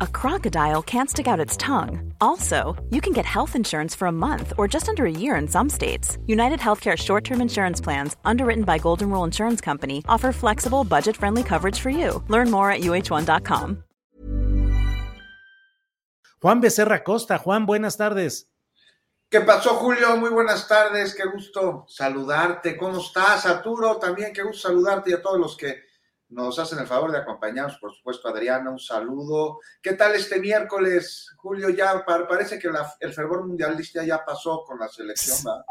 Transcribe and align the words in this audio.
a 0.00 0.06
crocodile 0.06 0.82
can't 0.82 1.10
stick 1.10 1.26
out 1.26 1.44
its 1.46 1.56
tongue. 1.56 2.12
Also, 2.20 2.76
you 2.90 3.00
can 3.00 3.12
get 3.12 3.26
health 3.26 3.56
insurance 3.56 3.94
for 3.94 4.06
a 4.06 4.12
month 4.12 4.52
or 4.56 4.68
just 4.68 4.88
under 4.88 5.04
a 5.04 5.10
year 5.10 5.36
in 5.36 5.48
some 5.48 5.68
states. 5.68 6.16
United 6.26 6.60
Healthcare 6.60 6.96
short 6.96 7.24
term 7.24 7.40
insurance 7.40 7.80
plans, 7.80 8.16
underwritten 8.24 8.64
by 8.64 8.78
Golden 8.78 9.10
Rule 9.10 9.24
Insurance 9.24 9.60
Company, 9.60 10.02
offer 10.08 10.32
flexible, 10.32 10.84
budget 10.84 11.16
friendly 11.16 11.42
coverage 11.42 11.78
for 11.80 11.90
you. 11.90 12.22
Learn 12.28 12.50
more 12.50 12.70
at 12.70 12.80
uh1.com. 12.80 13.84
Juan 16.42 16.60
Becerra 16.62 17.04
Costa. 17.04 17.38
Juan, 17.38 17.66
buenas 17.66 17.96
tardes. 17.96 18.46
¿Qué 19.30 19.42
pasó, 19.42 19.76
Julio? 19.76 20.16
Muy 20.16 20.30
buenas 20.30 20.66
tardes. 20.66 21.14
Qué 21.14 21.24
gusto 21.24 21.84
saludarte. 21.86 22.76
¿Cómo 22.76 22.98
estás, 22.98 23.46
Arturo? 23.46 23.96
También 23.96 24.32
qué 24.32 24.42
gusto 24.42 24.68
saludarte 24.68 25.10
y 25.10 25.12
a 25.12 25.22
todos 25.22 25.38
los 25.38 25.56
que 25.56 25.89
nos 26.30 26.58
hacen 26.58 26.78
el 26.78 26.86
favor 26.86 27.12
de 27.12 27.18
acompañarnos, 27.18 27.78
por 27.78 27.94
supuesto, 27.94 28.28
Adriana, 28.28 28.70
un 28.70 28.78
saludo. 28.78 29.58
¿Qué 29.82 29.92
tal 29.94 30.14
este 30.14 30.40
miércoles, 30.40 31.28
Julio? 31.36 31.70
Ya 31.70 32.04
parece 32.06 32.58
que 32.58 32.70
el 33.00 33.12
fervor 33.12 33.46
mundialista 33.46 34.04
ya 34.04 34.24
pasó 34.24 34.62
con 34.64 34.78
la 34.78 34.88
selección, 34.88 35.36
¿verdad? 35.44 35.64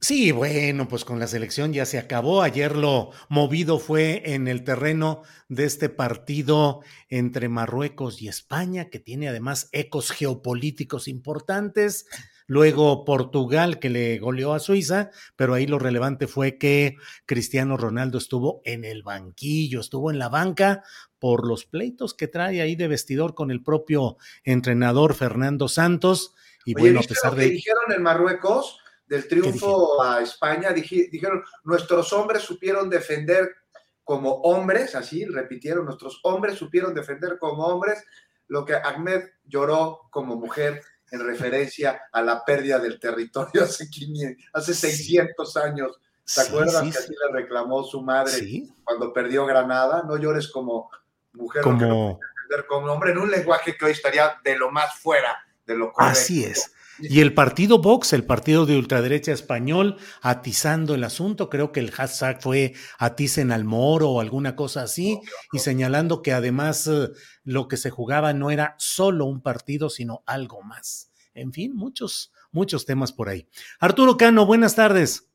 Sí, 0.00 0.32
bueno, 0.32 0.86
pues 0.86 1.06
con 1.06 1.18
la 1.18 1.26
selección 1.26 1.72
ya 1.72 1.86
se 1.86 1.98
acabó. 1.98 2.42
Ayer 2.42 2.76
lo 2.76 3.12
movido 3.30 3.78
fue 3.78 4.34
en 4.34 4.48
el 4.48 4.62
terreno 4.62 5.22
de 5.48 5.64
este 5.64 5.88
partido 5.88 6.82
entre 7.08 7.48
Marruecos 7.48 8.20
y 8.20 8.28
España, 8.28 8.90
que 8.90 8.98
tiene 8.98 9.30
además 9.30 9.70
ecos 9.72 10.10
geopolíticos 10.10 11.08
importantes 11.08 12.04
luego 12.46 13.04
Portugal 13.04 13.78
que 13.78 13.90
le 13.90 14.18
goleó 14.18 14.54
a 14.54 14.60
Suiza, 14.60 15.10
pero 15.36 15.54
ahí 15.54 15.66
lo 15.66 15.78
relevante 15.78 16.26
fue 16.26 16.58
que 16.58 16.96
Cristiano 17.26 17.76
Ronaldo 17.76 18.18
estuvo 18.18 18.60
en 18.64 18.84
el 18.84 19.02
banquillo, 19.02 19.80
estuvo 19.80 20.10
en 20.10 20.18
la 20.18 20.28
banca 20.28 20.82
por 21.18 21.46
los 21.46 21.64
pleitos 21.64 22.14
que 22.14 22.28
trae 22.28 22.60
ahí 22.60 22.76
de 22.76 22.88
vestidor 22.88 23.34
con 23.34 23.50
el 23.50 23.62
propio 23.62 24.16
entrenador 24.42 25.14
Fernando 25.14 25.68
Santos. 25.68 26.34
Y 26.64 26.74
bueno, 26.74 27.00
a 27.00 27.02
pesar 27.02 27.34
de. 27.34 27.50
dijeron 27.50 27.92
en 27.94 28.02
Marruecos 28.02 28.78
del 29.06 29.28
triunfo 29.28 30.02
a 30.02 30.22
España? 30.22 30.70
dijeron, 30.72 31.42
nuestros 31.64 32.12
hombres 32.12 32.42
supieron 32.42 32.90
defender 32.90 33.54
como 34.02 34.32
hombres, 34.42 34.94
así 34.94 35.24
repitieron, 35.24 35.86
nuestros 35.86 36.20
hombres 36.24 36.56
supieron 36.56 36.94
defender 36.94 37.38
como 37.38 37.64
hombres 37.66 38.04
lo 38.48 38.64
que 38.64 38.74
Ahmed 38.74 39.22
lloró 39.44 40.02
como 40.10 40.36
mujer 40.36 40.82
en 41.14 41.24
referencia 41.24 42.02
a 42.10 42.22
la 42.22 42.44
pérdida 42.44 42.78
del 42.78 42.98
territorio 42.98 43.62
hace, 43.64 43.88
500, 43.88 44.44
hace 44.52 44.74
600 44.74 45.56
años. 45.56 46.00
¿Se 46.24 46.40
acuerdan 46.40 46.90
que 46.90 46.98
así 46.98 47.12
le 47.12 47.32
reclamó 47.32 47.84
su 47.84 48.02
madre 48.02 48.64
cuando 48.82 49.12
perdió 49.12 49.44
Granada? 49.44 50.02
No 50.06 50.16
llores 50.16 50.48
como 50.48 50.90
mujer, 51.32 51.62
como... 51.62 52.18
como 52.66 52.92
hombre, 52.92 53.12
en 53.12 53.18
un 53.18 53.30
lenguaje 53.30 53.76
que 53.76 53.84
hoy 53.84 53.92
estaría 53.92 54.38
de 54.42 54.56
lo 54.56 54.70
más 54.70 54.98
fuera 54.98 55.36
de 55.66 55.76
lo 55.76 55.92
correcto. 55.92 56.18
Así 56.18 56.44
es. 56.44 56.72
Y 56.98 57.20
el 57.20 57.34
partido 57.34 57.78
Vox, 57.78 58.12
el 58.12 58.24
partido 58.24 58.66
de 58.66 58.76
ultraderecha 58.76 59.32
español, 59.32 59.96
atizando 60.22 60.94
el 60.94 61.04
asunto, 61.04 61.50
creo 61.50 61.72
que 61.72 61.80
el 61.80 61.90
hashtag 61.90 62.40
fue 62.40 62.74
aticen 62.98 63.52
al 63.52 63.64
moro 63.64 64.10
o 64.10 64.20
alguna 64.20 64.56
cosa 64.56 64.82
así, 64.82 65.20
y 65.52 65.58
señalando 65.58 66.22
que 66.22 66.32
además 66.32 66.86
eh, 66.86 67.08
lo 67.42 67.68
que 67.68 67.76
se 67.76 67.90
jugaba 67.90 68.32
no 68.32 68.50
era 68.50 68.74
solo 68.78 69.26
un 69.26 69.40
partido, 69.40 69.90
sino 69.90 70.22
algo 70.26 70.62
más. 70.62 71.10
En 71.34 71.52
fin, 71.52 71.74
muchos, 71.74 72.32
muchos 72.52 72.86
temas 72.86 73.12
por 73.12 73.28
ahí. 73.28 73.48
Arturo 73.80 74.16
Cano, 74.16 74.46
buenas 74.46 74.76
tardes. 74.76 75.28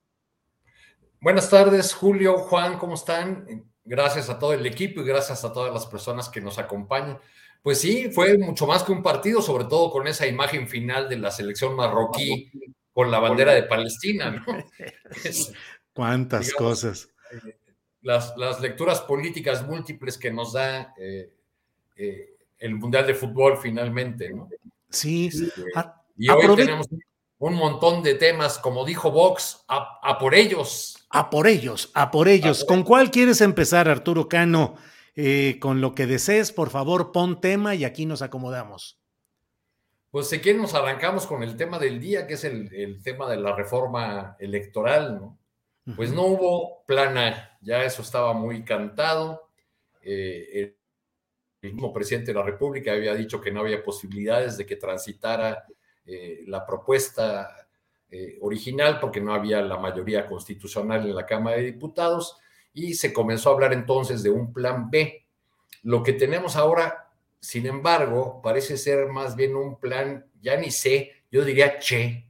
Buenas 1.22 1.50
tardes, 1.50 1.94
Julio, 1.94 2.38
Juan, 2.38 2.78
¿cómo 2.78 2.94
están? 2.94 3.66
Gracias 3.84 4.30
a 4.30 4.40
todo 4.40 4.54
el 4.54 4.66
equipo 4.66 5.02
y 5.02 5.04
gracias 5.04 5.44
a 5.44 5.52
todas 5.52 5.74
las 5.74 5.86
personas 5.86 6.30
que 6.30 6.40
nos 6.40 6.58
acompañan. 6.58 7.20
Pues 7.62 7.80
sí, 7.80 8.10
fue 8.12 8.38
mucho 8.38 8.66
más 8.66 8.84
que 8.84 8.92
un 8.92 9.04
partido, 9.04 9.42
sobre 9.42 9.66
todo 9.66 9.92
con 9.92 10.08
esa 10.08 10.26
imagen 10.26 10.68
final 10.68 11.10
de 11.10 11.18
la 11.18 11.32
selección 11.32 11.76
marroquí 11.76 12.52
con 12.94 13.12
la 13.12 13.20
bandera 13.20 13.54
de 13.54 13.64
Palestina, 13.64 14.32
¿no? 14.32 14.46
Cuántas 15.94 16.54
cosas. 16.54 17.10
Eh, 17.32 17.58
las, 18.02 18.34
las, 18.38 18.62
lecturas 18.62 19.02
políticas 19.02 19.66
múltiples 19.68 20.18
que 20.18 20.32
nos 20.32 20.54
da 20.54 20.94
eh, 20.98 21.34
eh, 21.96 22.38
el 22.58 22.76
Mundial 22.76 23.06
de 23.06 23.14
Fútbol 23.14 23.58
finalmente, 23.58 24.30
¿no? 24.30 24.50
Sí. 24.90 25.30
y 26.18 26.30
hoy 26.30 26.56
tenemos 26.56 26.88
un 27.40 27.54
montón 27.56 28.04
de 28.04 28.16
temas, 28.16 28.60
como 28.60 28.86
dijo 28.86 29.12
Vox, 29.12 29.64
a, 29.68 30.18
por 30.20 30.36
ellos. 30.36 30.98
A 31.10 31.30
por 31.30 31.48
ellos, 31.48 31.92
a 31.94 32.12
por 32.12 32.28
ellos. 32.28 32.66
¿Con 32.66 32.84
cuál 32.84 33.12
quieres 33.12 33.42
empezar, 33.42 33.88
Arturo 33.88 34.28
Cano? 34.28 34.76
Eh, 35.22 35.60
con 35.60 35.82
lo 35.82 35.96
que 35.96 36.08
desees, 36.08 36.54
por 36.54 36.70
favor, 36.70 37.12
pon 37.12 37.42
tema 37.42 37.76
y 37.76 37.84
aquí 37.84 38.06
nos 38.06 38.22
acomodamos. 38.22 38.98
Pues 40.12 40.30
si 40.30 40.40
quieren 40.40 40.62
nos 40.62 40.76
arrancamos 40.76 41.28
con 41.28 41.44
el 41.44 41.58
tema 41.58 41.78
del 41.78 42.00
día, 42.00 42.26
que 42.26 42.36
es 42.36 42.46
el, 42.46 43.04
tema 43.04 43.30
de 43.30 43.36
la 43.36 43.54
reforma 43.54 44.38
electoral, 44.40 45.20
¿no? 45.20 45.38
Pues 45.98 46.14
no 46.14 46.26
hubo 46.26 46.86
plana, 46.86 47.58
ya 47.60 47.84
eso 47.84 48.02
estaba 48.02 48.32
muy 48.32 48.64
cantado. 48.64 49.50
Eh, 50.02 50.78
el 51.62 51.74
mismo 51.74 51.92
presidente 51.92 52.32
de 52.32 52.40
la 52.40 52.46
República 52.46 52.94
había 52.94 53.14
dicho 53.14 53.42
que 53.42 53.52
no 53.52 53.60
había 53.60 53.84
posibilidades 53.84 54.56
de 54.56 54.66
que 54.66 54.78
transitara 54.78 55.66
eh, 56.06 56.46
la 56.48 56.66
propuesta 56.66 57.68
original 58.40 59.00
porque 59.02 59.20
no 59.20 59.34
había 59.34 59.62
la 59.62 59.78
mayoría 59.78 60.26
constitucional 60.26 61.06
en 61.06 61.14
la 61.14 61.26
Cámara 61.26 61.58
de 61.58 61.64
Diputados 61.64 62.38
y 62.88 62.94
se 62.94 63.14
comenzó 63.14 63.50
a 63.50 63.54
hablar 63.54 63.74
entonces 63.74 64.24
de 64.24 64.30
un 64.30 64.54
plan 64.54 64.90
B. 64.90 65.26
Lo 65.84 66.04
que 66.04 66.14
tenemos 66.14 66.56
ahora, 66.56 67.12
sin 67.40 67.66
embargo, 67.66 68.42
parece 68.42 68.78
ser 68.78 69.08
más 69.08 69.36
bien 69.36 69.56
un 69.56 69.80
plan, 69.80 70.26
ya 70.42 70.58
ni 70.58 70.72
sé, 70.72 71.12
yo 71.32 71.46
diría 71.46 71.80
che, 71.80 72.26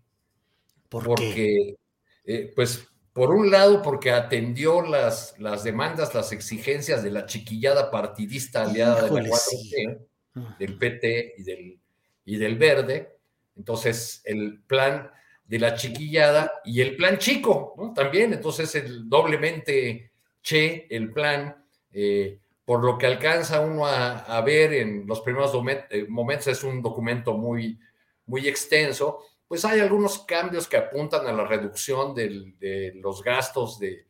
porque, 0.89 1.77
eh, 2.25 2.51
pues, 2.55 2.87
por 3.13 3.31
un 3.31 3.51
lado, 3.51 3.81
porque 3.81 4.11
atendió 4.11 4.81
las, 4.81 5.35
las 5.39 5.63
demandas, 5.63 6.13
las 6.13 6.31
exigencias 6.31 7.03
de 7.03 7.11
la 7.11 7.25
chiquillada 7.25 7.91
partidista 7.91 8.63
aliada 8.63 9.09
de 9.09 9.21
la 9.21 9.29
4 9.29 10.57
del 10.57 10.77
PT 10.77 11.33
y 11.37 11.43
del, 11.43 11.79
y 12.25 12.37
del 12.37 12.57
Verde. 12.57 13.17
Entonces, 13.55 14.21
el 14.25 14.61
plan 14.61 15.11
de 15.45 15.59
la 15.59 15.75
chiquillada 15.75 16.61
y 16.63 16.81
el 16.81 16.95
plan 16.95 17.17
chico, 17.17 17.73
¿no? 17.77 17.93
También, 17.93 18.33
entonces, 18.33 18.73
el 18.75 19.09
doblemente 19.09 20.08
Che, 20.41 20.87
el 20.89 21.11
plan, 21.11 21.55
eh, 21.91 22.39
por 22.65 22.83
lo 22.83 22.97
que 22.97 23.07
alcanza 23.07 23.61
uno 23.61 23.85
a, 23.85 24.41
ver 24.41 24.73
en 24.73 25.07
los 25.07 25.21
primeros 25.21 25.51
eh, 25.89 26.05
momentos, 26.07 26.47
es 26.47 26.63
un 26.63 26.81
documento 26.81 27.33
muy, 27.33 27.79
muy 28.27 28.47
extenso, 28.47 29.23
pues 29.47 29.65
hay 29.65 29.79
algunos 29.79 30.19
cambios 30.19 30.67
que 30.67 30.77
apuntan 30.77 31.25
a 31.25 31.33
la 31.33 31.43
reducción 31.43 32.13
de 32.13 32.93
los 33.01 33.23
gastos 33.23 33.79
del, 33.79 34.05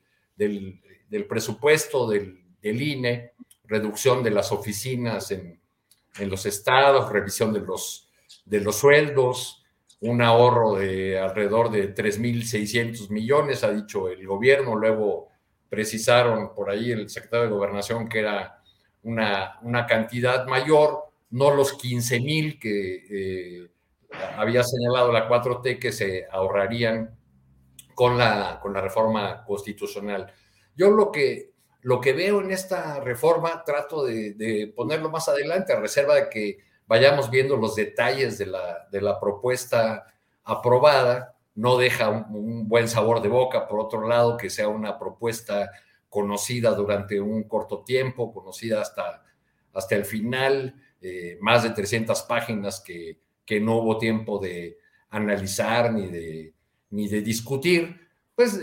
presupuesto 1.29 2.09
del, 2.09 2.43
INE, 2.61 3.31
reducción 3.63 4.21
de 4.21 4.31
las 4.31 4.51
oficinas 4.51 5.31
en, 5.31 5.57
los 6.19 6.45
estados, 6.45 7.09
revisión 7.09 7.53
de 7.53 7.61
los, 7.61 8.09
de 8.43 8.59
los 8.59 8.75
sueldos, 8.75 9.63
un 10.01 10.21
ahorro 10.21 10.75
de 10.75 11.17
alrededor 11.17 11.71
de 11.71 11.95
3.600 11.95 13.09
millones, 13.09 13.63
ha 13.63 13.71
dicho 13.71 14.09
el 14.09 14.27
gobierno, 14.27 14.75
luego 14.75 15.28
precisaron 15.69 16.53
por 16.53 16.69
ahí 16.69 16.91
el 16.91 17.09
secretario 17.09 17.45
de 17.45 17.51
Gobernación 17.51 18.09
que 18.09 18.19
era 18.19 18.61
una, 19.03 19.59
una 19.61 19.85
cantidad 19.85 20.45
mayor, 20.47 21.09
no 21.31 21.53
los 21.53 21.73
15 21.73 22.19
mil 22.19 22.59
que 22.59 23.05
eh, 23.09 23.69
había 24.37 24.63
señalado 24.63 25.11
la 25.11 25.29
4T 25.29 25.79
que 25.79 25.91
se 25.91 26.25
ahorrarían 26.29 27.15
con 27.93 28.17
la, 28.17 28.59
con 28.61 28.73
la 28.73 28.81
reforma 28.81 29.43
constitucional. 29.43 30.31
Yo 30.75 30.89
lo 30.89 31.11
que, 31.11 31.51
lo 31.81 32.01
que 32.01 32.13
veo 32.13 32.41
en 32.41 32.51
esta 32.51 32.99
reforma 32.99 33.63
trato 33.63 34.05
de, 34.05 34.33
de 34.33 34.73
ponerlo 34.75 35.09
más 35.09 35.29
adelante, 35.29 35.73
a 35.73 35.79
reserva 35.79 36.15
de 36.15 36.29
que 36.29 36.57
vayamos 36.87 37.29
viendo 37.29 37.55
los 37.55 37.75
detalles 37.75 38.37
de 38.37 38.47
la, 38.47 38.87
de 38.91 39.01
la 39.01 39.19
propuesta 39.19 40.05
aprobada, 40.43 41.35
no 41.59 41.77
deja 41.77 42.07
un, 42.09 42.69
buen 42.69 42.87
sabor 42.87 43.21
de 43.21 43.27
boca, 43.27 43.67
por 43.67 43.81
otro 43.81 44.07
lado, 44.07 44.37
que 44.37 44.49
sea 44.49 44.69
una 44.69 44.97
propuesta 44.97 45.69
conocida 46.07 46.71
durante 46.71 47.19
un 47.19 47.43
corto 47.43 47.83
tiempo, 47.83 48.33
conocida 48.33 48.79
hasta, 48.81 49.25
hasta 49.73 49.95
el 49.95 50.05
final, 50.05 50.73
eh, 51.01 51.37
más 51.41 51.63
de 51.63 51.71
300 51.71 52.21
páginas 52.21 52.79
que, 52.79 53.19
que 53.45 53.59
no 53.59 53.75
hubo 53.75 53.97
tiempo 53.97 54.39
de 54.39 54.77
analizar 55.09 55.91
ni 55.91 56.07
de, 56.07 56.53
ni 56.91 57.09
de 57.09 57.21
discutir, 57.21 58.07
pues 58.35 58.57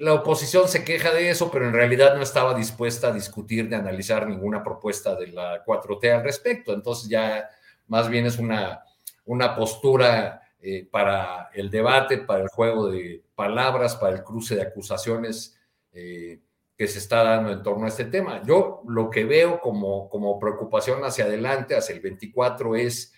la 0.00 0.14
oposición 0.14 0.66
se 0.66 0.84
queja 0.84 1.12
de 1.12 1.30
eso, 1.30 1.48
pero 1.48 1.68
en 1.68 1.72
realidad 1.72 2.16
no 2.16 2.22
estaba 2.22 2.54
dispuesta 2.54 3.08
a 3.08 3.12
discutir 3.12 3.68
ni 3.68 3.76
analizar 3.76 4.26
ninguna 4.26 4.64
propuesta 4.64 5.14
de 5.14 5.28
la 5.28 5.64
4T 5.64 6.12
al 6.12 6.24
respecto. 6.24 6.74
Entonces 6.74 7.08
ya 7.08 7.48
más 7.86 8.08
bien 8.08 8.26
es 8.26 8.38
una, 8.38 8.82
una 9.26 9.54
postura 9.54 10.41
eh, 10.62 10.88
para 10.90 11.50
el 11.52 11.70
debate, 11.70 12.18
para 12.18 12.44
el 12.44 12.48
juego 12.48 12.90
de 12.90 13.22
palabras, 13.34 13.96
para 13.96 14.16
el 14.16 14.24
cruce 14.24 14.54
de 14.54 14.62
acusaciones 14.62 15.58
eh, 15.92 16.40
que 16.76 16.88
se 16.88 17.00
está 17.00 17.22
dando 17.22 17.52
en 17.52 17.62
torno 17.62 17.84
a 17.84 17.88
este 17.88 18.06
tema. 18.06 18.42
Yo 18.46 18.82
lo 18.88 19.10
que 19.10 19.24
veo 19.24 19.60
como, 19.60 20.08
como 20.08 20.38
preocupación 20.38 21.04
hacia 21.04 21.24
adelante, 21.24 21.76
hacia 21.76 21.94
el 21.94 22.00
24, 22.00 22.76
es 22.76 23.12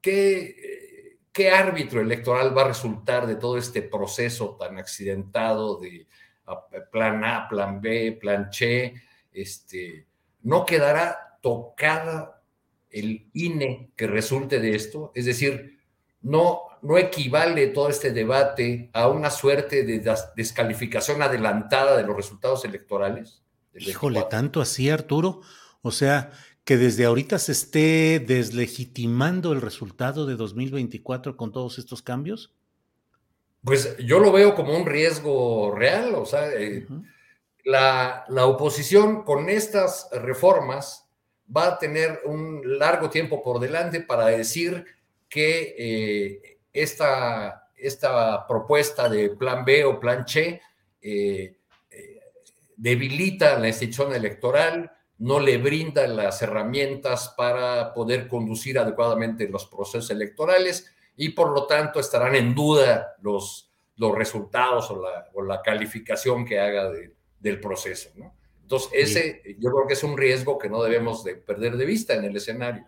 qué 0.00 1.02
¿qué 1.32 1.50
árbitro 1.50 2.00
electoral 2.00 2.56
va 2.56 2.62
a 2.62 2.68
resultar 2.68 3.26
de 3.26 3.36
todo 3.36 3.56
este 3.56 3.82
proceso 3.82 4.56
tan 4.56 4.78
accidentado 4.78 5.80
de 5.80 6.06
plan 6.90 7.24
A, 7.24 7.48
plan 7.48 7.80
B, 7.80 8.18
plan 8.20 8.52
C? 8.52 8.94
Este, 9.32 10.06
¿No 10.42 10.66
quedará 10.66 11.38
tocada 11.40 12.42
el 12.90 13.30
INE 13.32 13.90
que 13.96 14.06
resulte 14.06 14.60
de 14.60 14.74
esto? 14.74 15.10
Es 15.14 15.24
decir, 15.24 15.80
no, 16.22 16.62
no 16.82 16.98
equivale 16.98 17.68
todo 17.68 17.88
este 17.88 18.12
debate 18.12 18.90
a 18.92 19.08
una 19.08 19.30
suerte 19.30 19.84
de 19.84 20.16
descalificación 20.36 21.22
adelantada 21.22 21.96
de 21.96 22.04
los 22.04 22.16
resultados 22.16 22.64
electorales. 22.64 23.42
Híjole, 23.74 24.24
tanto 24.28 24.60
así, 24.60 24.90
Arturo. 24.90 25.40
O 25.82 25.90
sea, 25.90 26.30
que 26.64 26.76
desde 26.76 27.04
ahorita 27.04 27.38
se 27.38 27.52
esté 27.52 28.20
deslegitimando 28.20 29.52
el 29.52 29.60
resultado 29.60 30.26
de 30.26 30.36
2024 30.36 31.36
con 31.36 31.52
todos 31.52 31.78
estos 31.78 32.02
cambios? 32.02 32.54
Pues 33.64 33.96
yo 33.98 34.18
lo 34.18 34.32
veo 34.32 34.54
como 34.54 34.76
un 34.76 34.86
riesgo 34.86 35.72
real, 35.74 36.14
o 36.14 36.26
sea, 36.26 36.52
eh, 36.52 36.86
la, 37.64 38.24
oposición 38.28 39.24
con 39.24 39.48
estas 39.48 40.08
reformas 40.12 41.08
va 41.54 41.68
a 41.68 41.78
tener 41.78 42.20
un 42.24 42.60
largo 42.78 43.10
tiempo 43.10 43.42
por 43.42 43.60
delante 43.60 44.00
para 44.00 44.26
decir 44.26 44.84
que 45.32 45.74
eh, 45.78 46.58
esta, 46.74 47.70
esta, 47.74 48.46
propuesta 48.46 49.08
de 49.08 49.30
plan 49.30 49.64
B 49.64 49.82
o 49.86 49.98
plan 49.98 50.28
C 50.28 50.60
eh, 51.00 51.56
debilita 52.76 53.58
la 53.58 53.68
institución 53.68 54.12
electoral, 54.12 54.92
no 55.16 55.40
le 55.40 55.56
brinda 55.56 56.06
las 56.06 56.42
herramientas 56.42 57.32
para 57.34 57.94
poder 57.94 58.28
conducir 58.28 58.78
adecuadamente 58.78 59.48
los 59.48 59.64
procesos 59.64 60.10
electorales 60.10 60.92
y 61.16 61.30
por 61.30 61.52
lo 61.52 61.66
tanto 61.66 61.98
estarán 61.98 62.34
en 62.34 62.54
duda 62.54 63.14
los, 63.22 63.72
los 63.96 64.14
resultados 64.14 64.90
o 64.90 65.42
la, 65.42 65.62
calificación 65.62 66.44
que 66.44 66.60
haga 66.60 66.90
del 67.40 67.58
proceso. 67.58 68.10
Entonces, 68.60 68.90
ese 68.92 69.56
yo 69.58 69.70
creo 69.70 69.86
que 69.86 69.94
es 69.94 70.04
un 70.04 70.18
riesgo 70.18 70.58
que 70.58 70.68
no 70.68 70.82
debemos 70.82 71.24
de 71.24 71.36
perder 71.36 71.78
de 71.78 71.86
vista 71.86 72.14
en 72.14 72.24
el 72.24 72.36
escenario. 72.36 72.84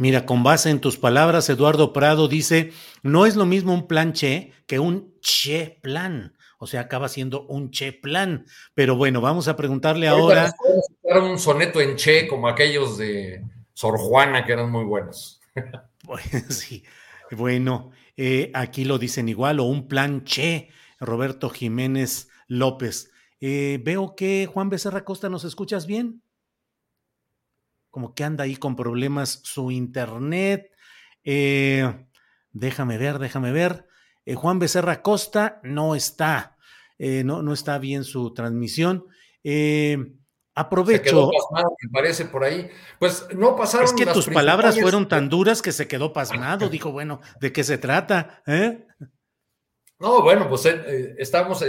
Mira, 0.00 0.24
con 0.24 0.42
base 0.42 0.70
en 0.70 0.80
tus 0.80 0.96
palabras, 0.96 1.50
Eduardo 1.50 1.92
Prado 1.92 2.26
dice, 2.26 2.72
no 3.02 3.26
es 3.26 3.36
lo 3.36 3.44
mismo 3.44 3.74
un 3.74 3.86
plan 3.86 4.14
Che 4.14 4.50
que 4.66 4.78
un 4.78 5.14
Che 5.20 5.78
plan 5.82 6.32
o 6.62 6.66
sea, 6.66 6.82
acaba 6.82 7.08
siendo 7.08 7.46
un 7.46 7.70
che 7.70 7.94
plan. 7.94 8.44
Pero 8.74 8.94
bueno, 8.94 9.22
vamos 9.22 9.48
a 9.48 9.56
preguntarle 9.56 10.08
ahora. 10.08 10.54
Era 11.02 11.22
un 11.22 11.38
soneto 11.38 11.80
en 11.80 11.96
che, 11.96 12.28
como 12.28 12.48
aquellos 12.48 12.98
de 12.98 13.42
Sor 13.72 13.98
Juana, 13.98 14.44
que 14.44 14.52
eran 14.52 14.70
muy 14.70 14.84
buenos. 14.84 15.40
sí, 16.50 16.84
bueno, 17.30 17.92
eh, 18.14 18.50
aquí 18.54 18.84
lo 18.84 18.98
dicen 18.98 19.30
igual, 19.30 19.58
o 19.58 19.64
un 19.64 19.88
plan 19.88 20.22
che, 20.22 20.68
Roberto 20.98 21.48
Jiménez 21.48 22.28
López. 22.46 23.10
Eh, 23.40 23.80
veo 23.82 24.14
que 24.14 24.46
Juan 24.46 24.68
Becerra 24.68 25.02
Costa, 25.02 25.30
¿nos 25.30 25.44
escuchas 25.44 25.86
bien? 25.86 26.22
Como 27.90 28.14
que 28.14 28.24
anda 28.24 28.44
ahí 28.44 28.56
con 28.56 28.76
problemas 28.76 29.40
su 29.42 29.70
internet. 29.70 30.70
Eh, 31.24 32.06
déjame 32.52 32.98
ver, 32.98 33.18
déjame 33.18 33.52
ver. 33.52 33.86
Eh, 34.24 34.34
Juan 34.34 34.58
Becerra 34.58 35.02
Costa 35.02 35.60
no 35.62 35.94
está, 35.94 36.56
eh, 36.98 37.22
no, 37.24 37.42
no 37.42 37.52
está 37.52 37.78
bien 37.78 38.04
su 38.04 38.32
transmisión. 38.32 39.06
Aprovecho. 40.54 41.30
me 41.82 41.90
parece 41.92 42.26
por 42.26 42.44
ahí. 42.44 42.70
Pues 42.98 43.26
no 43.34 43.56
pasaron. 43.56 43.86
Es 43.86 43.92
que 43.92 44.06
tus 44.06 44.28
palabras 44.28 44.78
fueron 44.78 45.08
tan 45.08 45.28
duras 45.28 45.62
que 45.62 45.72
se 45.72 45.88
quedó 45.88 46.12
pasmado. 46.12 46.68
Dijo, 46.68 46.92
bueno, 46.92 47.20
¿de 47.40 47.52
qué 47.52 47.64
se 47.64 47.78
trata? 47.78 48.42
No, 49.98 50.22
bueno, 50.22 50.48
pues 50.48 50.66
estamos 51.18 51.64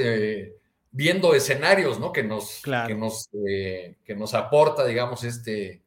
viendo 0.92 1.34
escenarios, 1.34 2.00
¿no? 2.00 2.12
Que 2.12 2.24
nos, 2.24 2.62
que 2.64 2.96
nos, 2.96 3.30
que 3.32 4.16
nos 4.16 4.34
aporta, 4.34 4.86
digamos, 4.86 5.24
este, 5.24 5.84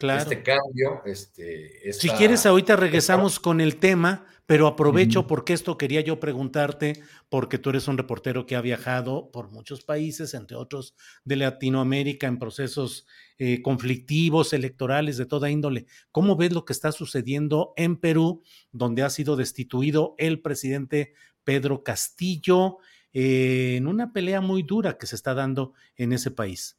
este 0.00 0.42
cambio. 0.42 1.02
Este, 1.04 1.92
Si 1.92 2.08
quieres, 2.10 2.46
ahorita 2.46 2.76
regresamos 2.76 3.38
con 3.40 3.60
el 3.60 3.76
tema 3.76 4.26
pero 4.46 4.66
aprovecho 4.66 5.26
porque 5.26 5.54
esto 5.54 5.78
quería 5.78 6.02
yo 6.02 6.20
preguntarte, 6.20 7.02
porque 7.30 7.58
tú 7.58 7.70
eres 7.70 7.88
un 7.88 7.96
reportero 7.96 8.44
que 8.44 8.56
ha 8.56 8.60
viajado 8.60 9.30
por 9.30 9.50
muchos 9.50 9.82
países, 9.82 10.34
entre 10.34 10.56
otros 10.56 10.94
de 11.24 11.36
Latinoamérica, 11.36 12.26
en 12.26 12.38
procesos 12.38 13.06
eh, 13.38 13.62
conflictivos, 13.62 14.52
electorales 14.52 15.16
de 15.16 15.24
toda 15.24 15.50
índole. 15.50 15.86
¿Cómo 16.12 16.36
ves 16.36 16.52
lo 16.52 16.66
que 16.66 16.74
está 16.74 16.92
sucediendo 16.92 17.72
en 17.76 17.96
Perú, 17.96 18.42
donde 18.70 19.02
ha 19.02 19.10
sido 19.10 19.36
destituido 19.36 20.14
el 20.18 20.40
presidente 20.42 21.14
Pedro 21.42 21.82
Castillo 21.82 22.78
eh, 23.14 23.76
en 23.76 23.86
una 23.86 24.12
pelea 24.12 24.42
muy 24.42 24.62
dura 24.62 24.98
que 24.98 25.06
se 25.06 25.16
está 25.16 25.32
dando 25.32 25.72
en 25.96 26.12
ese 26.12 26.30
país? 26.30 26.78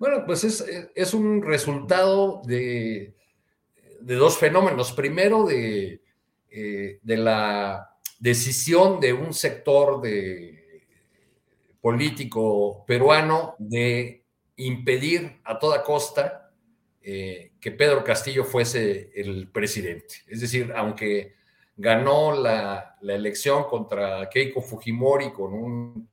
Bueno, 0.00 0.24
pues 0.26 0.42
es, 0.42 0.66
es 0.96 1.14
un 1.14 1.42
resultado 1.42 2.42
de, 2.44 3.14
de 4.00 4.14
dos 4.16 4.36
fenómenos. 4.36 4.92
Primero, 4.92 5.44
de 5.44 6.00
eh, 6.52 6.98
de 7.00 7.16
la 7.16 7.96
decisión 8.18 8.98
de 8.98 9.12
un 9.12 9.32
sector 9.32 10.00
de, 10.00 10.82
político 11.80 12.84
peruano 12.84 13.54
de 13.58 14.24
impedir 14.56 15.40
a 15.44 15.60
toda 15.60 15.84
costa 15.84 16.50
eh, 17.00 17.52
que 17.60 17.70
Pedro 17.70 18.02
Castillo 18.02 18.42
fuese 18.42 19.12
el 19.14 19.48
presidente. 19.52 20.16
Es 20.26 20.40
decir, 20.40 20.72
aunque 20.74 21.36
ganó 21.76 22.32
la, 22.32 22.96
elección 23.00 23.64
contra 23.64 24.28
Keiko 24.28 24.60
Fujimori 24.60 25.30
con 25.32 25.54
un 25.54 26.10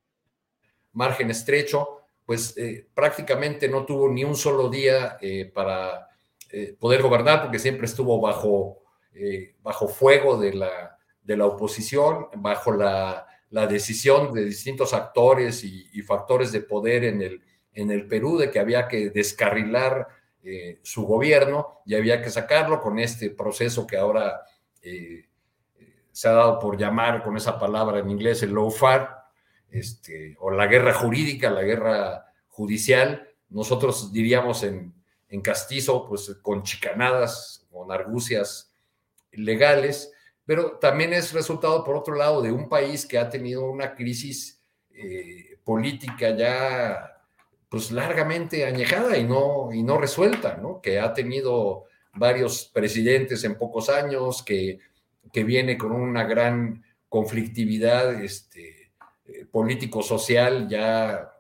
margen 0.94 1.32
estrecho, 1.32 2.04
pues 2.28 2.56
eh, 2.58 2.86
prácticamente 2.94 3.68
no 3.68 3.86
tuvo 3.86 4.08
ni 4.08 4.24
un 4.24 4.36
solo 4.36 4.70
día 4.70 5.18
para 5.56 6.10
poder 6.80 7.02
gobernar 7.02 7.42
porque 7.42 7.58
siempre 7.58 7.88
estuvo 7.88 8.22
bajo 8.22 8.84
eh, 9.20 9.56
bajo 9.64 9.88
fuego 9.88 10.38
de 10.38 10.54
la, 10.54 10.96
de 11.24 11.38
la 11.38 11.48
oposición, 11.48 12.28
bajo 12.36 12.72
la, 12.72 13.26
la, 13.50 13.66
decisión 13.66 14.32
de 14.32 14.46
distintos 14.46 14.94
actores 14.94 15.64
y, 15.64 16.02
factores 16.04 16.52
de 16.52 16.62
poder 16.62 17.04
en 17.04 17.24
el, 17.24 17.42
en 17.74 17.90
el 17.90 18.08
Perú 18.08 18.38
de 18.38 18.52
que 18.52 18.60
había 18.60 18.88
que 18.88 19.10
descarrilar 19.10 20.08
eh, 20.44 20.80
su 20.84 21.08
gobierno 21.08 21.82
y 21.84 21.96
había 21.96 22.22
que 22.22 22.30
sacarlo 22.30 22.80
con 22.80 23.00
este 23.00 23.32
proceso 23.32 23.88
que 23.88 23.98
ahora 23.98 24.42
eh, 24.84 25.26
se 26.12 26.28
ha 26.28 26.34
dado 26.34 26.60
por 26.60 26.78
llamar 26.78 27.24
con 27.24 27.36
esa 27.38 27.58
palabra 27.58 27.98
en 27.98 28.12
inglés 28.12 28.44
el 28.44 28.54
lawfare, 28.54 29.08
este, 29.72 30.36
o 30.40 30.52
la 30.52 30.68
guerra 30.68 30.94
jurídica, 30.94 31.50
la 31.50 31.64
guerra 31.64 32.34
judicial. 32.48 33.28
Nosotros 33.50 34.12
diríamos 34.12 34.64
en, 34.64 34.94
en 35.30 35.42
castizo, 35.42 36.08
pues 36.08 36.38
con 36.42 36.64
chicanadas, 36.64 37.68
con 37.72 37.92
argucias 37.92 38.74
legales, 39.32 40.12
pero 40.46 40.78
también 40.78 41.14
es 41.14 41.34
resultado, 41.34 41.84
por 41.84 41.96
otro 41.96 42.16
lado, 42.16 42.42
de 42.42 42.52
un 42.52 42.70
país 42.70 43.06
que 43.06 43.18
ha 43.18 43.30
tenido 43.30 43.70
una 43.70 43.96
crisis 43.96 44.62
eh, 44.92 45.60
política 45.64 46.36
ya 46.36 47.14
pues 47.70 47.92
largamente 47.92 48.66
añejada 48.66 49.18
y 49.18 49.26
no, 49.26 49.70
y 49.74 49.84
no 49.84 49.98
resuelta, 49.98 50.56
¿no? 50.56 50.82
que 50.82 51.00
ha 51.00 51.14
tenido 51.14 51.84
varios 52.14 52.72
presidentes 52.74 53.44
en 53.44 53.58
pocos 53.58 53.90
años, 53.90 54.42
que, 54.42 54.80
que 55.34 55.44
viene 55.44 55.78
con 55.78 55.92
una 55.92 56.24
gran 56.24 56.84
conflictividad 57.10 58.24
este, 58.24 58.77
político-social 59.58 60.68
ya, 60.68 61.34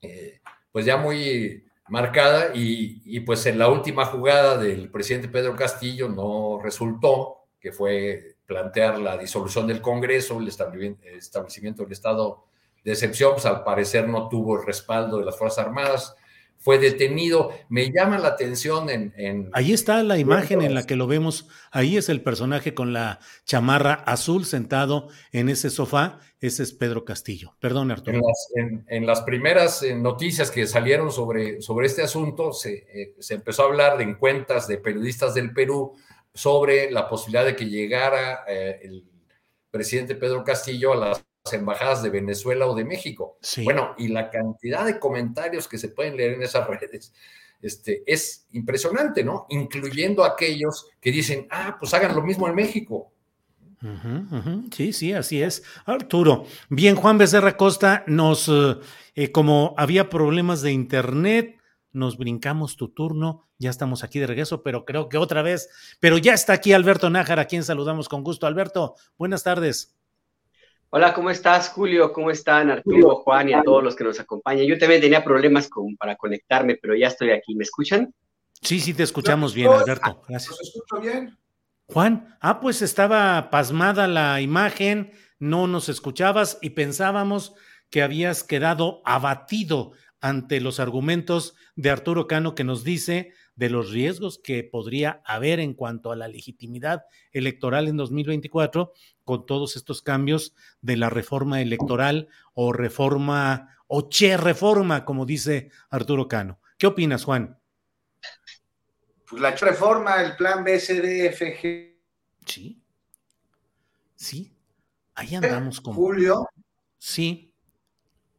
eh, 0.00 0.40
pues 0.70 0.86
ya 0.86 0.96
muy, 0.96 1.64
marcada 1.90 2.52
y, 2.54 3.20
pues 3.20 3.44
en 3.46 3.58
la 3.58 3.68
última 3.68 4.04
jugada 4.06 4.56
del 4.56 4.90
presidente 4.90 5.28
Pedro 5.28 5.56
Castillo 5.56 6.08
no 6.08 6.60
resultó, 6.62 7.48
que 7.60 7.72
fue 7.72 8.36
plantear 8.46 8.98
la 8.98 9.18
disolución 9.18 9.66
del 9.66 9.82
Congreso, 9.82 10.38
el 10.38 10.48
establecimiento 10.48 11.82
del 11.82 11.92
estado 11.92 12.44
de 12.84 12.92
excepción, 12.92 13.32
pues 13.32 13.44
al 13.44 13.64
parecer 13.64 14.08
no 14.08 14.28
tuvo 14.28 14.58
el 14.58 14.66
respaldo 14.66 15.18
de 15.18 15.24
las 15.24 15.36
Fuerzas 15.36 15.66
Armadas, 15.66 16.16
fue 16.60 16.78
detenido. 16.78 17.52
Me 17.68 17.90
llama 17.90 18.18
la 18.18 18.28
atención 18.28 18.90
en... 18.90 19.50
Ahí 19.54 19.72
está 19.72 20.02
la 20.02 20.18
imagen 20.18 20.60
en 20.60 20.74
la 20.74 20.86
que 20.86 20.94
lo 20.94 21.06
vemos. 21.06 21.48
Ahí 21.72 21.96
es 21.96 22.08
el 22.10 22.22
personaje 22.22 22.74
con 22.74 22.92
la 22.92 23.18
chamarra 23.46 23.94
azul 23.94 24.44
sentado 24.44 25.08
en 25.32 25.48
ese 25.48 25.70
sofá. 25.70 26.18
Ese 26.38 26.62
es 26.62 26.72
Pedro 26.72 27.04
Castillo. 27.04 27.56
Perdón, 27.60 27.90
Arturo. 27.90 28.20
En 28.86 29.06
las, 29.06 29.22
primeras 29.22 29.82
eh, 29.82 29.94
noticias 29.94 30.50
que 30.50 30.66
salieron 30.66 31.10
sobre, 31.10 31.62
sobre 31.62 31.86
este 31.86 32.02
asunto, 32.02 32.50
eh, 32.66 33.14
se, 33.18 33.34
empezó 33.34 33.62
a 33.62 33.66
hablar 33.66 33.96
de 33.96 34.04
en 34.04 34.14
cuentas 34.14 34.68
de 34.68 34.78
periodistas 34.78 35.34
del 35.34 35.52
Perú 35.52 35.94
sobre 36.34 36.90
la 36.90 37.08
posibilidad 37.08 37.44
de 37.44 37.56
que 37.56 37.66
llegara 37.66 38.44
eh, 38.46 38.80
el 38.82 39.04
presidente 39.70 40.14
Pedro 40.14 40.44
Castillo 40.44 40.92
a 40.92 40.96
las 40.96 41.24
embajadas 41.52 42.02
de 42.02 42.10
Venezuela 42.10 42.66
o 42.66 42.74
de 42.74 42.84
México. 42.84 43.38
Bueno, 43.64 43.94
y 43.98 44.08
la 44.08 44.30
cantidad 44.30 44.84
de 44.84 44.98
comentarios 44.98 45.66
que 45.66 45.78
se 45.78 45.88
pueden 45.88 46.16
leer 46.16 46.34
en 46.34 46.42
esas 46.42 46.66
redes 46.80 47.12
este, 47.62 48.02
es 48.06 48.46
impresionante, 48.52 49.24
¿no? 49.24 49.46
Incluyendo 49.50 50.24
aquellos 50.24 50.86
que 51.00 51.10
dicen, 51.10 51.46
ah, 51.50 51.76
pues 51.78 51.92
hagan 51.94 52.14
lo 52.14 52.22
mismo 52.22 52.48
en 52.48 52.54
México. 52.54 53.12
Sí, 54.72 54.92
sí, 54.92 55.12
así 55.14 55.42
es. 55.42 55.62
Arturo, 55.86 56.44
bien, 56.68 56.96
Juan 56.96 57.16
Becerra 57.16 57.56
Costa, 57.56 58.04
nos, 58.06 58.48
eh, 58.48 58.76
eh, 59.14 59.32
como 59.32 59.74
había 59.78 60.10
problemas 60.10 60.60
de 60.60 60.72
internet, 60.72 61.58
nos 61.92 62.18
brincamos 62.18 62.76
tu 62.76 62.88
turno, 62.88 63.48
ya 63.58 63.70
estamos 63.70 64.04
aquí 64.04 64.18
de 64.18 64.26
regreso, 64.26 64.62
pero 64.62 64.84
creo 64.84 65.08
que 65.08 65.16
otra 65.16 65.40
vez, 65.40 65.70
pero 65.98 66.18
ya 66.18 66.34
está 66.34 66.52
aquí 66.52 66.74
Alberto 66.74 67.08
Nájar, 67.08 67.40
a 67.40 67.46
quien 67.46 67.64
saludamos 67.64 68.08
con 68.08 68.22
gusto. 68.22 68.46
Alberto, 68.46 68.96
buenas 69.16 69.42
tardes. 69.42 69.96
Hola, 70.92 71.14
¿cómo 71.14 71.30
estás, 71.30 71.68
Julio? 71.68 72.12
¿Cómo 72.12 72.32
están 72.32 72.68
Arturo, 72.68 73.14
Juan 73.14 73.48
y 73.48 73.52
a 73.52 73.62
todos 73.62 73.80
los 73.80 73.94
que 73.94 74.02
nos 74.02 74.18
acompañan? 74.18 74.66
Yo 74.66 74.76
también 74.76 75.00
tenía 75.00 75.22
problemas 75.22 75.70
para 75.96 76.16
conectarme, 76.16 76.74
pero 76.82 76.96
ya 76.96 77.06
estoy 77.06 77.30
aquí. 77.30 77.54
¿Me 77.54 77.62
escuchan? 77.62 78.12
Sí, 78.60 78.80
sí, 78.80 78.92
te 78.92 79.04
escuchamos 79.04 79.54
bien, 79.54 79.70
Alberto. 79.70 80.20
Gracias. 80.28 80.50
¿Nos 80.50 80.60
escucho 80.60 81.00
bien? 81.00 81.38
Juan, 81.86 82.36
ah, 82.40 82.58
pues 82.58 82.82
estaba 82.82 83.50
pasmada 83.50 84.08
la 84.08 84.40
imagen, 84.40 85.12
no 85.38 85.68
nos 85.68 85.88
escuchabas 85.88 86.58
y 86.60 86.70
pensábamos 86.70 87.54
que 87.88 88.02
habías 88.02 88.42
quedado 88.42 89.00
abatido 89.04 89.92
ante 90.20 90.60
los 90.60 90.80
argumentos 90.80 91.54
de 91.76 91.90
Arturo 91.90 92.26
Cano 92.26 92.56
que 92.56 92.64
nos 92.64 92.82
dice 92.82 93.32
de 93.54 93.70
los 93.70 93.90
riesgos 93.90 94.38
que 94.42 94.64
podría 94.64 95.22
haber 95.24 95.60
en 95.60 95.74
cuanto 95.74 96.12
a 96.12 96.16
la 96.16 96.28
legitimidad 96.28 97.04
electoral 97.32 97.88
en 97.88 97.96
2024 97.96 98.92
con 99.30 99.46
todos 99.46 99.76
estos 99.76 100.02
cambios 100.02 100.56
de 100.82 100.96
la 100.96 101.08
reforma 101.08 101.60
electoral 101.60 102.26
o 102.52 102.72
reforma 102.72 103.76
o 103.86 104.08
che 104.08 104.36
reforma, 104.36 105.04
como 105.04 105.24
dice 105.24 105.70
Arturo 105.88 106.26
Cano. 106.26 106.58
¿Qué 106.76 106.88
opinas, 106.88 107.22
Juan? 107.22 107.56
Pues 109.28 109.40
la 109.40 109.52
reforma, 109.52 110.20
el 110.20 110.34
plan 110.34 110.64
BCDFG. 110.64 111.96
Sí. 112.44 112.82
Sí. 114.16 114.52
Ahí 115.14 115.36
andamos 115.36 115.80
con. 115.80 115.94
Julio. 115.94 116.48
Sí. 116.98 117.54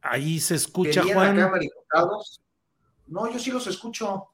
Ahí 0.02 0.40
se 0.40 0.56
escucha, 0.56 1.02
Juan. 1.04 1.38
No, 3.06 3.32
yo 3.32 3.38
sí 3.38 3.50
los 3.50 3.66
escucho. 3.66 4.28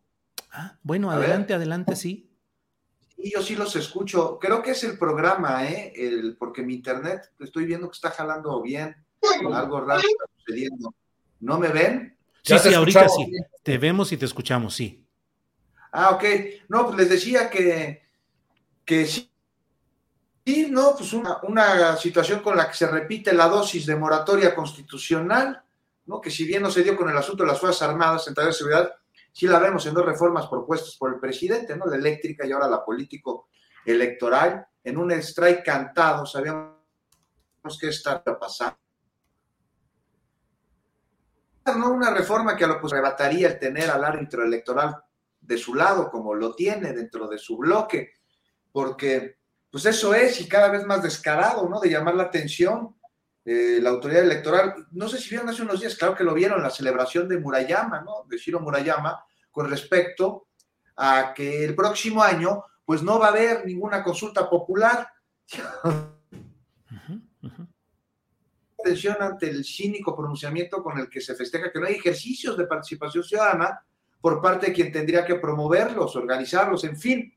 Ah, 0.51 0.77
bueno, 0.83 1.13
adelante, 1.13 1.55
adelante, 1.55 1.95
sí. 1.95 2.28
Sí, 3.19 3.33
yo 3.35 3.43
sí 3.43 3.57
los 3.57 3.75
escucho. 3.75 4.39
Creo 4.39 4.63
que 4.63 4.71
es 4.71 4.85
el 4.85 4.97
programa, 4.97 5.67
¿eh? 5.67 5.93
El, 5.97 6.37
porque 6.37 6.63
mi 6.63 6.75
internet 6.75 7.33
estoy 7.41 7.65
viendo 7.65 7.91
que 7.91 7.97
está 7.97 8.11
jalando 8.11 8.63
bien. 8.63 8.97
Algo 9.53 9.81
raro 9.81 10.01
está 10.01 10.25
sucediendo. 10.37 10.95
¿No 11.41 11.59
me 11.59 11.69
ven? 11.69 12.17
Sí, 12.43 12.57
sí, 12.59 12.73
ahorita 12.73 13.09
sí. 13.09 13.31
Te 13.63 13.77
vemos 13.77 14.13
y 14.13 14.17
te 14.17 14.25
escuchamos, 14.25 14.75
sí. 14.75 15.05
Ah, 15.91 16.11
ok. 16.11 16.25
No, 16.69 16.87
pues 16.87 16.99
les 16.99 17.09
decía 17.09 17.51
que, 17.51 18.03
que 18.85 19.07
sí. 19.07 19.31
Sí, 20.47 20.69
no, 20.71 20.95
pues 20.97 21.13
una, 21.13 21.41
una 21.43 21.97
situación 21.97 22.41
con 22.41 22.57
la 22.57 22.69
que 22.69 22.77
se 22.77 22.87
repite 22.87 23.35
la 23.35 23.49
dosis 23.49 23.85
de 23.85 23.97
moratoria 23.97 24.55
constitucional, 24.55 25.63
¿no? 26.07 26.21
Que 26.21 26.31
si 26.31 26.45
bien 26.45 26.63
no 26.63 26.71
se 26.71 26.83
dio 26.83 26.97
con 26.97 27.11
el 27.11 27.19
asunto 27.19 27.43
de 27.43 27.51
las 27.51 27.61
Fuerzas 27.61 27.83
Armadas, 27.83 28.27
en 28.29 28.35
de 28.35 28.53
seguridad, 28.53 28.95
sí 29.39 29.47
la 29.47 29.61
vemos 29.61 29.87
en 29.87 29.95
dos 29.95 30.05
reformas 30.05 30.49
propuestas 30.49 30.97
por 30.97 31.15
el 31.15 31.21
presidente, 31.21 31.77
¿no? 31.77 31.87
La 31.87 31.95
eléctrica 31.95 32.45
y 32.45 32.51
ahora 32.51 32.67
la 32.67 32.85
político 32.85 33.51
electoral, 33.85 34.67
en 34.83 34.99
un 34.99 35.13
strike 35.13 35.65
cantado, 35.65 36.27
sabíamos 36.27 36.75
que 37.81 37.87
está 37.87 38.21
pasando. 38.25 38.77
No 41.67 41.93
una 41.93 42.13
reforma 42.13 42.57
que 42.57 42.65
a 42.65 42.67
lo 42.67 42.81
pues 42.81 42.93
arrebataría 42.93 43.47
el 43.47 43.61
tener 43.61 43.89
al 43.91 44.05
árbitro 44.05 44.43
electoral 44.43 44.97
de 45.41 45.57
su 45.57 45.77
lado, 45.77 46.11
como 46.11 46.35
lo 46.35 46.57
tiene 46.57 46.93
dentro 46.93 47.29
de 47.29 47.39
su 47.39 47.59
bloque, 47.59 48.15
porque 48.73 49.39
pues 49.71 49.87
eso 49.87 50.15
es 50.15 50.41
y 50.41 50.49
cada 50.49 50.69
vez 50.69 50.85
más 50.85 51.01
descarado, 51.01 51.69
¿no? 51.69 51.79
De 51.79 51.91
llamar 51.91 52.17
la 52.17 52.25
atención 52.25 52.97
eh, 53.45 53.79
la 53.81 53.91
autoridad 53.91 54.25
electoral. 54.25 54.89
No 54.91 55.09
sé 55.09 55.17
si 55.19 55.31
vieron 55.31 55.49
hace 55.49 55.63
unos 55.63 55.81
días, 55.81 55.95
claro 55.95 56.17
que 56.17 56.25
lo 56.25 56.35
vieron, 56.35 56.61
la 56.61 56.71
celebración 56.71 57.29
de 57.29 57.39
Murayama, 57.39 58.03
¿no? 58.03 58.27
De 58.29 58.37
Shiro 58.37 58.59
Murayama, 58.59 59.25
con 59.59 59.69
respecto 59.69 60.47
a 60.99 61.35
que 61.35 61.65
el 61.65 61.75
próximo 61.75 62.23
año 62.23 62.63
pues 62.85 63.03
no 63.03 63.19
va 63.19 63.27
a 63.27 63.31
haber 63.31 63.67
ninguna 63.67 64.05
consulta 64.05 64.49
popular. 64.49 65.09
Atención 68.79 69.17
ante 69.19 69.51
el 69.51 69.65
cínico 69.65 70.15
pronunciamiento 70.17 70.81
con 70.81 70.97
el 70.97 71.11
que 71.11 71.21
se 71.21 71.35
festeja 71.35 71.73
que 71.73 71.81
no 71.81 71.87
hay 71.87 71.95
ejercicios 71.95 72.57
de 72.57 72.69
participación 72.69 73.25
ciudadana 73.25 73.85
por 74.21 74.41
parte 74.41 74.67
de 74.67 74.73
quien 74.73 74.93
tendría 74.93 75.27
que 75.27 75.35
promoverlos, 75.35 76.15
organizarlos, 76.15 76.85
en 76.85 76.97
fin. 76.97 77.37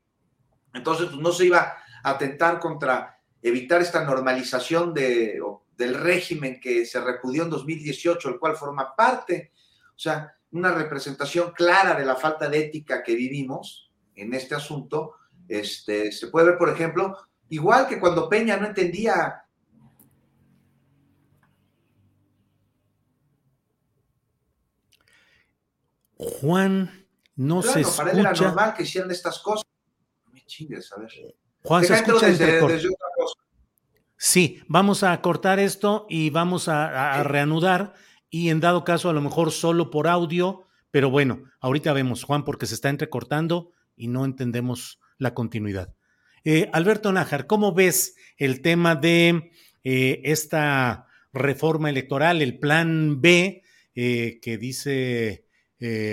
Entonces, 0.72 1.06
pues, 1.06 1.20
no 1.20 1.32
se 1.32 1.46
iba 1.46 1.74
a 2.04 2.10
atentar 2.10 2.60
contra 2.60 3.18
evitar 3.42 3.82
esta 3.82 4.04
normalización 4.04 4.94
de, 4.94 5.40
del 5.76 5.94
régimen 5.94 6.60
que 6.60 6.86
se 6.86 7.00
repudió 7.00 7.42
en 7.42 7.50
2018, 7.50 8.28
el 8.28 8.38
cual 8.38 8.54
forma 8.54 8.94
parte. 8.94 9.50
O 9.88 9.98
sea, 9.98 10.32
una 10.52 10.72
representación 10.72 11.52
clara 11.52 11.94
de 11.94 12.04
la 12.04 12.16
falta 12.16 12.48
de 12.48 12.58
ética 12.58 13.02
que 13.02 13.14
vivimos 13.14 13.90
en 14.14 14.34
este 14.34 14.54
asunto. 14.54 15.14
Este, 15.48 16.12
se 16.12 16.28
puede 16.28 16.50
ver, 16.50 16.58
por 16.58 16.68
ejemplo, 16.68 17.16
igual 17.48 17.88
que 17.88 17.98
cuando 17.98 18.28
Peña 18.28 18.56
no 18.56 18.66
entendía 18.66 19.44
Juan, 26.40 27.06
no 27.34 27.62
se 27.62 27.80
escucha. 27.80 27.96
Para 27.96 28.12
él 28.12 28.18
era 28.20 28.32
normal 28.32 28.74
que 28.74 28.84
hicieran 28.84 29.10
estas 29.10 29.38
cosas. 29.40 29.66
Me 30.32 30.44
chingues, 30.44 30.92
a 30.92 31.00
ver. 31.00 31.10
Juan, 31.64 31.84
se 31.84 31.94
escucha 31.94 32.26
desde, 32.26 32.46
desde 32.46 32.88
otra 32.88 33.08
cosa. 33.16 33.34
Sí, 34.16 34.62
vamos 34.68 35.02
a 35.02 35.20
cortar 35.20 35.58
esto 35.58 36.06
y 36.08 36.30
vamos 36.30 36.68
a, 36.68 37.14
a 37.14 37.22
reanudar 37.24 37.94
y 38.32 38.48
en 38.48 38.60
dado 38.60 38.82
caso 38.82 39.10
a 39.10 39.12
lo 39.12 39.20
mejor 39.20 39.52
solo 39.52 39.90
por 39.90 40.08
audio, 40.08 40.66
pero 40.90 41.10
bueno, 41.10 41.44
ahorita 41.60 41.92
vemos, 41.92 42.24
Juan, 42.24 42.44
porque 42.44 42.64
se 42.64 42.74
está 42.74 42.88
entrecortando 42.88 43.72
y 43.94 44.08
no 44.08 44.24
entendemos 44.24 44.98
la 45.18 45.34
continuidad. 45.34 45.94
Eh, 46.42 46.70
Alberto 46.72 47.12
Nájar, 47.12 47.46
¿cómo 47.46 47.74
ves 47.74 48.16
el 48.38 48.62
tema 48.62 48.96
de 48.96 49.52
eh, 49.84 50.22
esta 50.24 51.06
reforma 51.34 51.90
electoral, 51.90 52.40
el 52.40 52.58
plan 52.58 53.20
B, 53.20 53.62
eh, 53.94 54.40
que 54.40 54.56
dice 54.56 55.46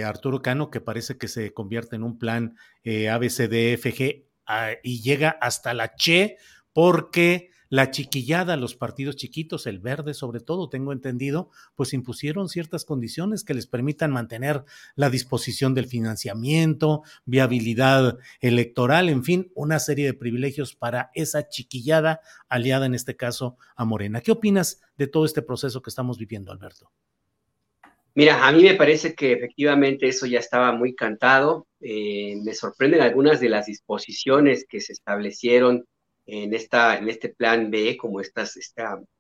Arturo 0.03 0.41
Cano, 0.41 0.71
que 0.71 0.81
parece 0.81 1.17
que 1.17 1.27
se 1.27 1.53
convierte 1.53 1.95
en 1.95 2.03
un 2.03 2.17
plan 2.17 2.55
ABCDFG 2.83 4.25
ah, 4.47 4.71
y 4.83 5.01
llega 5.01 5.29
hasta 5.29 5.75
la 5.75 5.93
Che, 5.95 6.37
porque 6.73 7.51
la 7.69 7.91
chiquillada, 7.91 8.57
los 8.57 8.75
partidos 8.75 9.15
chiquitos, 9.15 9.67
el 9.67 9.79
verde 9.79 10.13
sobre 10.13 10.39
todo, 10.39 10.69
tengo 10.69 10.91
entendido, 10.91 11.49
pues 11.75 11.93
impusieron 11.93 12.49
ciertas 12.49 12.83
condiciones 12.83 13.43
que 13.43 13.53
les 13.53 13.67
permitan 13.67 14.11
mantener 14.11 14.65
la 14.95 15.09
disposición 15.09 15.73
del 15.73 15.85
financiamiento, 15.85 17.03
viabilidad 17.25 18.17
electoral, 18.41 19.09
en 19.09 19.23
fin, 19.23 19.51
una 19.55 19.79
serie 19.79 20.05
de 20.05 20.13
privilegios 20.13 20.75
para 20.75 21.11
esa 21.13 21.47
chiquillada 21.47 22.21
aliada 22.49 22.87
en 22.87 22.95
este 22.95 23.15
caso 23.15 23.57
a 23.75 23.85
Morena. 23.85 24.21
¿Qué 24.21 24.31
opinas 24.31 24.81
de 24.97 25.07
todo 25.07 25.25
este 25.25 25.41
proceso 25.41 25.81
que 25.81 25.89
estamos 25.89 26.17
viviendo, 26.17 26.51
Alberto? 26.51 26.91
Mira, 28.15 28.45
a 28.45 28.51
mí 28.51 28.63
me 28.63 28.73
parece 28.73 29.13
que 29.13 29.33
efectivamente 29.33 30.07
eso 30.07 30.25
ya 30.25 30.39
estaba 30.39 30.71
muy 30.71 30.95
cantado. 30.95 31.67
Eh, 31.79 32.35
me 32.43 32.53
sorprenden 32.53 33.01
algunas 33.01 33.39
de 33.39 33.49
las 33.49 33.67
disposiciones 33.67 34.65
que 34.67 34.81
se 34.81 34.93
establecieron 34.93 35.85
en, 36.31 36.53
esta, 36.53 36.97
en 36.97 37.09
este 37.09 37.29
plan 37.29 37.71
B, 37.71 37.97
como 37.97 38.21
esta, 38.21 38.45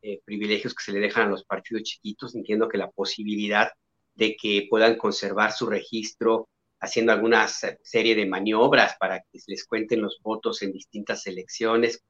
eh, 0.01 0.19
privilegios 0.25 0.75
que 0.75 0.83
se 0.83 0.91
le 0.91 0.99
dejan 0.99 1.27
a 1.27 1.31
los 1.31 1.43
partidos 1.43 1.83
chiquitos, 1.83 2.35
entiendo 2.35 2.67
que 2.67 2.77
la 2.77 2.91
posibilidad 2.91 3.71
de 4.15 4.35
que 4.35 4.67
puedan 4.69 4.97
conservar 4.97 5.51
su 5.51 5.67
registro 5.67 6.49
haciendo 6.79 7.11
alguna 7.11 7.47
serie 7.47 8.15
de 8.15 8.25
maniobras 8.25 8.95
para 8.99 9.19
que 9.19 9.39
les 9.47 9.65
cuenten 9.65 10.01
los 10.01 10.19
votos 10.21 10.61
en 10.61 10.71
distintas 10.71 11.25
elecciones. 11.27 12.03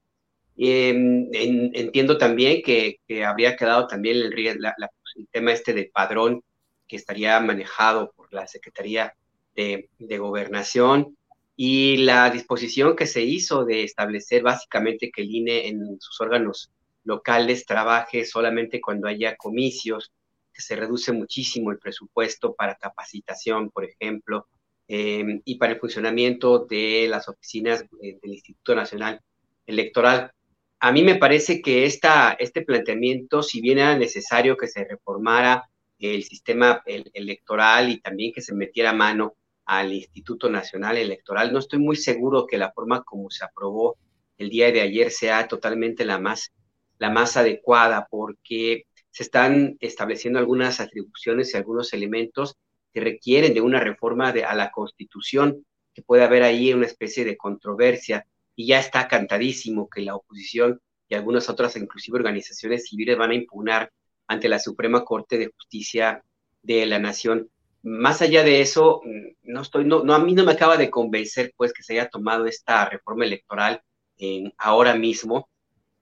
Em, 0.57 1.29
entiendo 1.33 2.17
también 2.17 2.61
que, 2.61 2.99
habría 3.25 3.55
quedado 3.55 3.87
también 3.87 4.17
el, 4.17 4.47
el, 4.47 5.27
tema 5.31 5.53
este 5.53 5.73
de 5.73 5.89
padrón 5.91 6.43
que 6.87 6.97
estaría 6.97 7.39
manejado 7.39 8.11
por 8.15 8.33
la 8.33 8.45
Secretaría 8.47 9.13
de, 9.55 10.17
Gobernación 10.17 11.17
y 11.61 11.97
la 11.97 12.29
disposición 12.29 12.95
que 12.95 13.05
se 13.05 13.21
hizo 13.21 13.65
de 13.65 13.83
establecer 13.83 14.43
básicamente 14.43 15.11
que 15.11 15.23
el 15.23 15.35
INE 15.35 15.67
en 15.67 15.99
sus 15.99 16.21
órganos 16.21 16.71
locales 17.03 17.65
trabaje 17.65 18.23
solamente 18.23 18.79
cuando 18.79 19.09
haya 19.09 19.35
comicios, 19.35 20.13
que 20.53 20.61
se 20.61 20.77
reduce 20.77 21.11
muchísimo 21.11 21.71
el 21.71 21.77
presupuesto 21.77 22.55
para 22.55 22.75
capacitación, 22.75 23.71
por 23.71 23.83
ejemplo, 23.83 24.47
em, 24.87 25.41
y 25.43 25.55
para 25.55 25.73
el 25.73 25.79
funcionamiento 25.81 26.59
de 26.59 27.07
las 27.09 27.27
oficinas 27.27 27.83
eh, 28.01 28.17
del 28.21 28.31
Instituto 28.31 28.73
Nacional 28.73 29.19
Electoral. 29.65 30.31
A 30.79 30.93
mí 30.93 31.03
me 31.03 31.15
parece 31.15 31.61
que 31.61 31.83
esta, 31.83 32.37
este 32.39 32.61
planteamiento, 32.61 33.43
si 33.43 33.59
bien 33.59 33.79
era 33.79 33.97
necesario 33.97 34.55
que 34.55 34.67
se 34.69 34.85
reformara 34.85 35.69
el 35.99 36.23
sistema 36.23 36.81
electoral 36.85 37.89
y 37.89 37.99
también 37.99 38.31
que 38.31 38.41
se 38.41 38.55
metiera 38.55 38.93
mano 38.93 39.35
al 39.69 39.93
Instituto 39.93 40.49
Nacional 40.49 40.97
Electoral, 40.97 41.53
no 41.53 41.59
estoy 41.59 41.79
muy 41.79 41.95
seguro 41.95 42.47
que 42.47 42.57
la 42.57 42.71
forma 42.71 43.03
como 43.03 43.29
se 43.29 43.45
aprobó 43.45 43.97
el 44.37 44.49
día 44.49 44.71
de 44.71 44.81
ayer 44.81 45.11
sea 45.11 45.47
totalmente 45.47 46.05
la 46.05 46.17
más 46.17 46.51
la 46.97 47.09
más 47.09 47.37
adecuada 47.37 48.07
porque 48.09 48.85
se 49.09 49.23
están 49.23 49.77
estableciendo 49.79 50.37
algunas 50.37 50.79
atribuciones 50.79 51.53
y 51.53 51.57
algunos 51.57 51.93
elementos 51.93 52.57
que 52.93 52.99
requieren 52.99 53.53
de 53.53 53.61
una 53.61 53.79
reforma 53.79 54.31
de, 54.31 54.43
a 54.43 54.53
la 54.53 54.71
Constitución, 54.71 55.65
que 55.93 56.01
puede 56.01 56.23
haber 56.23 56.43
ahí 56.43 56.73
una 56.73 56.85
especie 56.85 57.25
de 57.25 57.37
controversia 57.37 58.25
y 58.55 58.67
ya 58.67 58.79
está 58.79 59.07
cantadísimo 59.07 59.89
que 59.89 60.01
la 60.01 60.15
oposición 60.15 60.81
y 61.07 61.15
algunas 61.15 61.49
otras, 61.49 61.75
inclusive 61.75 62.17
organizaciones 62.17 62.87
civiles, 62.87 63.17
van 63.17 63.31
a 63.31 63.35
impugnar 63.35 63.91
ante 64.27 64.49
la 64.49 64.59
Suprema 64.59 65.03
Corte 65.03 65.37
de 65.37 65.51
Justicia 65.55 66.23
de 66.61 66.85
la 66.85 66.99
Nación. 66.99 67.49
Más 67.81 68.21
allá 68.21 68.43
de 68.43 68.61
eso, 68.61 69.01
mm, 69.05 69.51
no 69.51 69.61
estoy, 69.61 69.85
no, 69.85 70.03
no 70.03 70.13
a 70.13 70.19
mí 70.19 70.33
no 70.33 70.43
me 70.43 70.51
acaba 70.53 70.77
de 70.77 70.89
convencer, 70.89 71.53
pues, 71.55 71.73
que 71.73 71.83
se 71.83 71.93
haya 71.93 72.09
tomado 72.09 72.45
esta 72.45 72.85
reforma 72.89 73.25
electoral 73.25 73.81
en, 74.17 74.53
ahora 74.57 74.95
mismo, 74.95 75.49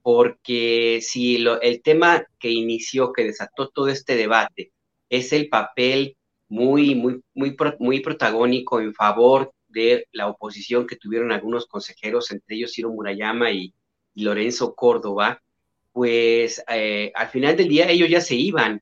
porque 0.02 1.00
si 1.02 1.46
el 1.62 1.82
tema 1.82 2.26
que 2.40 2.50
inició, 2.50 3.12
que 3.14 3.26
desató 3.26 3.70
todo 3.70 3.90
este 3.90 4.16
debate, 4.16 4.72
es 5.10 5.34
el 5.34 5.50
papel 5.50 6.18
muy, 6.50 6.96
muy, 6.96 7.22
muy, 7.34 7.56
muy 7.80 8.00
protagónico 8.00 8.80
en 8.80 8.94
favor 8.94 9.52
de 9.68 10.08
la 10.12 10.28
oposición 10.28 10.88
que 10.88 10.96
tuvieron 10.96 11.32
algunos 11.32 11.68
consejeros, 11.68 12.32
entre 12.32 12.56
ellos 12.56 12.74
Ciro 12.74 12.90
Murayama 12.90 13.52
y, 13.52 13.74
Lorenzo 14.16 14.74
Córdoba, 14.74 15.44
pues 15.92 16.64
eh, 16.70 17.12
al 17.14 17.28
final 17.28 17.56
del 17.56 17.68
día 17.68 17.88
ellos 17.88 18.10
ya 18.10 18.20
se 18.20 18.34
iban 18.34 18.82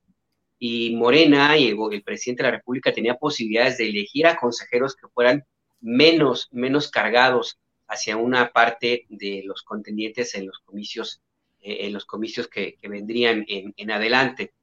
y 0.59 0.95
Morena 0.95 1.57
y 1.57 1.67
el, 1.67 2.03
presidente 2.03 2.43
de 2.43 2.49
la 2.49 2.57
República 2.57 2.93
tenía 2.93 3.15
posibilidades 3.15 3.77
de 3.77 3.89
elegir 3.89 4.27
a 4.27 4.37
consejeros 4.37 4.95
que 4.95 5.07
fueran 5.09 5.43
menos, 5.81 6.47
menos 6.51 6.89
cargados 6.89 7.59
hacia 7.87 8.17
una 8.17 8.51
parte 8.51 9.05
de 9.09 9.43
los 9.45 9.61
contendientes 9.63 10.33
en 10.35 10.47
los 10.47 10.59
comicios, 10.59 11.21
eh, 11.61 11.79
en 11.81 11.93
los 11.93 12.05
comicios 12.05 12.47
que, 12.47 12.77
vendrían 12.83 13.45
en, 13.47 13.91
adelante. 13.91 14.53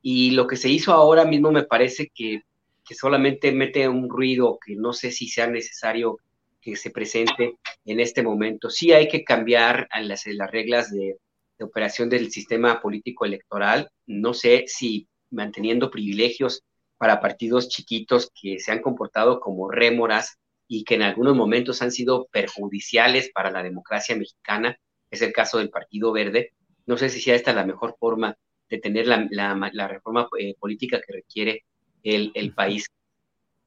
Y 0.00 0.32
lo 0.32 0.46
que 0.46 0.56
se 0.56 0.68
hizo 0.68 0.92
ahora 0.92 1.24
mismo 1.24 1.52
me 1.52 1.64
parece 1.64 2.10
que, 2.12 2.42
que, 2.84 2.94
solamente 2.94 3.52
mete 3.52 3.88
un 3.88 4.08
ruido 4.08 4.58
que 4.64 4.74
no 4.74 4.92
sé 4.92 5.12
si 5.12 5.28
sea 5.28 5.46
necesario 5.46 6.18
que 6.60 6.76
se 6.76 6.90
presente 6.90 7.58
en 7.84 8.00
este 8.00 8.22
momento. 8.22 8.70
Sí 8.70 8.92
hay 8.92 9.08
que 9.08 9.22
cambiar 9.22 9.88
las, 10.00 10.26
las 10.26 10.50
reglas 10.50 10.90
de, 10.90 11.18
de 11.58 11.64
operación 11.64 12.08
del 12.08 12.30
sistema 12.32 12.80
político 12.80 13.24
electoral. 13.24 13.90
No 14.06 14.34
sé 14.34 14.64
si 14.66 15.08
manteniendo 15.32 15.90
privilegios 15.90 16.62
para 16.98 17.20
partidos 17.20 17.68
chiquitos 17.68 18.30
que 18.40 18.60
se 18.60 18.70
han 18.70 18.80
comportado 18.80 19.40
como 19.40 19.70
rémoras 19.70 20.38
y 20.68 20.84
que 20.84 20.94
en 20.94 21.02
algunos 21.02 21.34
momentos 21.34 21.82
han 21.82 21.90
sido 21.90 22.28
perjudiciales 22.30 23.30
para 23.34 23.50
la 23.50 23.62
democracia 23.62 24.16
mexicana, 24.16 24.78
es 25.10 25.20
el 25.20 25.32
caso 25.32 25.58
del 25.58 25.70
Partido 25.70 26.12
Verde. 26.12 26.52
No 26.86 26.96
sé 26.96 27.08
si 27.08 27.20
sea 27.20 27.34
esta 27.34 27.52
la 27.52 27.66
mejor 27.66 27.96
forma 27.98 28.36
de 28.70 28.78
tener 28.78 29.06
la, 29.06 29.28
la, 29.30 29.88
reforma 29.88 30.28
eh, 30.38 30.54
política 30.58 31.00
que 31.04 31.12
requiere 31.12 31.64
el, 32.02 32.30
el, 32.34 32.54
país. 32.54 32.86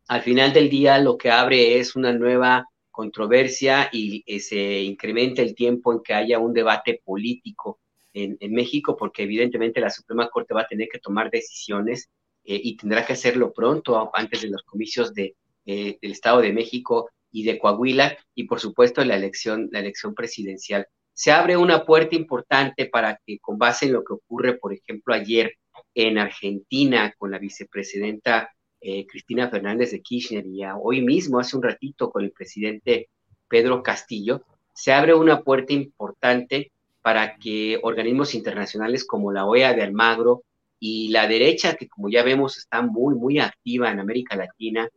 Al 0.08 0.22
final 0.22 0.54
del 0.54 0.70
día 0.70 0.98
lo 0.98 1.18
que 1.18 1.30
abre 1.30 1.78
es 1.78 1.96
una 1.96 2.12
nueva 2.14 2.66
controversia 2.90 3.90
y 3.92 4.24
eh, 4.26 4.40
se 4.40 4.82
incrementa 4.82 5.42
el 5.42 5.54
tiempo 5.54 5.94
en 5.94 6.02
que 6.02 6.14
haya 6.14 6.40
un 6.40 6.54
debate 6.54 7.02
político 7.04 7.80
en, 8.16 8.54
México, 8.54 8.96
porque 8.98 9.24
evidentemente 9.24 9.82
la 9.82 9.90
Suprema 9.90 10.30
Corte 10.30 10.54
va 10.54 10.62
a 10.62 10.68
tener 10.68 10.88
que 10.90 11.00
tomar 11.00 11.30
decisiones 11.30 12.10
eh, 12.46 12.60
y 12.64 12.78
tendrá 12.78 13.06
que 13.06 13.14
hacerlo 13.14 13.52
pronto, 13.54 14.10
antes 14.14 14.42
de 14.42 14.50
los 14.50 14.64
comicios 14.64 15.12
eh, 15.18 15.34
del 15.66 16.12
Estado 16.12 16.42
de 16.42 16.54
México 16.54 17.10
y 17.32 17.44
de 17.44 17.60
Coahuila, 17.60 18.18
y 18.34 18.46
por 18.46 18.62
supuesto 18.62 19.04
la 19.04 19.16
elección, 19.16 19.68
la 19.72 19.80
elección 19.80 20.16
presidencial. 20.16 20.88
Se 21.14 21.32
abre 21.32 21.58
una 21.58 21.86
puerta 21.86 22.16
importante 22.16 22.86
para 22.86 23.20
que, 23.26 23.40
con 23.40 23.58
base 23.58 23.86
en 23.88 23.94
lo 23.94 24.04
que 24.04 24.14
ocurre, 24.14 24.58
por 24.58 24.74
ejemplo, 24.74 25.14
ayer 25.14 25.54
en 25.94 26.18
Argentina 26.18 27.14
con 27.18 27.32
la 27.32 27.40
vicepresidenta 27.40 28.50
eh, 28.80 29.06
Cristina 29.08 29.50
Fernández 29.50 29.92
de 29.92 30.02
Kirchner 30.02 30.46
y 30.46 30.62
hoy 30.82 31.02
mismo, 31.02 31.40
hace 31.40 31.58
un 31.58 31.64
ratito, 31.64 32.12
con 32.12 32.24
el 32.24 32.32
presidente 32.32 33.10
Pedro 33.50 33.84
Castillo, 33.84 34.44
se 34.74 34.94
abre 34.94 35.14
una 35.14 35.42
puerta 35.42 35.74
importante 35.74 36.72
para 37.06 37.36
que 37.36 37.80
organismos 37.84 38.34
internacionales 38.34 39.06
como 39.06 39.32
la 39.32 39.46
OEA 39.46 39.76
de 39.76 39.84
Almagro 39.84 40.42
y 40.80 41.10
la 41.10 41.28
derecha, 41.28 41.76
que 41.76 41.88
como 41.88 42.10
ya 42.10 42.24
vemos 42.24 42.58
está 42.58 42.82
muy, 42.82 43.14
muy 43.14 43.38
activa 43.38 43.92
en 43.92 44.00
América 44.00 44.36
Latina, 44.36 44.90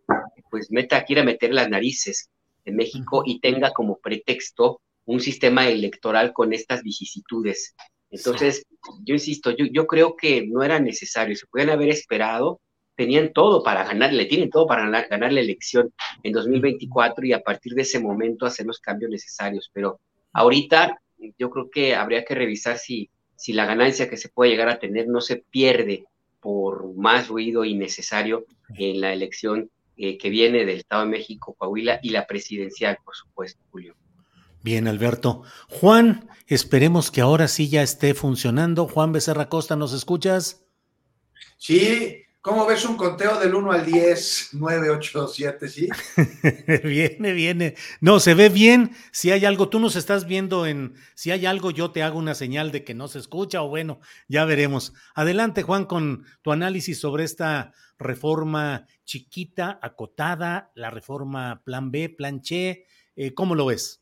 pues 0.51 0.71
meta, 0.71 1.05
quiera 1.05 1.23
meter 1.23 1.53
las 1.53 1.69
narices 1.69 2.31
en 2.65 2.77
México 2.77 3.25
y 3.27 3.41
tenga 3.41 3.73
como 3.73 3.99
pretexto 3.99 4.81
un 5.05 5.21
sistema 5.21 5.69
electoral 5.69 6.33
con 6.33 6.55
estas 6.55 6.83
vicisitudes. 6.83 7.75
Entonces, 8.11 8.65
yo 9.05 9.13
insisto, 9.13 9.51
yo, 9.51 9.67
yo 9.71 9.87
creo 9.87 10.17
que 10.17 10.47
no 10.47 10.63
era 10.63 10.81
necesario, 10.81 11.37
se 11.37 11.47
pueden 11.47 11.69
haber 11.69 11.91
esperado, 11.91 12.63
tenían 12.97 13.35
todo 13.35 13.63
para 13.63 13.85
ganarle, 13.85 14.25
tienen 14.25 14.49
todo 14.49 14.67
para 14.67 14.85
ganar, 14.85 15.09
ganar 15.11 15.31
la 15.35 15.41
elección 15.41 15.93
en 16.23 16.33
2024 16.33 17.27
y 17.27 17.35
a 17.35 17.43
partir 17.43 17.75
de 17.75 17.83
ese 17.83 18.01
momento 18.01 18.47
hacer 18.47 18.65
los 18.65 18.81
cambios 18.81 19.11
necesarios. 19.11 19.71
Pero 19.75 20.01
ahorita 20.33 20.99
yo 21.39 21.51
creo 21.51 21.71
que 21.71 21.95
habría 21.95 22.25
que 22.25 22.35
revisar 22.35 22.79
si, 22.79 23.11
si 23.37 23.53
la 23.53 23.67
ganancia 23.67 24.09
que 24.09 24.17
se 24.17 24.29
puede 24.29 24.51
llegar 24.51 24.69
a 24.69 24.79
tener 24.79 25.09
no 25.09 25.21
se 25.21 25.37
pierde 25.37 26.05
por 26.41 26.95
más 26.95 27.29
ruido 27.29 27.65
innecesario 27.65 28.47
en 28.77 29.01
la 29.01 29.13
elección 29.13 29.71
eh, 29.97 30.17
que 30.17 30.31
viene 30.31 30.59
del 30.65 30.79
Estado 30.79 31.03
de 31.03 31.11
México, 31.11 31.55
Coahuila, 31.55 31.99
y 32.03 32.11
la 32.11 32.27
presidencial, 32.27 32.99
por 33.05 33.17
supuesto, 33.17 33.61
Julio. 33.71 33.97
Bien, 34.63 34.87
Alberto. 34.87 35.43
Juan, 35.69 36.29
esperemos 36.47 37.11
que 37.11 37.21
ahora 37.21 37.49
sí 37.49 37.69
ya 37.69 37.83
esté 37.83 38.15
funcionando. 38.15 38.87
Juan 38.87 39.13
Becerra 39.13 39.49
Costa, 39.49 39.77
¿nos 39.77 39.93
escuchas? 39.93 40.65
Sí, 41.57 42.23
¿Cómo 42.49 42.65
ves 42.65 42.83
un 42.87 42.97
conteo 42.97 43.39
del 43.39 43.55
1 43.55 43.73
al 43.73 43.85
10, 43.85 44.51
9, 44.55 44.89
8, 44.89 45.29
7, 45.29 45.69
sí? 45.69 45.87
viene, 46.83 47.33
viene. 47.33 47.75
No, 48.01 48.21
se 48.21 48.33
ve 48.33 48.49
bien. 48.49 48.97
Si 49.13 49.31
hay 49.31 49.45
algo, 49.45 49.69
tú 49.69 49.79
nos 49.79 49.97
estás 49.97 50.27
viendo 50.27 50.65
en, 50.65 50.95
si 51.15 51.31
hay 51.31 51.45
algo, 51.45 51.71
yo 51.71 51.91
te 51.91 52.03
hago 52.03 52.19
una 52.19 52.35
señal 52.35 52.73
de 52.73 52.85
que 52.85 52.95
no 52.95 53.07
se 53.07 53.19
escucha 53.19 53.61
o 53.61 53.69
bueno, 53.69 54.01
ya 54.29 54.47
veremos. 54.47 54.95
Adelante, 55.15 55.63
Juan, 55.63 55.85
con 55.85 56.25
tu 56.41 56.51
análisis 56.51 56.99
sobre 56.99 57.25
esta 57.25 57.75
reforma 57.99 58.87
chiquita, 59.05 59.79
acotada, 59.83 60.73
la 60.75 60.89
reforma 60.89 61.61
plan 61.67 61.91
B, 61.91 62.09
plan 62.09 62.41
Che. 62.41 62.87
Eh, 63.15 63.35
¿Cómo 63.35 63.57
lo 63.57 63.67
ves? 63.67 64.01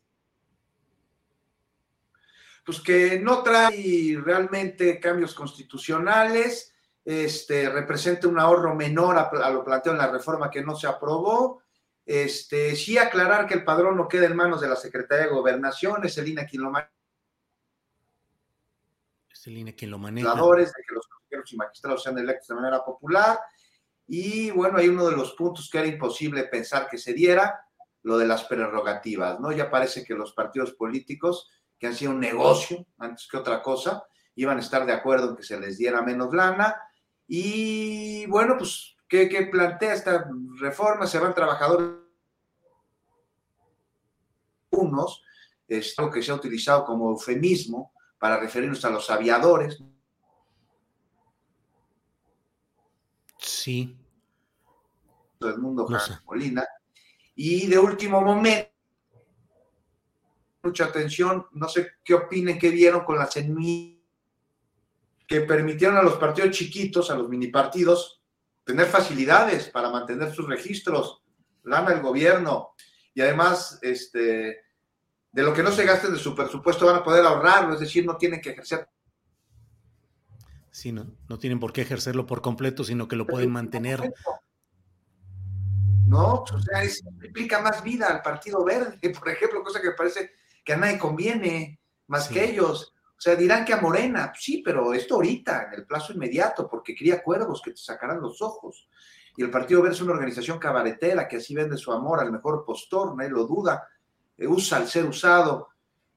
Pues 2.65 2.79
que 2.79 3.19
no 3.19 3.43
trae 3.43 4.17
realmente 4.23 5.01
cambios 5.01 5.35
constitucionales 5.35 6.73
este, 7.07 7.69
representa 7.69 8.27
un 8.27 8.37
ahorro 8.37 8.75
menor 8.75 9.17
a, 9.17 9.49
lo 9.49 9.63
planteado 9.63 9.97
en 9.97 10.05
la 10.05 10.11
reforma 10.11 10.51
que 10.51 10.61
no 10.61 10.75
se 10.75 10.87
aprobó. 10.87 11.61
Este, 12.05 12.75
sí 12.75 12.97
aclarar 12.97 13.47
que 13.47 13.53
el 13.53 13.63
padrón 13.63 13.95
no 13.95 14.09
queda 14.09 14.25
en 14.25 14.35
manos 14.35 14.59
de 14.59 14.67
la 14.67 14.75
Secretaría 14.75 15.27
de 15.27 15.31
Gobernación, 15.31 16.03
es 16.03 16.17
el 16.17 16.27
INE 16.27 16.45
quien 16.45 16.63
lo 16.63 16.71
maneja. 16.71 16.91
Es 19.31 19.47
el 19.47 19.57
INE 19.57 19.73
quien 19.73 19.91
lo 19.91 19.99
maneja. 19.99 20.35
De 20.35 20.35
que 20.85 20.95
los 20.95 21.07
consejeros 21.07 21.53
y 21.53 21.55
magistrados 21.55 22.03
sean 22.03 22.17
electos 22.17 22.49
de 22.49 22.55
manera 22.55 22.83
popular. 22.83 23.39
Y 24.05 24.51
bueno, 24.51 24.77
hay 24.77 24.89
uno 24.89 25.05
de 25.05 25.15
los 25.15 25.31
puntos 25.31 25.69
que 25.71 25.77
era 25.77 25.87
imposible 25.87 26.43
pensar 26.43 26.89
que 26.89 26.97
se 26.97 27.13
diera, 27.13 27.61
lo 28.03 28.17
de 28.17 28.27
las 28.27 28.43
prerrogativas, 28.43 29.39
¿no? 29.39 29.53
Ya 29.53 29.71
parece 29.71 30.03
que 30.03 30.13
los 30.13 30.33
partidos 30.33 30.73
políticos, 30.73 31.49
que 31.79 31.87
han 31.87 31.95
sido 31.95 32.11
un 32.11 32.19
negocio 32.19 32.85
antes 32.97 33.29
que 33.31 33.37
otra 33.37 33.61
cosa, 33.61 34.03
iban 34.35 34.57
a 34.57 34.61
estar 34.61 34.85
de 34.85 34.91
acuerdo 34.91 35.29
en 35.29 35.37
que 35.37 35.43
se 35.43 35.57
les 35.57 35.77
diera 35.77 36.01
menos 36.01 36.33
lana 36.33 36.83
y 37.27 38.25
bueno, 38.27 38.55
pues 38.57 38.95
que, 39.07 39.27
plantea 39.51 39.93
esta 39.93 40.29
reforma, 40.59 41.05
se 41.07 41.19
van 41.19 41.33
trabajadores 41.33 41.89
unos, 44.71 45.23
es 45.67 45.97
algo 45.97 46.11
que 46.11 46.21
se 46.21 46.31
ha 46.31 46.35
utilizado 46.35 46.85
como 46.85 47.09
eufemismo 47.09 47.93
para 48.17 48.39
referirnos 48.39 48.83
a 48.85 48.89
los 48.89 49.09
aviadores. 49.09 49.81
Sí. 53.37 53.97
Del 55.39 55.57
mundo 55.59 55.87
Molina. 56.25 56.65
Y 57.35 57.67
de 57.67 57.77
último 57.77 58.21
momento, 58.21 58.71
mucha 60.63 60.85
atención, 60.85 61.45
no 61.51 61.67
sé 61.69 61.91
qué 62.03 62.13
opinen, 62.15 62.57
qué 62.57 62.69
vieron 62.69 63.03
con 63.05 63.17
las 63.17 63.35
que 65.27 65.41
permitieron 65.41 65.97
a 65.97 66.03
los 66.03 66.15
partidos 66.15 66.51
chiquitos, 66.51 67.11
a 67.11 67.15
los 67.15 67.27
mini 67.27 67.47
partidos, 67.47 68.21
tener 68.63 68.87
facilidades 68.87 69.69
para 69.69 69.89
mantener 69.89 70.33
sus 70.33 70.47
registros, 70.47 71.21
lana 71.63 71.91
el 71.91 72.01
gobierno, 72.01 72.73
y 73.13 73.21
además, 73.21 73.79
este, 73.81 74.61
de 75.31 75.43
lo 75.43 75.53
que 75.53 75.63
no 75.63 75.71
se 75.71 75.85
gasten 75.85 76.13
de 76.13 76.19
su 76.19 76.33
presupuesto 76.33 76.85
van 76.85 76.97
a 76.97 77.03
poder 77.03 77.25
ahorrarlo, 77.25 77.73
es 77.73 77.79
decir, 77.79 78.05
no 78.05 78.15
tienen 78.15 78.41
que 78.41 78.51
ejercer. 78.51 78.87
Sí, 80.71 80.91
no, 80.91 81.07
no 81.27 81.39
tienen 81.39 81.59
por 81.59 81.73
qué 81.73 81.81
ejercerlo 81.81 82.25
por 82.25 82.41
completo, 82.41 82.83
sino 82.83 83.07
que 83.07 83.15
lo 83.15 83.25
pueden 83.25 83.51
mantener. 83.51 84.13
No, 86.05 86.43
o 86.43 86.61
sea, 86.61 86.83
es, 86.83 87.03
implica 87.23 87.61
más 87.61 87.83
vida 87.83 88.07
al 88.07 88.21
Partido 88.21 88.63
Verde, 88.63 88.97
por 89.19 89.29
ejemplo, 89.29 89.63
cosa 89.63 89.81
que 89.81 89.91
parece 89.91 90.31
que 90.63 90.73
a 90.73 90.77
nadie 90.77 90.97
conviene, 90.97 91.81
más 92.07 92.27
que 92.27 92.45
ellos. 92.45 92.93
O 93.17 93.19
sea, 93.19 93.35
dirán 93.35 93.65
que 93.65 93.73
a 93.73 93.81
Morena, 93.81 94.31
sí, 94.37 94.61
pero 94.63 94.93
esto 94.93 95.15
ahorita, 95.15 95.69
en 95.71 95.79
el 95.79 95.85
plazo 95.87 96.13
inmediato, 96.13 96.69
porque 96.69 96.95
cría 96.95 97.23
cuervos 97.23 97.63
que 97.63 97.71
te 97.71 97.77
sacarán 97.77 98.21
los 98.21 98.43
ojos. 98.43 98.87
Y 99.35 99.43
el 99.43 99.49
Partido 99.49 99.81
Verde 99.81 99.95
es 99.95 100.01
una 100.01 100.13
organización 100.13 100.59
cabaretera 100.59 101.27
que 101.27 101.37
así 101.37 101.55
vende 101.55 101.77
su 101.77 101.91
amor 101.91 102.19
al 102.19 102.31
mejor 102.31 102.63
postor, 102.63 103.15
nadie 103.15 103.31
lo 103.31 103.45
duda, 103.45 103.87
eh, 104.37 104.45
usa 104.45 104.77
al 104.77 104.87
ser 104.87 105.05
usado. 105.05 105.69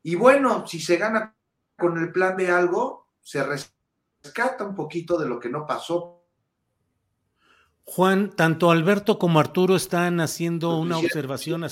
Y 0.02 0.14
bueno, 0.14 0.66
si 0.66 0.78
se 0.78 0.98
gana 0.98 1.34
con 1.78 1.96
el 1.98 2.12
plan 2.12 2.36
de 2.36 2.50
algo, 2.50 3.06
se 3.22 3.42
rescata 3.42 4.64
un 4.64 4.74
poquito 4.74 5.18
de 5.18 5.26
lo 5.26 5.40
que 5.40 5.48
no 5.48 5.66
pasó. 5.66 6.22
Juan, 7.84 8.30
tanto 8.36 8.70
Alberto 8.70 9.18
como 9.18 9.40
Arturo 9.40 9.74
están 9.74 10.20
haciendo 10.20 10.68
pues 10.68 10.82
una 10.82 10.98
observación 10.98 11.64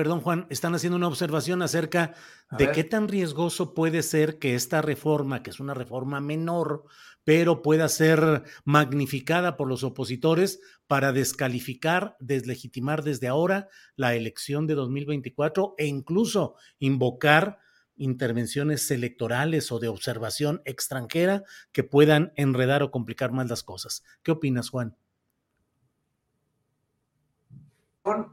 perdón 0.00 0.22
Juan, 0.22 0.46
están 0.48 0.74
haciendo 0.74 0.96
una 0.96 1.08
observación 1.08 1.60
acerca 1.60 2.14
de 2.56 2.72
qué 2.72 2.84
tan 2.84 3.06
riesgoso 3.06 3.74
puede 3.74 4.02
ser 4.02 4.38
que 4.38 4.54
esta 4.54 4.80
reforma, 4.80 5.42
que 5.42 5.50
es 5.50 5.60
una 5.60 5.74
reforma 5.74 6.22
menor, 6.22 6.84
pero 7.22 7.60
pueda 7.60 7.86
ser 7.86 8.44
magnificada 8.64 9.58
por 9.58 9.68
los 9.68 9.84
opositores 9.84 10.62
para 10.86 11.12
descalificar, 11.12 12.16
deslegitimar 12.18 13.02
desde 13.02 13.28
ahora 13.28 13.68
la 13.94 14.14
elección 14.14 14.66
de 14.66 14.74
2024 14.74 15.74
e 15.76 15.84
incluso 15.84 16.54
invocar 16.78 17.58
intervenciones 17.94 18.90
electorales 18.90 19.70
o 19.70 19.80
de 19.80 19.88
observación 19.88 20.62
extranjera 20.64 21.44
que 21.72 21.84
puedan 21.84 22.32
enredar 22.36 22.82
o 22.82 22.90
complicar 22.90 23.32
más 23.32 23.50
las 23.50 23.62
cosas. 23.62 24.02
¿Qué 24.22 24.30
opinas, 24.30 24.70
Juan? 24.70 24.96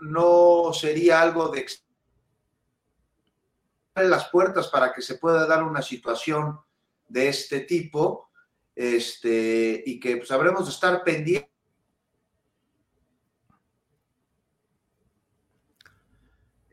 No 0.01 0.71
sería 0.73 1.21
algo 1.21 1.49
de 1.49 1.65
las 3.95 4.29
puertas 4.29 4.67
para 4.67 4.93
que 4.93 5.01
se 5.01 5.15
pueda 5.15 5.47
dar 5.47 5.63
una 5.63 5.81
situación 5.81 6.59
de 7.07 7.29
este 7.29 7.61
tipo 7.61 8.29
este, 8.75 9.83
y 9.85 9.99
que 9.99 10.17
pues 10.17 10.31
habremos 10.31 10.65
de 10.65 10.71
estar 10.71 11.03
pendientes. 11.03 11.49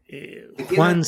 Eh, 0.06 0.54
Juan, 0.76 1.02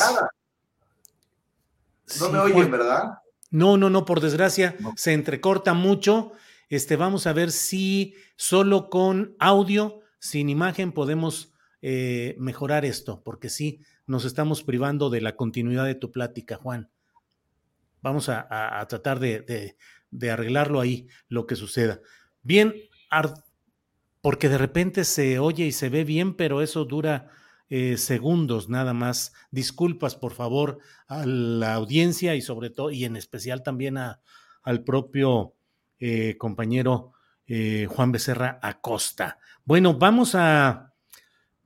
no 2.21 2.31
me 2.31 2.39
oyen, 2.39 2.71
¿verdad? 2.71 3.19
No, 3.51 3.77
no, 3.77 3.91
no, 3.91 4.05
por 4.05 4.21
desgracia 4.21 4.77
se 4.97 5.13
entrecorta 5.13 5.75
mucho. 5.75 6.33
Este, 6.69 6.97
vamos 6.97 7.27
a 7.27 7.33
ver 7.33 7.53
si 7.53 8.15
solo 8.37 8.91
con 8.91 9.37
audio, 9.39 10.01
sin 10.19 10.49
imagen, 10.49 10.93
podemos 10.93 11.53
eh, 11.83 12.35
mejorar 12.39 12.85
esto, 12.85 13.23
porque 13.23 13.49
sí, 13.49 13.81
nos 14.07 14.25
estamos 14.25 14.63
privando 14.63 15.11
de 15.11 15.21
la 15.21 15.37
continuidad 15.37 15.85
de 15.85 15.95
tu 15.95 16.11
plática, 16.11 16.57
Juan. 16.57 16.91
Vamos 18.01 18.29
a, 18.29 18.85
tratar 18.89 19.19
de, 19.21 19.77
arreglarlo 20.31 20.81
ahí, 20.81 21.09
lo 21.29 21.47
que 21.47 21.57
suceda. 21.57 22.01
Bien, 22.43 22.75
porque 24.21 24.49
de 24.49 24.59
repente 24.59 25.05
se 25.05 25.39
oye 25.39 25.67
y 25.67 25.73
se 25.73 25.89
ve 25.89 26.05
bien, 26.05 26.35
pero 26.35 26.63
eso 26.63 26.85
dura 26.85 27.31
eh, 27.69 27.97
segundos 27.97 28.69
nada 28.69 28.95
más. 28.95 29.33
Disculpas, 29.51 30.15
por 30.15 30.33
favor, 30.33 30.79
a 31.09 31.27
la 31.27 31.75
audiencia 31.75 32.37
y 32.37 32.43
sobre 32.43 32.71
todo, 32.71 32.91
y 32.91 33.05
en 33.05 33.17
especial 33.17 33.63
también 33.63 33.99
a, 33.99 34.21
al 34.63 34.83
propio 34.83 35.55
eh, 35.99 36.37
compañero 36.39 37.13
Juan 37.89 38.11
Becerra 38.11 38.59
Acosta. 38.61 39.39
Bueno, 39.65 39.95
vamos 39.95 40.35
a 40.35 40.96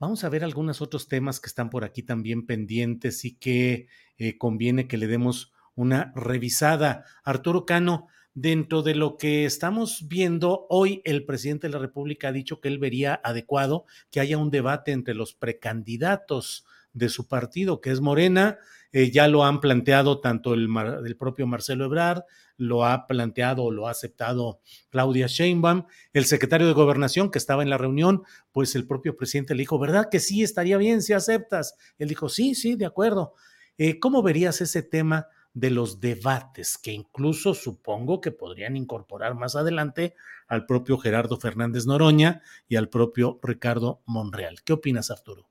Vamos 0.01 0.23
a 0.23 0.29
ver 0.29 0.43
algunos 0.43 0.81
otros 0.81 1.07
temas 1.07 1.39
que 1.39 1.45
están 1.45 1.69
por 1.69 1.83
aquí 1.83 2.01
también 2.01 2.47
pendientes 2.47 3.23
y 3.23 3.35
que 3.35 3.87
eh, 4.17 4.35
conviene 4.39 4.87
que 4.87 4.97
le 4.97 5.05
demos 5.05 5.53
una 5.75 6.11
revisada. 6.15 7.05
Arturo 7.23 7.67
Cano, 7.67 8.07
dentro 8.33 8.81
de 8.81 8.95
lo 8.95 9.15
que 9.17 9.45
estamos 9.45 10.07
viendo, 10.07 10.65
hoy 10.71 11.03
el 11.05 11.23
presidente 11.23 11.67
de 11.67 11.73
la 11.73 11.79
República 11.79 12.29
ha 12.29 12.31
dicho 12.31 12.59
que 12.59 12.69
él 12.69 12.79
vería 12.79 13.21
adecuado 13.23 13.85
que 14.09 14.19
haya 14.19 14.39
un 14.39 14.49
debate 14.49 14.91
entre 14.91 15.13
los 15.13 15.35
precandidatos 15.35 16.65
de 16.93 17.07
su 17.07 17.27
partido, 17.27 17.79
que 17.79 17.91
es 17.91 18.01
Morena. 18.01 18.57
Eh, 18.93 19.11
ya 19.11 19.27
lo 19.27 19.45
han 19.45 19.61
planteado 19.61 20.19
tanto 20.19 20.55
el, 20.55 20.67
el 21.05 21.15
propio 21.15 21.45
Marcelo 21.45 21.85
Ebrard, 21.85 22.23
lo 22.61 22.85
ha 22.85 23.07
planteado 23.07 23.63
o 23.63 23.71
lo 23.71 23.87
ha 23.87 23.91
aceptado 23.91 24.61
Claudia 24.89 25.25
Sheinbaum. 25.25 25.87
El 26.13 26.25
secretario 26.25 26.67
de 26.67 26.73
Gobernación 26.73 27.31
que 27.31 27.39
estaba 27.39 27.63
en 27.63 27.71
la 27.71 27.79
reunión, 27.79 28.23
pues 28.51 28.75
el 28.75 28.85
propio 28.85 29.17
presidente 29.17 29.55
le 29.55 29.61
dijo, 29.61 29.79
¿verdad 29.79 30.09
que 30.11 30.19
sí 30.19 30.43
estaría 30.43 30.77
bien 30.77 31.01
si 31.01 31.13
aceptas? 31.13 31.75
Él 31.97 32.09
dijo, 32.09 32.29
sí, 32.29 32.53
sí, 32.53 32.75
de 32.75 32.85
acuerdo. 32.85 33.33
Eh, 33.79 33.99
¿Cómo 33.99 34.21
verías 34.21 34.61
ese 34.61 34.83
tema 34.83 35.27
de 35.55 35.71
los 35.71 35.99
debates 35.99 36.77
que 36.77 36.91
incluso 36.91 37.55
supongo 37.55 38.21
que 38.21 38.31
podrían 38.31 38.77
incorporar 38.77 39.33
más 39.33 39.55
adelante 39.55 40.13
al 40.47 40.67
propio 40.67 40.99
Gerardo 40.99 41.39
Fernández 41.39 41.87
Noroña 41.87 42.43
y 42.69 42.75
al 42.75 42.89
propio 42.89 43.39
Ricardo 43.41 44.03
Monreal? 44.05 44.61
¿Qué 44.63 44.73
opinas, 44.73 45.09
Arturo? 45.09 45.49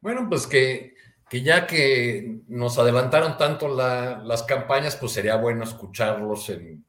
Bueno, 0.00 0.26
pues 0.28 0.48
que 0.48 0.94
que 1.28 1.42
ya 1.42 1.66
que 1.66 2.40
nos 2.48 2.78
adelantaron 2.78 3.36
tanto 3.36 3.68
las 3.68 4.42
campañas, 4.44 4.96
pues 4.96 5.12
sería 5.12 5.36
bueno 5.36 5.64
escucharlos 5.64 6.48
en, 6.50 6.84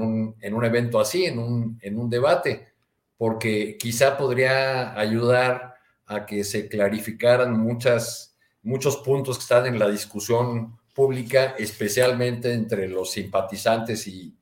un, 0.00 0.64
evento 0.64 1.00
así, 1.00 1.26
en 1.26 1.38
un, 1.38 1.78
en 1.80 1.98
un 1.98 2.10
debate, 2.10 2.72
porque 3.16 3.76
quizá 3.78 4.16
podría 4.16 4.98
ayudar 4.98 5.74
a 6.06 6.26
que 6.26 6.44
se 6.44 6.68
clarificaran 6.68 7.58
muchos 7.58 8.96
puntos 9.04 9.38
que 9.38 9.42
están 9.42 9.66
en 9.66 9.78
la 9.78 9.88
discusión 9.88 10.78
pública, 10.94 11.54
especialmente 11.58 12.52
entre 12.52 12.88
los 12.88 13.12
simpatizantes 13.12 14.06
y, 14.06 14.34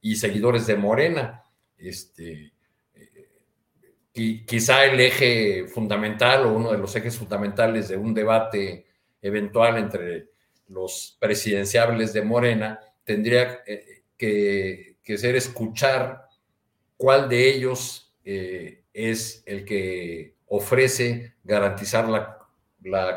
y 0.00 0.16
seguidores 0.16 0.66
de 0.66 0.76
Morena. 0.76 1.42
Este, 1.78 2.52
y 4.14 4.44
quizá 4.44 4.84
el 4.84 5.00
eje 5.00 5.66
fundamental 5.66 6.44
o 6.46 6.52
uno 6.52 6.72
de 6.72 6.78
los 6.78 6.94
ejes 6.94 7.16
fundamentales 7.16 7.88
de 7.88 7.96
un 7.96 8.12
debate 8.12 8.86
eventual 9.22 9.78
entre 9.78 10.28
los 10.68 11.16
presidenciables 11.18 12.12
de 12.12 12.22
Morena 12.22 12.80
tendría 13.04 13.60
eh, 13.66 14.02
que, 14.16 15.18
ser 15.18 15.36
escuchar 15.36 16.26
cuál 16.96 17.28
de 17.28 17.50
ellos 17.50 18.14
eh, 18.24 18.84
es 18.92 19.42
el 19.46 19.64
que 19.64 20.36
ofrece 20.46 21.34
garantizar 21.42 22.08
la, 22.08 22.38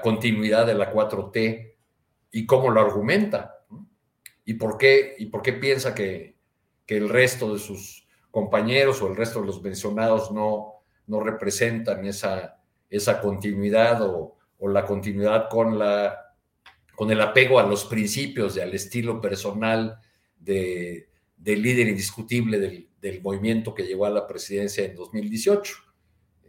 continuidad 0.02 0.66
de 0.66 0.76
la 0.76 0.94
4T 0.94 1.74
y 2.32 2.46
cómo 2.46 2.70
lo 2.70 2.82
argumenta 2.82 3.66
y 4.46 4.54
por 4.54 4.78
qué, 4.78 5.16
y 5.18 5.26
por 5.26 5.42
qué 5.42 5.54
piensa 5.54 5.96
que, 5.96 6.38
que 6.86 6.98
el 6.98 7.10
resto 7.10 7.54
de 7.54 7.60
sus 7.60 8.08
compañeros 8.32 9.02
o 9.02 9.08
el 9.08 9.16
resto 9.16 9.42
de 9.42 9.48
los 9.48 9.62
mencionados 9.62 10.32
no, 10.32 10.75
no 11.08 11.20
representan 11.22 12.06
esa, 12.06 12.58
esa 12.90 13.22
continuidad 13.22 14.02
o, 14.02 14.34
la 14.68 14.84
continuidad 14.84 15.48
con, 15.48 15.78
la, 15.78 16.34
con 16.96 17.12
el 17.12 17.22
apego 17.22 17.60
a 17.60 17.68
los 17.68 17.86
principios 17.86 18.58
y 18.58 18.62
al 18.62 18.74
estilo 18.74 19.22
personal 19.22 20.00
de, 20.40 21.08
del 21.38 21.62
líder 21.62 21.90
indiscutible 21.90 22.58
del, 22.60 23.22
movimiento 23.22 23.76
que 23.76 23.84
llegó 23.84 24.08
a 24.08 24.10
la 24.10 24.26
presidencia 24.26 24.84
en 24.84 24.96
2018. 24.96 25.76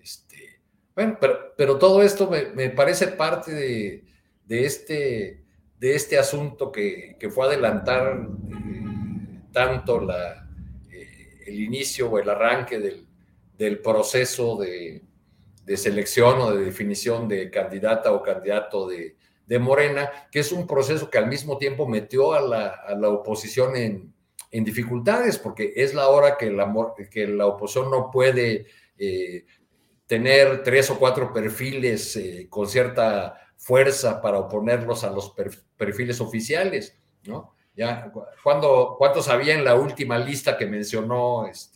Este, 0.00 0.62
bueno, 0.94 1.18
pero, 1.20 1.78
todo 1.78 2.02
esto 2.02 2.30
me, 2.30 2.70
parece 2.70 3.08
parte 3.08 3.52
de, 3.52 4.04
este, 4.48 5.44
de 5.78 5.94
este 5.94 6.18
asunto 6.18 6.72
que, 6.72 7.18
fue 7.30 7.44
adelantar 7.44 8.26
eh, 8.48 9.40
tanto 9.52 10.00
la, 10.00 10.48
el 11.46 11.60
inicio 11.60 12.08
o 12.08 12.18
el 12.18 12.30
arranque 12.30 12.78
del, 12.78 13.05
del 13.56 13.80
proceso 13.80 14.56
de, 14.56 15.02
de, 15.64 15.76
selección 15.76 16.40
o 16.40 16.52
de 16.52 16.64
definición 16.64 17.28
de 17.28 17.50
candidata 17.50 18.12
o 18.12 18.22
candidato 18.22 18.86
de, 18.88 19.16
de, 19.46 19.58
Morena, 19.58 20.10
que 20.30 20.40
es 20.40 20.52
un 20.52 20.66
proceso 20.66 21.10
que 21.10 21.18
al 21.18 21.28
mismo 21.28 21.58
tiempo 21.58 21.86
metió 21.86 22.32
a 22.32 22.40
la, 22.40 22.66
a 22.68 22.94
la 22.94 23.08
oposición 23.08 23.76
en, 23.76 24.12
en, 24.50 24.64
dificultades, 24.64 25.38
porque 25.38 25.72
es 25.76 25.94
la 25.94 26.08
hora 26.08 26.36
que 26.36 26.50
la, 26.50 26.72
que 27.10 27.26
la 27.26 27.46
oposición 27.46 27.90
no 27.90 28.10
puede 28.10 28.66
eh, 28.98 29.44
tener 30.06 30.62
tres 30.62 30.90
o 30.90 30.98
cuatro 30.98 31.32
perfiles 31.32 32.16
eh, 32.16 32.46
con 32.48 32.68
cierta 32.68 33.40
fuerza 33.56 34.20
para 34.20 34.38
oponerlos 34.38 35.02
a 35.02 35.10
los 35.10 35.34
perfiles 35.76 36.20
oficiales, 36.20 36.96
¿no? 37.24 37.54
Ya, 37.74 38.10
¿cuántos 38.42 39.28
había 39.28 39.54
en 39.54 39.62
la 39.62 39.74
última 39.74 40.18
lista 40.18 40.56
que 40.56 40.64
mencionó 40.64 41.46
este, 41.46 41.75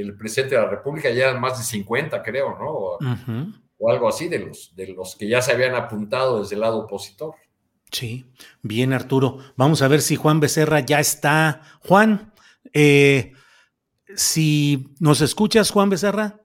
el 0.00 0.16
presidente 0.16 0.54
de 0.54 0.62
la 0.62 0.68
República? 0.68 1.10
Ya 1.10 1.28
eran 1.28 1.40
más 1.40 1.58
de 1.58 1.64
50, 1.64 2.22
creo, 2.22 2.58
¿no? 2.58 2.70
O, 2.70 2.98
o, 3.78 3.90
algo 3.90 4.08
así 4.08 4.28
de 4.28 4.40
los, 4.40 4.74
de 4.74 4.88
los 4.88 5.16
que 5.16 5.28
ya 5.28 5.42
se 5.42 5.52
habían 5.52 5.74
apuntado 5.74 6.40
desde 6.40 6.54
el 6.54 6.60
lado 6.60 6.78
opositor. 6.78 7.34
Sí, 7.90 8.26
bien, 8.62 8.92
Arturo. 8.92 9.38
Vamos 9.56 9.82
a 9.82 9.88
ver 9.88 10.02
si 10.02 10.16
Juan 10.16 10.40
Becerra 10.40 10.80
ya 10.80 11.00
está. 11.00 11.62
Juan, 11.80 12.32
eh, 12.72 13.32
si 14.14 14.94
nos 15.00 15.20
escuchas, 15.20 15.70
Juan 15.70 15.90
Becerra. 15.90 16.40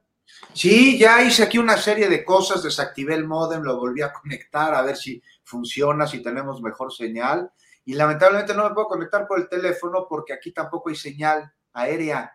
Sí, 0.53 0.99
ya 0.99 1.23
hice 1.23 1.43
aquí 1.43 1.57
una 1.57 1.77
serie 1.77 2.09
de 2.09 2.23
cosas, 2.23 2.61
desactivé 2.63 3.15
el 3.15 3.25
modem, 3.25 3.63
lo 3.63 3.77
volví 3.77 4.01
a 4.01 4.13
conectar 4.13 4.73
a 4.75 4.83
ver 4.83 4.95
si 4.95 5.21
funciona, 5.43 6.05
si 6.05 6.21
tenemos 6.21 6.61
mejor 6.61 6.93
señal. 6.93 7.51
Y 7.85 7.95
lamentablemente 7.95 8.53
no 8.53 8.67
me 8.67 8.73
puedo 8.73 8.87
conectar 8.87 9.27
por 9.27 9.39
el 9.39 9.49
teléfono 9.49 10.05
porque 10.07 10.33
aquí 10.33 10.51
tampoco 10.51 10.89
hay 10.89 10.95
señal 10.95 11.51
aérea 11.73 12.33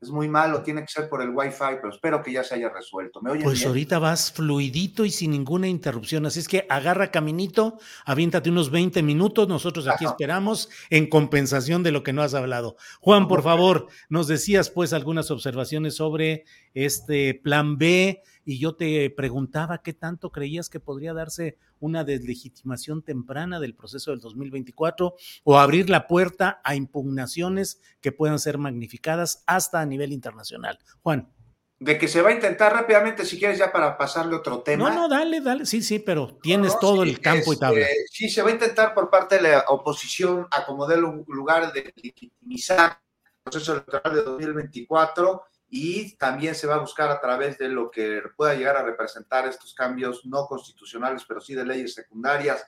es 0.00 0.10
muy 0.10 0.28
malo, 0.28 0.62
tiene 0.62 0.82
que 0.82 0.88
ser 0.88 1.08
por 1.08 1.22
el 1.22 1.30
Wi-Fi, 1.30 1.76
pero 1.80 1.90
espero 1.90 2.22
que 2.22 2.32
ya 2.32 2.44
se 2.44 2.54
haya 2.54 2.68
resuelto. 2.68 3.20
¿Me 3.20 3.40
pues 3.40 3.66
ahorita 3.66 3.98
vas 3.98 4.30
fluidito 4.30 5.04
y 5.04 5.10
sin 5.10 5.32
ninguna 5.32 5.66
interrupción, 5.66 6.24
así 6.26 6.38
es 6.38 6.46
que 6.46 6.66
agarra 6.68 7.10
caminito, 7.10 7.78
aviéntate 8.04 8.50
unos 8.50 8.70
20 8.70 9.02
minutos, 9.02 9.48
nosotros 9.48 9.88
aquí 9.88 10.04
esperamos 10.04 10.68
en 10.90 11.08
compensación 11.08 11.82
de 11.82 11.90
lo 11.90 12.04
que 12.04 12.12
no 12.12 12.22
has 12.22 12.34
hablado. 12.34 12.76
Juan, 13.00 13.26
por 13.26 13.42
favor, 13.42 13.88
nos 14.08 14.28
decías 14.28 14.70
pues 14.70 14.92
algunas 14.92 15.30
observaciones 15.30 15.96
sobre 15.96 16.44
este 16.74 17.34
plan 17.34 17.76
B 17.76 18.22
y 18.44 18.58
yo 18.58 18.76
te 18.76 19.10
preguntaba 19.10 19.82
qué 19.82 19.92
tanto 19.92 20.30
creías 20.30 20.70
que 20.70 20.80
podría 20.80 21.12
darse 21.12 21.58
una 21.80 22.04
deslegitimación 22.04 23.02
temprana 23.02 23.60
del 23.60 23.74
proceso 23.74 24.10
del 24.10 24.20
2024 24.20 25.14
o 25.44 25.58
abrir 25.58 25.90
la 25.90 26.06
puerta 26.06 26.60
a 26.64 26.74
impugnaciones 26.74 27.80
que 28.00 28.12
puedan 28.12 28.38
ser 28.38 28.58
magnificadas 28.58 29.42
hasta 29.46 29.80
a 29.80 29.86
nivel 29.86 30.12
internacional. 30.12 30.78
Juan. 31.02 31.32
De 31.80 31.96
que 31.96 32.08
se 32.08 32.22
va 32.22 32.30
a 32.30 32.32
intentar 32.32 32.72
rápidamente, 32.72 33.24
si 33.24 33.38
quieres, 33.38 33.56
ya 33.56 33.70
para 33.70 33.96
pasarle 33.96 34.34
otro 34.34 34.62
tema. 34.62 34.90
No, 34.90 34.94
no, 34.96 35.08
dale, 35.08 35.40
dale, 35.40 35.64
sí, 35.64 35.80
sí, 35.80 36.00
pero 36.00 36.36
tienes 36.42 36.76
todo 36.80 37.04
el 37.04 37.20
campo 37.20 37.52
y 37.52 37.56
tabla. 37.56 37.86
Este, 37.86 38.06
sí, 38.10 38.28
se 38.28 38.42
va 38.42 38.48
a 38.48 38.52
intentar 38.52 38.94
por 38.94 39.08
parte 39.08 39.36
de 39.36 39.42
la 39.42 39.64
oposición 39.68 40.48
acomodar 40.50 41.04
un 41.04 41.24
lugar 41.28 41.72
de 41.72 41.92
legitimizar 41.94 43.00
el 43.24 43.32
proceso 43.44 43.72
electoral 43.74 44.12
de 44.12 44.22
2024 44.22 45.44
y 45.70 46.16
también 46.16 46.54
se 46.54 46.66
va 46.66 46.76
a 46.76 46.80
buscar 46.80 47.10
a 47.10 47.20
través 47.20 47.58
de 47.58 47.68
lo 47.68 47.90
que 47.90 48.22
pueda 48.36 48.54
llegar 48.54 48.76
a 48.76 48.84
representar 48.84 49.46
estos 49.46 49.74
cambios 49.74 50.24
no 50.24 50.46
constitucionales, 50.46 51.24
pero 51.28 51.40
sí 51.40 51.54
de 51.54 51.64
leyes 51.64 51.94
secundarias 51.94 52.64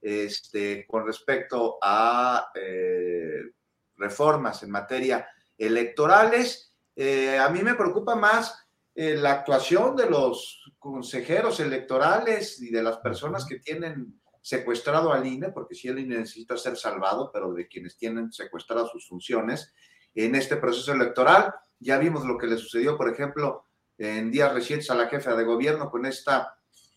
este, 0.00 0.86
con 0.86 1.06
respecto 1.06 1.78
a 1.80 2.50
eh, 2.54 3.52
reformas 3.96 4.62
en 4.62 4.70
materia 4.70 5.28
electorales. 5.56 6.74
Eh, 6.96 7.38
a 7.38 7.48
mí 7.50 7.62
me 7.62 7.74
preocupa 7.74 8.16
más 8.16 8.66
eh, 8.94 9.16
la 9.16 9.32
actuación 9.32 9.94
de 9.94 10.10
los 10.10 10.72
consejeros 10.78 11.60
electorales 11.60 12.60
y 12.60 12.70
de 12.70 12.82
las 12.82 12.98
personas 12.98 13.46
que 13.46 13.60
tienen 13.60 14.20
secuestrado 14.42 15.12
al 15.12 15.26
INE, 15.26 15.50
porque 15.50 15.74
si 15.74 15.88
el 15.88 16.00
INE 16.00 16.18
necesita 16.18 16.56
ser 16.56 16.76
salvado, 16.76 17.30
pero 17.32 17.52
de 17.52 17.68
quienes 17.68 17.96
tienen 17.96 18.32
secuestradas 18.32 18.90
sus 18.90 19.06
funciones 19.06 19.72
en 20.14 20.34
este 20.34 20.56
proceso 20.56 20.92
electoral. 20.92 21.54
Ya 21.78 21.98
vimos 21.98 22.24
lo 22.24 22.36
que 22.36 22.46
le 22.46 22.56
sucedió, 22.56 22.96
por 22.96 23.08
ejemplo, 23.08 23.66
en 23.98 24.30
días 24.30 24.52
recientes 24.52 24.90
a 24.90 24.94
la 24.94 25.08
jefa 25.08 25.34
de 25.34 25.44
gobierno 25.44 25.90
con 25.90 26.06
esta 26.06 26.56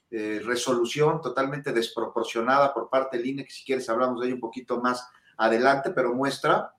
eh, 0.09 0.41
resolución 0.45 1.21
totalmente 1.21 1.73
desproporcionada 1.73 2.73
por 2.73 2.89
parte 2.89 3.17
del 3.17 3.25
INE, 3.25 3.47
si 3.49 3.65
quieres 3.65 3.89
hablamos 3.89 4.21
de 4.21 4.27
ello 4.27 4.35
un 4.35 4.41
poquito 4.41 4.79
más 4.79 5.07
adelante, 5.37 5.89
pero 5.89 6.13
muestra 6.13 6.75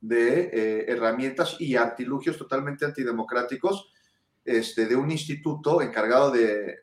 de 0.00 0.50
eh, 0.52 0.84
herramientas 0.88 1.56
y 1.60 1.76
artilugios 1.76 2.36
totalmente 2.36 2.84
antidemocráticos 2.84 3.90
este, 4.44 4.86
de 4.86 4.96
un 4.96 5.10
instituto 5.10 5.80
encargado 5.80 6.30
de 6.30 6.76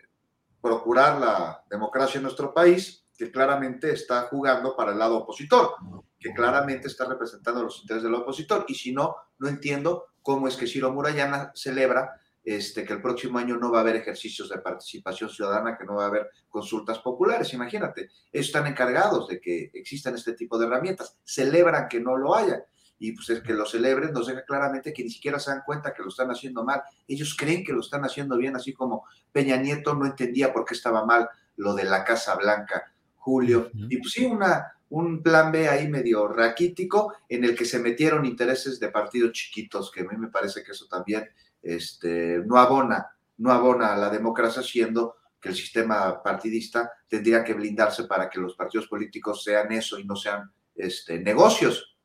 procurar 0.61 1.19
la 1.19 1.63
democracia 1.69 2.17
en 2.17 2.23
nuestro 2.23 2.53
país, 2.53 3.05
que 3.19 3.31
claramente 3.31 3.91
está 3.91 4.21
jugando 4.23 4.77
para 4.77 4.93
el 4.93 4.97
lado 4.97 5.17
opositor, 5.17 5.75
que 6.17 6.33
claramente 6.33 6.87
está 6.87 7.03
representando 7.03 7.61
los 7.61 7.81
intereses 7.81 8.03
del 8.03 8.15
opositor. 8.15 8.63
Y 8.69 8.75
si 8.75 8.93
no, 8.93 9.13
no 9.39 9.49
entiendo 9.49 10.05
cómo 10.21 10.47
es 10.47 10.55
que 10.55 10.67
Ciro 10.67 10.93
Murayana 10.93 11.51
celebra 11.53 12.17
este, 12.45 12.85
que 12.85 12.93
el 12.93 13.01
próximo 13.01 13.37
año 13.37 13.57
no 13.57 13.73
va 13.73 13.79
a 13.79 13.81
haber 13.81 13.97
ejercicios 13.97 14.47
de 14.47 14.59
participación 14.59 15.29
ciudadana, 15.29 15.77
que 15.77 15.83
no 15.83 15.95
va 15.95 16.05
a 16.05 16.07
haber 16.07 16.29
consultas 16.47 16.99
populares. 16.99 17.53
Imagínate, 17.53 18.09
ellos 18.31 18.47
están 18.47 18.67
encargados 18.67 19.27
de 19.27 19.41
que 19.41 19.69
existan 19.73 20.15
este 20.15 20.31
tipo 20.31 20.57
de 20.57 20.67
herramientas, 20.67 21.17
celebran 21.25 21.89
que 21.89 21.99
no 21.99 22.15
lo 22.15 22.33
haya. 22.33 22.63
Y 22.99 23.11
pues 23.11 23.29
es 23.31 23.41
que 23.41 23.53
lo 23.53 23.65
celebren 23.65 24.13
nos 24.13 24.27
deja 24.27 24.45
claramente 24.45 24.93
que 24.93 25.03
ni 25.03 25.09
siquiera 25.09 25.39
se 25.39 25.51
dan 25.51 25.63
cuenta 25.65 25.93
que 25.93 26.03
lo 26.03 26.09
están 26.09 26.31
haciendo 26.31 26.63
mal. 26.63 26.81
Ellos 27.05 27.35
creen 27.37 27.65
que 27.65 27.73
lo 27.73 27.81
están 27.81 28.05
haciendo 28.05 28.37
bien, 28.37 28.55
así 28.55 28.73
como 28.73 29.03
Peña 29.33 29.57
Nieto 29.57 29.93
no 29.93 30.05
entendía 30.05 30.53
por 30.53 30.63
qué 30.63 30.73
estaba 30.73 31.05
mal 31.05 31.27
lo 31.57 31.73
de 31.73 31.83
la 31.83 32.05
Casa 32.05 32.35
Blanca, 32.35 32.93
Julio. 33.19 33.69
Y 33.73 33.97
pues 33.97 34.13
sí, 34.13 34.25
una, 34.25 34.73
un 34.89 35.21
plan 35.21 35.51
B 35.51 35.67
ahí 35.69 35.87
medio 35.87 36.27
raquítico 36.27 37.13
en 37.27 37.43
el 37.43 37.55
que 37.55 37.65
se 37.65 37.79
metieron 37.79 38.25
intereses 38.25 38.79
de 38.79 38.89
partidos 38.89 39.33
chiquitos, 39.33 39.91
que 39.91 40.01
a 40.01 40.05
mí 40.05 40.17
me 40.17 40.29
parece 40.29 40.63
que 40.63 40.71
eso 40.71 40.87
también 40.87 41.29
este, 41.61 42.41
no 42.45 42.57
abona, 42.57 43.07
no 43.37 43.51
abona 43.51 43.93
a 43.93 43.97
la 43.97 44.09
democracia, 44.09 44.63
siendo 44.63 45.15
que 45.39 45.49
el 45.49 45.55
sistema 45.55 46.21
partidista 46.21 46.91
tendría 47.07 47.43
que 47.43 47.53
blindarse 47.53 48.05
para 48.05 48.29
que 48.29 48.39
los 48.39 48.55
partidos 48.55 48.87
políticos 48.87 49.43
sean 49.43 49.71
eso 49.71 49.99
y 49.99 50.05
no 50.05 50.15
sean 50.15 50.51
este, 50.75 51.19
negocios. 51.19 51.97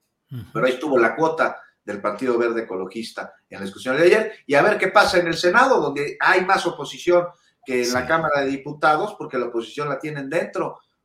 Pero 0.52 0.66
ahí 0.66 0.72
estuvo 0.72 0.98
la 0.98 1.14
cuota 1.14 1.60
del 1.84 2.00
Partido 2.00 2.36
Verde 2.38 2.62
Ecologista 2.62 3.34
en 3.48 3.58
la 3.58 3.64
discusión 3.64 3.96
de 3.96 4.04
ayer. 4.04 4.32
Y 4.46 4.54
a 4.54 4.62
ver 4.62 4.78
qué 4.78 4.88
pasa 4.88 5.18
en 5.18 5.28
el 5.28 5.36
Senado, 5.36 5.80
donde 5.80 6.16
hay 6.18 6.44
más 6.44 6.66
oposición 6.66 7.26
que 7.64 7.84
en 7.84 7.92
la 7.92 8.06
Cámara 8.06 8.40
de 8.40 8.50
Diputados, 8.50 9.14
porque 9.16 9.38
la 9.38 9.46
oposición 9.46 9.88
la 9.88 9.98
tienen 9.98 10.28
dentro 10.28 10.80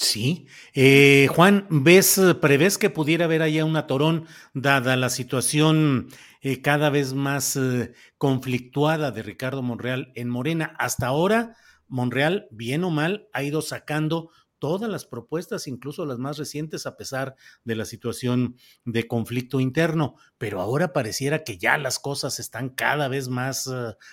Sí. 0.00 0.46
Eh, 0.74 1.26
Juan, 1.34 1.66
¿ves, 1.70 2.20
prevés 2.40 2.78
que 2.78 2.88
pudiera 2.88 3.24
haber 3.24 3.42
allá 3.42 3.64
un 3.64 3.76
atorón, 3.76 4.26
dada 4.54 4.94
la 4.94 5.10
situación 5.10 6.06
eh, 6.40 6.62
cada 6.62 6.88
vez 6.88 7.14
más 7.14 7.56
eh, 7.56 7.92
conflictuada 8.16 9.10
de 9.10 9.24
Ricardo 9.24 9.60
Monreal 9.60 10.12
en 10.14 10.28
Morena? 10.28 10.76
Hasta 10.78 11.08
ahora, 11.08 11.56
Monreal, 11.88 12.46
bien 12.52 12.84
o 12.84 12.90
mal, 12.90 13.28
ha 13.32 13.42
ido 13.42 13.60
sacando 13.60 14.30
todas 14.60 14.88
las 14.88 15.04
propuestas, 15.04 15.66
incluso 15.66 16.06
las 16.06 16.18
más 16.18 16.38
recientes, 16.38 16.86
a 16.86 16.96
pesar 16.96 17.34
de 17.64 17.74
la 17.74 17.84
situación 17.84 18.54
de 18.84 19.08
conflicto 19.08 19.58
interno. 19.58 20.14
Pero 20.38 20.60
ahora 20.60 20.92
pareciera 20.92 21.42
que 21.42 21.58
ya 21.58 21.76
las 21.76 21.98
cosas 21.98 22.38
están 22.38 22.68
cada 22.68 23.08
vez 23.08 23.28
más 23.28 23.68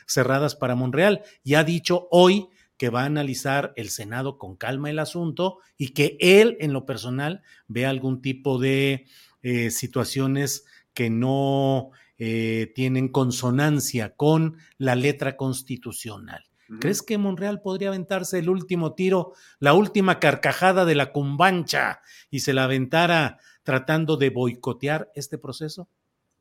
cerradas 0.08 0.56
para 0.56 0.76
Monreal. 0.76 1.22
Y 1.44 1.56
ha 1.56 1.64
dicho 1.64 2.08
hoy 2.10 2.50
que 2.78 2.90
va 2.90 3.04
a 3.04 3.06
analizar 3.06 3.74
el 3.76 3.90
Senado 3.90 4.38
con 4.38 4.56
calma 4.56 4.90
el 4.90 5.00
asunto 5.00 5.60
y 5.78 5.90
que 5.90 6.18
él, 6.20 6.58
en 6.60 6.74
lo 6.74 6.86
personal, 6.86 7.42
ve 7.68 7.86
algún 7.86 8.22
tipo 8.22 8.60
de 8.60 9.06
eh, 9.42 9.72
situaciones 9.72 10.66
que 10.94 11.10
no 11.10 11.92
eh, 12.18 12.72
tienen 12.76 13.10
consonancia 13.10 14.16
con 14.16 14.58
la 14.78 14.96
letra 14.96 15.38
constitucional. 15.38 16.46
¿Crees 16.80 17.04
que 17.04 17.20
Monreal 17.20 17.62
podría 17.62 17.90
aventarse 17.90 18.40
el 18.40 18.50
último 18.50 18.96
tiro, 18.96 19.34
la 19.60 19.74
última 19.74 20.20
carcajada 20.20 20.84
de 20.84 20.96
la 20.96 21.12
cumbancha 21.12 22.02
y 22.32 22.40
se 22.40 22.54
la 22.54 22.64
aventara 22.64 23.38
tratando 23.62 24.18
de 24.18 24.32
boicotear 24.32 25.12
este 25.14 25.38
proceso? 25.38 25.88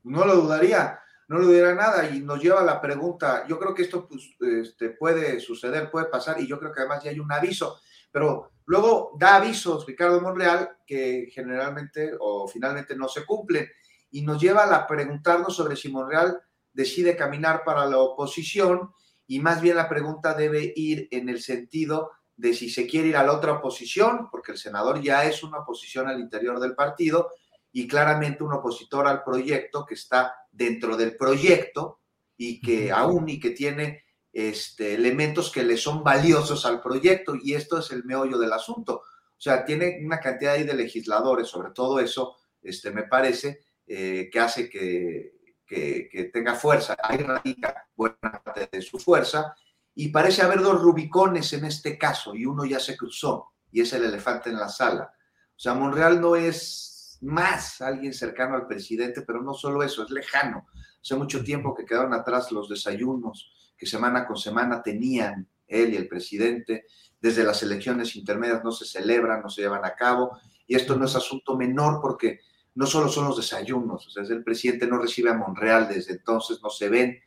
No 0.03 0.25
lo 0.25 0.37
dudaría, 0.37 0.99
no 1.29 1.39
lo 1.39 1.47
dudaría 1.47 1.75
nada 1.75 2.09
y 2.09 2.21
nos 2.21 2.43
lleva 2.43 2.61
a 2.61 2.65
la 2.65 2.81
pregunta, 2.81 3.47
yo 3.49 3.59
creo 3.59 3.75
que 3.75 3.83
esto 3.83 4.07
pues, 4.07 4.31
este, 4.41 4.91
puede 4.91 5.41
suceder, 5.41 5.91
puede 5.91 6.07
pasar 6.07 6.41
y 6.41 6.47
yo 6.47 6.59
creo 6.59 6.73
que 6.73 6.81
además 6.81 7.03
ya 7.03 7.11
hay 7.11 7.21
un 7.21 7.33
aviso, 7.33 7.81
pero 8.11 8.51
luego 8.67 9.13
da 9.19 9.37
avisos 9.37 9.87
Ricardo 9.87 10.21
Monreal 10.21 10.79
que 10.87 11.29
generalmente 11.33 12.13
o 12.19 12.47
finalmente 12.47 12.95
no 12.97 13.09
se 13.09 13.25
cumplen 13.25 13.69
y 14.11 14.23
nos 14.23 14.41
lleva 14.41 14.65
a 14.75 14.87
preguntarnos 14.87 15.57
sobre 15.57 15.77
si 15.77 15.89
Monreal 15.89 16.41
decide 16.73 17.17
caminar 17.17 17.63
para 17.65 17.87
la 17.87 17.99
oposición 17.99 18.93
y 19.27 19.41
más 19.41 19.61
bien 19.61 19.77
la 19.77 19.89
pregunta 19.89 20.35
debe 20.35 20.73
ir 20.77 21.09
en 21.11 21.29
el 21.29 21.41
sentido 21.41 22.13
de 22.37 22.53
si 22.53 22.69
se 22.69 22.87
quiere 22.87 23.09
ir 23.09 23.17
a 23.17 23.25
la 23.25 23.33
otra 23.33 23.53
oposición, 23.53 24.29
porque 24.31 24.53
el 24.53 24.59
senador 24.59 25.01
ya 25.01 25.25
es 25.25 25.43
una 25.43 25.59
oposición 25.59 26.09
al 26.09 26.21
interior 26.21 26.61
del 26.61 26.75
partido 26.75 27.31
y 27.73 27.87
claramente 27.87 28.45
un 28.45 28.53
opositor 28.53 29.07
al 29.07 29.23
proyecto 29.23 29.85
que 29.85 29.95
está 29.95 30.35
dentro 30.55 30.97
del 30.97 31.17
proyecto 31.17 32.01
y 32.37 32.61
que 32.61 32.93
aún 32.93 33.29
y 33.29 33.41
que 33.41 33.51
tiene 33.51 34.05
este, 34.33 34.95
elementos 34.95 35.51
que 35.51 35.63
le 35.63 35.77
son 35.77 36.03
valiosos 36.03 36.65
al 36.67 36.81
proyecto 36.81 37.35
y 37.41 37.55
esto 37.55 37.79
es 37.79 37.91
el 37.91 38.05
meollo 38.05 38.39
del 38.39 38.53
asunto. 38.53 38.97
O 38.97 39.41
sea, 39.45 39.65
tiene 39.65 40.01
una 40.05 40.21
cantidad 40.21 40.57
de 40.57 40.75
legisladores 40.75 41.49
sobre 41.49 41.71
todo 41.73 42.01
eso, 42.01 42.37
este, 42.63 42.91
me 42.91 43.05
parece, 43.05 43.61
eh, 43.87 44.29
que 44.33 44.41
hace 44.41 44.71
que, 44.71 45.35
que, 45.67 46.31
tenga 46.33 46.55
fuerza. 46.55 46.97
Ahí 47.03 47.19
radica 47.19 47.89
buena 47.95 48.43
parte 48.45 48.69
de 48.71 48.83
su 48.83 48.99
fuerza 48.99 49.55
y 49.95 50.09
parece 50.09 50.43
haber 50.43 50.61
dos 50.61 50.81
rubicones 50.81 51.53
en 51.53 51.65
este 51.65 51.99
caso 51.99 52.35
y 52.35 52.47
uno 52.47 52.65
ya 52.65 52.81
se 52.81 52.97
cruzó 52.97 53.53
y 53.71 53.81
es 53.81 53.93
el 53.93 54.05
elefante 54.05 54.51
en 54.51 54.59
la 54.59 54.69
sala. 54.69 55.13
O 55.51 55.59
sea, 55.59 55.75
Monreal 55.75 56.21
no 56.21 56.37
es 56.37 56.94
más 57.25 57.81
alguien 57.81 58.13
cercano 58.13 58.55
al 58.55 58.67
presidente, 58.67 59.23
pero 59.23 59.43
no 59.43 59.55
solo 59.55 59.83
eso, 59.83 60.05
es 60.05 60.11
lejano. 60.11 60.67
Hace 61.03 61.17
mucho 61.17 61.43
tiempo 61.43 61.75
que 61.75 61.85
quedaron 61.85 62.15
atrás 62.15 62.53
los 62.53 62.69
desayunos 62.69 63.53
que 63.77 63.87
semana 63.87 64.27
con 64.27 64.37
semana 64.37 64.83
tenían 64.83 65.49
él 65.67 65.95
y 65.95 65.97
el 65.97 66.09
presidente. 66.09 66.87
Desde 67.21 67.45
las 67.45 67.63
elecciones 67.63 68.15
intermedias 68.17 68.63
no 68.63 68.71
se 68.71 68.85
celebran, 68.85 69.43
no 69.43 69.49
se 69.49 69.63
llevan 69.63 69.85
a 69.85 69.95
cabo. 69.95 70.39
Y 70.67 70.77
esto 70.77 70.97
no 70.97 71.07
es 71.07 71.17
asunto 71.17 71.57
menor 71.57 72.01
porque 72.01 72.41
no 72.75 72.87
solo 72.87 73.09
son 73.09 73.27
los 73.27 73.37
desayunos, 73.37 74.07
o 74.07 74.11
sea, 74.11 74.25
el 74.25 74.43
presidente 74.43 74.87
no 74.87 74.99
recibe 74.99 75.31
a 75.31 75.35
Monreal 75.35 75.89
desde 75.89 76.15
entonces, 76.15 76.61
no 76.63 76.71
se 76.71 76.89
ven. 76.89 77.21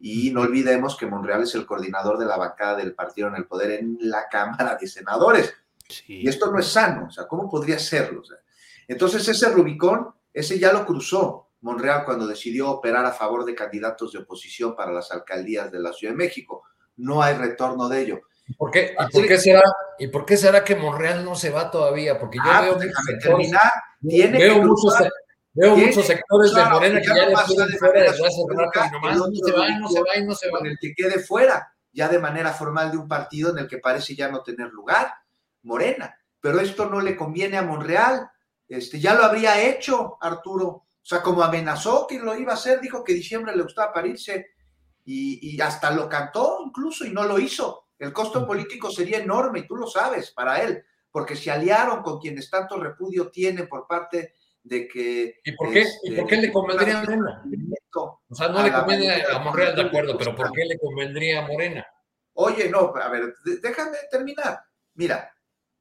Y 0.00 0.30
no 0.30 0.40
olvidemos 0.40 0.96
que 0.96 1.06
Monreal 1.06 1.42
es 1.42 1.54
el 1.54 1.66
coordinador 1.66 2.18
de 2.18 2.26
la 2.26 2.36
bancada 2.36 2.76
del 2.76 2.94
partido 2.94 3.28
en 3.28 3.36
el 3.36 3.46
poder 3.46 3.72
en 3.72 3.98
la 4.00 4.28
Cámara 4.30 4.76
de 4.80 4.86
Senadores. 4.86 5.54
Y 6.08 6.26
esto 6.28 6.50
no 6.50 6.58
es 6.58 6.66
sano, 6.66 7.06
o 7.08 7.10
sea, 7.10 7.26
¿cómo 7.28 7.48
podría 7.48 7.78
serlo? 7.78 8.22
Entonces 8.88 9.26
ese 9.28 9.50
Rubicón, 9.50 10.14
ese 10.32 10.58
ya 10.58 10.72
lo 10.72 10.84
cruzó 10.84 11.50
Monreal 11.60 12.04
cuando 12.04 12.26
decidió 12.26 12.70
operar 12.70 13.06
a 13.06 13.12
favor 13.12 13.44
de 13.44 13.54
candidatos 13.54 14.12
de 14.12 14.18
oposición 14.18 14.76
para 14.76 14.92
las 14.92 15.10
alcaldías 15.10 15.72
de 15.72 15.80
la 15.80 15.92
Ciudad 15.92 16.12
de 16.12 16.18
México. 16.18 16.64
No 16.96 17.22
hay 17.22 17.34
retorno 17.34 17.88
de 17.88 18.02
ello. 18.02 18.20
¿Por 18.58 18.70
qué, 18.70 18.94
y, 18.94 19.12
por 19.12 19.26
qué 19.26 19.38
será, 19.38 19.62
¿Y 19.98 20.08
por 20.08 20.26
qué 20.26 20.36
será 20.36 20.62
que 20.62 20.76
Monreal 20.76 21.24
no 21.24 21.34
se 21.34 21.48
va 21.48 21.70
todavía? 21.70 22.18
Porque 22.18 22.36
yo 22.36 22.50
ah, 22.50 22.60
veo, 22.60 22.76
pues 22.76 22.92
terminar, 23.22 23.72
tiene 24.06 24.38
veo, 24.38 24.62
muchos, 24.62 24.94
veo 25.54 25.76
muchos 25.76 26.06
sectores 26.06 26.52
de 26.52 26.64
Morena 26.66 27.00
que 27.00 27.06
ya, 27.06 27.30
ya 27.30 27.38
fuera 27.78 28.02
desde 28.02 28.26
hace 28.26 28.42
rato 28.54 28.80
y 28.86 28.92
nomás 28.92 29.16
no 29.16 29.30
se 29.32 29.52
va, 29.52 29.68
no 29.78 29.88
se 29.88 30.00
va 30.02 30.16
y 30.18 30.24
no 30.24 30.34
se 30.34 30.50
va. 30.50 30.58
Con 30.58 30.66
el 30.66 30.76
que 30.78 30.94
quede 30.94 31.20
fuera, 31.20 31.72
ya 31.90 32.08
de 32.08 32.18
manera 32.18 32.52
formal 32.52 32.90
de 32.90 32.98
un 32.98 33.08
partido 33.08 33.50
en 33.50 33.58
el 33.58 33.68
que 33.68 33.78
parece 33.78 34.14
ya 34.14 34.28
no 34.28 34.42
tener 34.42 34.68
lugar, 34.68 35.14
Morena. 35.62 36.14
Pero 36.40 36.60
esto 36.60 36.90
no 36.90 37.00
le 37.00 37.16
conviene 37.16 37.56
a 37.56 37.62
Monreal. 37.62 38.30
Este, 38.68 38.98
ya 38.98 39.14
lo 39.14 39.24
habría 39.24 39.62
hecho 39.68 40.16
Arturo. 40.20 40.66
O 40.66 41.06
sea, 41.06 41.22
como 41.22 41.42
amenazó 41.42 42.06
que 42.06 42.18
lo 42.18 42.36
iba 42.36 42.52
a 42.52 42.56
hacer, 42.56 42.80
dijo 42.80 43.04
que 43.04 43.12
diciembre 43.12 43.54
le 43.54 43.62
gustaba 43.62 43.92
parirse 43.92 44.54
y, 45.04 45.54
y 45.54 45.60
hasta 45.60 45.90
lo 45.90 46.08
cantó 46.08 46.60
incluso 46.64 47.04
y 47.04 47.10
no 47.10 47.24
lo 47.24 47.38
hizo. 47.38 47.88
El 47.98 48.12
costo 48.12 48.46
político 48.46 48.90
sería 48.90 49.18
enorme 49.18 49.60
y 49.60 49.66
tú 49.66 49.76
lo 49.76 49.86
sabes 49.86 50.30
para 50.30 50.62
él, 50.62 50.84
porque 51.10 51.36
se 51.36 51.50
aliaron 51.50 52.02
con 52.02 52.18
quienes 52.18 52.50
tanto 52.50 52.78
repudio 52.78 53.30
tiene 53.30 53.64
por 53.64 53.86
parte 53.86 54.34
de 54.62 54.88
que... 54.88 55.40
¿Y 55.44 55.52
por 55.52 55.72
qué, 55.72 55.86
¿y 56.02 56.12
por 56.12 56.26
qué 56.26 56.36
le 56.38 56.52
convendría 56.52 56.98
a 56.98 57.02
Morena? 57.02 57.44
O 57.94 58.34
sea, 58.34 58.48
no 58.48 58.62
le 58.62 58.72
conviene 58.72 59.22
a 59.22 59.38
Morena, 59.38 59.72
de 59.72 59.82
acuerdo, 59.82 60.18
pero 60.18 60.34
¿por 60.34 60.50
qué 60.52 60.64
le 60.64 60.78
convendría 60.78 61.44
a 61.44 61.46
Morena? 61.46 61.86
Oye, 62.32 62.68
no, 62.68 62.92
a 62.96 63.08
ver, 63.08 63.34
déjame 63.62 63.98
terminar. 64.10 64.58
Mira, 64.94 65.32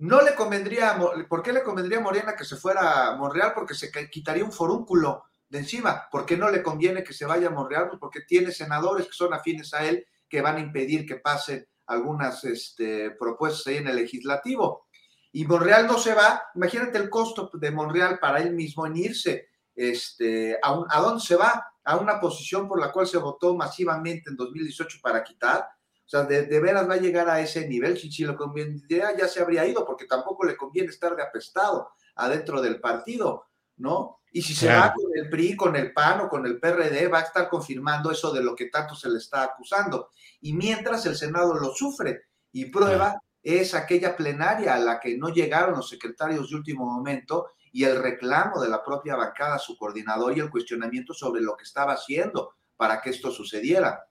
no 0.03 0.21
le 0.21 0.35
convendría, 0.35 0.99
¿por 1.29 1.41
qué 1.41 1.53
le 1.53 1.63
convendría 1.63 1.99
a 1.99 2.01
Morena 2.01 2.35
que 2.35 2.43
se 2.43 2.57
fuera 2.57 3.07
a 3.07 3.15
Monreal? 3.15 3.53
Porque 3.55 3.73
se 3.73 3.89
quitaría 4.09 4.43
un 4.43 4.51
forúnculo 4.51 5.23
de 5.47 5.59
encima. 5.59 6.09
¿Por 6.11 6.25
qué 6.25 6.35
no 6.35 6.51
le 6.51 6.61
conviene 6.61 7.05
que 7.05 7.13
se 7.13 7.25
vaya 7.25 7.47
a 7.47 7.51
Monreal? 7.51 7.87
Pues 7.87 7.99
porque 8.01 8.19
tiene 8.27 8.51
senadores 8.51 9.05
que 9.05 9.13
son 9.13 9.33
afines 9.33 9.73
a 9.73 9.85
él 9.85 10.05
que 10.27 10.41
van 10.41 10.57
a 10.57 10.59
impedir 10.59 11.05
que 11.05 11.15
pasen 11.15 11.65
algunas 11.85 12.43
este, 12.43 13.11
propuestas 13.11 13.67
ahí 13.67 13.77
en 13.77 13.87
el 13.87 13.95
legislativo. 13.95 14.87
Y 15.31 15.45
Monreal 15.45 15.87
no 15.87 15.97
se 15.97 16.13
va, 16.13 16.43
imagínate 16.53 16.97
el 16.97 17.09
costo 17.09 17.49
de 17.53 17.71
Monreal 17.71 18.19
para 18.19 18.41
él 18.41 18.53
mismo 18.53 18.85
en 18.85 18.97
irse. 18.97 19.47
Este, 19.73 20.59
a, 20.61 20.83
¿A 20.89 20.99
dónde 20.99 21.23
se 21.23 21.37
va? 21.37 21.65
A 21.85 21.95
una 21.95 22.19
posición 22.19 22.67
por 22.67 22.77
la 22.77 22.91
cual 22.91 23.07
se 23.07 23.19
votó 23.19 23.55
masivamente 23.55 24.29
en 24.29 24.35
2018 24.35 24.97
para 25.01 25.23
quitar. 25.23 25.65
O 26.05 26.09
sea, 26.09 26.23
de, 26.23 26.59
veras 26.59 26.87
va 26.87 26.95
a 26.95 26.97
llegar 26.97 27.29
a 27.29 27.39
ese 27.39 27.67
nivel. 27.67 27.97
Si, 27.97 28.11
si 28.11 28.23
lo 28.23 28.35
convendría, 28.35 29.15
ya 29.17 29.27
se 29.27 29.41
habría 29.41 29.65
ido, 29.65 29.85
porque 29.85 30.05
tampoco 30.05 30.45
le 30.45 30.57
conviene 30.57 30.89
estar 30.89 31.15
de 31.15 31.23
apestado 31.23 31.89
adentro 32.15 32.61
del 32.61 32.79
partido, 32.79 33.45
¿no? 33.77 34.19
Y 34.31 34.41
si 34.41 34.55
se 34.55 34.67
va 34.67 34.93
con 34.93 35.05
el 35.15 35.29
PRI, 35.29 35.55
con 35.55 35.75
el 35.75 35.93
PAN 35.93 36.21
o 36.21 36.29
con 36.29 36.45
el 36.47 36.59
PRD, 36.59 37.07
va 37.07 37.19
a 37.19 37.23
estar 37.23 37.47
confirmando 37.47 38.11
eso 38.11 38.33
de 38.33 38.43
lo 38.43 38.55
que 38.55 38.65
tanto 38.65 38.95
se 38.95 39.07
le 39.07 39.19
está 39.19 39.43
acusando. 39.43 40.09
Y 40.41 40.53
mientras 40.53 41.05
el 41.05 41.15
Senado 41.15 41.53
lo 41.53 41.71
sufre 41.73 42.23
y 42.51 42.65
prueba 42.65 43.21
es 43.43 43.75
aquella 43.75 44.15
plenaria 44.15 44.73
a 44.73 44.79
la 44.79 44.99
que 44.99 45.17
no 45.17 45.29
llegaron 45.29 45.75
los 45.75 45.87
secretarios 45.87 46.49
de 46.49 46.55
último 46.55 46.85
momento 46.85 47.49
y 47.71 47.83
el 47.83 48.01
reclamo 48.01 48.59
de 48.59 48.69
la 48.69 48.83
propia 48.83 49.15
bancada, 49.15 49.59
su 49.59 49.77
coordinador 49.77 50.35
y 50.35 50.39
el 50.39 50.49
cuestionamiento 50.49 51.13
sobre 51.13 51.41
lo 51.41 51.55
que 51.55 51.63
estaba 51.63 51.93
haciendo 51.93 52.55
para 52.75 53.01
que 53.01 53.11
esto 53.11 53.29
sucediera. 53.31 54.03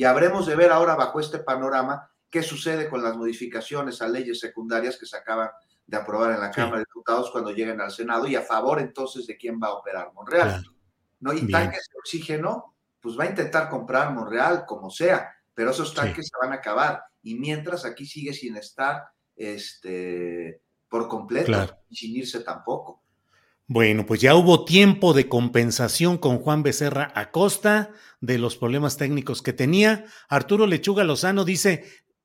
Y 0.00 0.04
habremos 0.04 0.46
de 0.46 0.56
ver 0.56 0.72
ahora 0.72 0.94
bajo 0.94 1.20
este 1.20 1.40
panorama 1.40 2.10
qué 2.30 2.42
sucede 2.42 2.88
con 2.88 3.02
las 3.02 3.18
modificaciones 3.18 4.00
a 4.00 4.08
leyes 4.08 4.40
secundarias 4.40 4.96
que 4.96 5.04
se 5.04 5.14
acaban 5.14 5.50
de 5.86 5.94
aprobar 5.94 6.32
en 6.32 6.40
la 6.40 6.50
Cámara 6.50 6.78
de 6.78 6.84
Diputados 6.84 7.30
cuando 7.30 7.50
lleguen 7.50 7.82
al 7.82 7.90
Senado 7.90 8.26
y 8.26 8.34
a 8.34 8.40
favor 8.40 8.80
entonces 8.80 9.26
de 9.26 9.36
quién 9.36 9.60
va 9.62 9.66
a 9.66 9.74
operar 9.74 10.10
Monreal. 10.14 10.64
¿no? 11.18 11.34
Y 11.34 11.46
tanques 11.50 11.86
de 11.92 11.98
oxígeno, 11.98 12.76
pues 12.98 13.18
va 13.18 13.24
a 13.24 13.28
intentar 13.28 13.68
comprar 13.68 14.14
Monreal 14.14 14.64
como 14.64 14.88
sea, 14.88 15.34
pero 15.52 15.72
esos 15.72 15.92
tanques 15.92 16.28
se 16.28 16.38
van 16.40 16.54
a 16.54 16.60
acabar. 16.60 17.02
Y 17.22 17.34
mientras 17.34 17.84
aquí 17.84 18.06
sigue 18.06 18.32
sin 18.32 18.56
estar 18.56 19.04
este, 19.36 20.62
por 20.88 21.08
completo 21.08 21.78
y 21.90 21.96
sin 21.96 22.16
irse 22.16 22.40
tampoco. 22.40 23.02
Bueno, 23.72 24.04
pues 24.04 24.20
ya 24.20 24.34
hubo 24.34 24.64
tiempo 24.64 25.12
de 25.12 25.28
compensación 25.28 26.18
con 26.18 26.38
Juan 26.38 26.64
Becerra 26.64 27.12
Acosta 27.14 27.90
de 28.20 28.36
los 28.36 28.56
problemas 28.56 28.96
técnicos 28.96 29.42
que 29.42 29.52
tenía. 29.52 30.06
Arturo 30.28 30.66
Lechuga 30.66 31.04
Lozano 31.04 31.44
dice, 31.44 31.84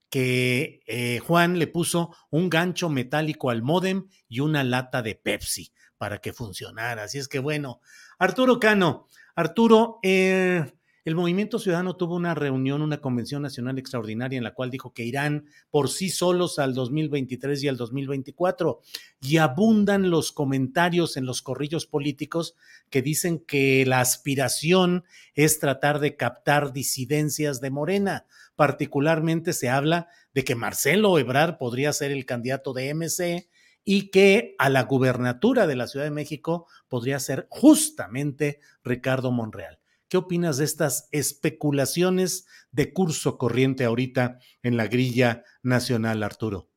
que 0.10 0.82
eh, 0.88 1.20
Juan 1.20 1.60
le 1.60 1.68
puso 1.68 2.16
un 2.32 2.50
gancho 2.50 2.90
metálico 2.90 3.52
al 3.52 3.62
modem 3.62 4.08
y 4.28 4.40
una 4.40 4.64
lata 4.64 5.04
de 5.04 5.14
Pepsi 5.14 5.72
para 6.00 6.18
que 6.18 6.34
funcionara. 6.34 7.04
Así 7.04 7.20
es 7.20 7.28
que 7.28 7.38
bueno, 7.38 7.80
Arturo 8.18 8.60
Cano, 8.60 9.06
Arturo, 9.36 10.00
eh, 10.02 10.74
el 11.06 11.14
Movimiento 11.14 11.60
Ciudadano 11.60 11.96
tuvo 11.96 12.16
una 12.16 12.34
reunión, 12.34 12.82
una 12.82 13.00
convención 13.00 13.44
nacional 13.44 13.78
extraordinaria 13.78 14.38
en 14.38 14.44
la 14.44 14.56
cual 14.56 14.72
dijo 14.72 14.92
que 14.92 15.04
irán 15.04 15.46
por 15.70 15.90
sí 15.90 16.10
solos 16.10 16.58
al 16.58 16.74
2023 16.74 17.62
y 17.64 17.68
al 17.68 17.78
2024 17.78 18.82
y 19.22 19.38
abundan 19.38 20.10
los 20.10 20.32
comentarios 20.32 21.16
en 21.16 21.28
los 21.28 21.44
corrillos 21.44 21.86
políticos 21.86 22.56
que 22.90 23.04
dicen 23.04 23.38
que 23.38 23.86
la 23.86 24.00
aspiración 24.00 25.04
es 25.36 25.60
tratar 25.60 26.00
de 26.00 26.16
captar 26.16 26.74
disidencias 26.74 27.62
de 27.62 27.70
Morena. 27.70 28.26
Particularmente 28.56 29.54
se 29.54 29.70
habla 29.70 30.08
de 30.34 30.44
que 30.44 30.56
Marcelo 30.56 31.20
Ebrar 31.20 31.60
podría 31.60 31.94
ser 31.94 32.12
el 32.12 32.26
candidato 32.26 32.74
de 32.74 32.92
MC 32.96 33.48
y 33.84 34.10
que 34.10 34.56
a 34.58 34.72
la 34.72 34.82
gubernatura 34.82 35.68
de 35.68 35.76
la 35.76 35.86
Ciudad 35.86 36.06
de 36.06 36.12
México 36.12 36.66
podría 36.90 37.20
ser 37.20 37.46
justamente 37.52 38.60
Ricardo 38.84 39.32
Monreal. 39.32 39.78
¿Qué 40.08 40.18
opinas 40.18 40.58
de 40.58 40.66
estas 40.66 41.10
especulaciones 41.12 42.46
de 42.72 42.94
curso 42.94 43.38
corriente 43.38 43.86
ahorita 43.86 44.40
en 44.62 44.78
la 44.78 44.88
grilla 44.88 45.44
nacional, 45.64 46.22
Arturo? 46.24 46.70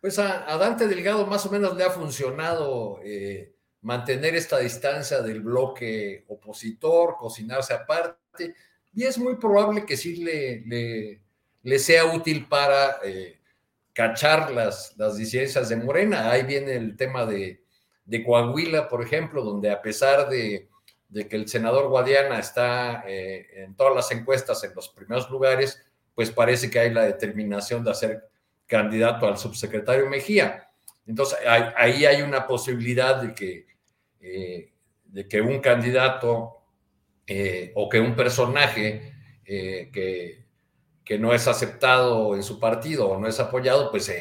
Pues 0.00 0.18
a, 0.18 0.56
Dante 0.56 0.88
Delgado 0.88 1.26
más 1.26 1.44
o 1.46 1.50
menos 1.50 1.76
le 1.76 1.84
ha 1.84 1.90
funcionado 1.90 3.00
eh, 3.04 3.54
mantener 3.82 4.34
esta 4.34 4.58
distancia 4.58 5.20
del 5.20 5.40
bloque 5.42 6.24
opositor, 6.28 7.16
cocinarse 7.18 7.74
aparte, 7.74 8.54
y 8.92 9.04
es 9.04 9.18
muy 9.18 9.36
probable 9.36 9.84
que 9.84 9.96
sí 9.96 10.16
le, 10.16 11.20
le, 11.62 11.78
sea 11.78 12.06
útil 12.06 12.46
para 12.46 12.98
eh, 13.04 13.40
cachar 13.92 14.50
las, 14.50 14.94
las 14.96 15.16
disidencias 15.16 15.68
de 15.68 15.76
Morena. 15.76 16.30
Ahí 16.30 16.42
viene 16.42 16.74
el 16.74 16.96
tema 16.96 17.24
de, 17.24 17.62
de 18.04 18.24
Coahuila, 18.24 18.88
por 18.88 19.02
ejemplo, 19.02 19.44
donde 19.44 19.70
a 19.70 19.80
pesar 19.80 20.28
de 20.28 20.68
de 21.10 21.26
que 21.26 21.36
el 21.36 21.48
senador 21.48 21.88
Guadiana 21.88 22.38
está 22.38 23.04
eh, 23.06 23.64
en 23.64 23.74
todas 23.74 23.94
las 23.94 24.10
encuestas 24.12 24.62
en 24.64 24.74
los 24.74 24.88
primeros 24.88 25.28
lugares, 25.28 25.84
pues 26.14 26.30
parece 26.30 26.70
que 26.70 26.78
hay 26.78 26.94
la 26.94 27.02
determinación 27.02 27.84
de 27.84 27.90
hacer 27.90 28.30
candidato 28.66 29.26
al 29.26 29.36
subsecretario 29.36 30.08
Mejía. 30.08 30.70
Entonces, 31.06 31.38
ahí 31.76 32.04
hay 32.04 32.22
una 32.22 32.46
posibilidad 32.46 33.20
de 33.20 33.34
que, 33.34 33.66
eh, 34.20 34.72
de 35.06 35.26
que 35.26 35.40
un 35.40 35.58
candidato 35.58 36.58
eh, 37.26 37.72
o 37.74 37.88
que 37.88 37.98
un 37.98 38.14
personaje 38.14 39.12
que, 39.44 40.44
que, 41.04 41.18
no 41.18 41.34
es 41.34 41.48
aceptado 41.48 42.36
en 42.36 42.44
su 42.44 42.60
partido 42.60 43.08
o 43.08 43.18
no 43.18 43.26
es 43.26 43.40
apoyado, 43.40 43.90
pues 43.90 44.12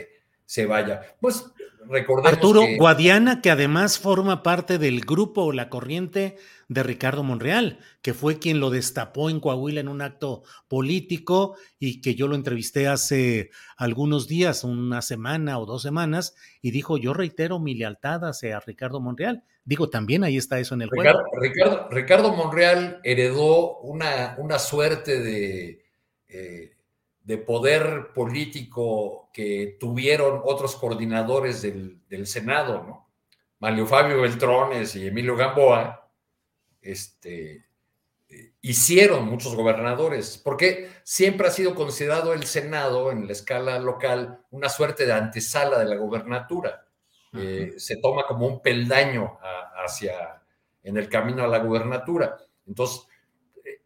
se, 0.46 0.66
vaya. 0.66 1.16
Pues 1.22 1.46
recordemos 1.90 2.32
Arturo 2.32 2.62
Guadiana, 2.78 3.42
que 3.42 3.52
además 3.52 4.00
forma 4.00 4.44
parte 4.44 4.78
del 4.78 5.02
grupo 5.02 5.44
o 5.44 5.52
la 5.52 5.70
corriente 5.70 6.38
de 6.68 6.84
Ricardo 6.84 7.24
Monreal, 7.24 7.80
que 8.02 8.14
fue 8.14 8.40
quien 8.40 8.60
lo 8.60 8.70
destapó 8.70 9.30
en 9.30 9.40
Coahuila 9.40 9.82
en 9.82 9.88
un 9.88 10.02
acto 10.02 10.44
político 10.68 11.58
y 11.80 12.02
que 12.02 12.16
yo 12.16 12.28
lo 12.28 12.36
entrevisté 12.36 12.88
hace 12.88 13.50
algunos 13.76 14.28
días, 14.28 14.64
una 14.64 15.02
semana 15.02 15.58
o 15.58 15.66
dos 15.66 15.82
semanas, 15.82 16.36
y 16.62 16.72
dijo, 16.72 16.98
yo 16.98 17.14
reitero 17.14 17.60
mi 17.60 17.74
lealtad 17.74 18.24
hacia 18.26 18.60
Ricardo 18.60 19.02
Monreal. 19.02 19.44
Digo, 19.66 19.90
también 19.90 20.24
ahí 20.24 20.38
está 20.38 20.60
eso 20.60 20.76
en 20.76 20.84
el 20.84 20.90
Ricardo, 20.90 21.24
Ricardo, 21.40 21.88
Ricardo, 21.90 22.36
Monreal 22.36 23.00
heredó 23.04 23.80
una, 23.80 24.36
una 24.38 24.58
suerte 24.58 25.20
de, 25.20 25.86
eh, 26.28 26.72
de 27.30 27.38
poder 27.38 28.12
político 28.12 29.30
que 29.32 29.78
tuvieron 29.80 30.42
otros 30.44 30.76
coordinadores 30.76 31.62
del, 31.62 32.02
del 32.10 32.26
Senado, 32.26 32.82
¿no? 32.82 33.12
Mario 33.60 33.86
Fabio 33.86 34.22
Beltrones 34.22 34.96
y 34.96 35.06
Emilio 35.06 35.36
Gamboa, 35.36 36.10
este, 36.82 37.68
hicieron 38.62 39.28
muchos 39.28 39.54
gobernadores, 39.54 40.42
porque 40.44 40.90
siempre 41.04 41.48
ha 41.48 41.52
sido 41.52 41.76
considerado 41.76 42.34
el 42.34 42.46
Senado 42.46 43.12
en 43.12 43.28
la 43.28 43.34
escala 43.34 43.78
local 43.78 44.40
una 44.50 44.68
suerte 44.68 45.06
de 45.06 45.14
antesala 45.14 45.78
de 45.78 45.86
la 45.86 45.98
gobernatura. 45.98 46.88
Eh, 47.34 47.76
se 47.78 47.98
toma 47.98 48.24
como 48.28 48.48
un 48.48 48.60
peldaño 48.60 49.38
hacia 49.86 50.42
en 50.82 50.98
el 50.98 51.08
camino 51.08 51.44
a 51.44 51.48
la 51.48 51.60
gubernatura. 51.60 52.40
Entonces, 52.66 53.06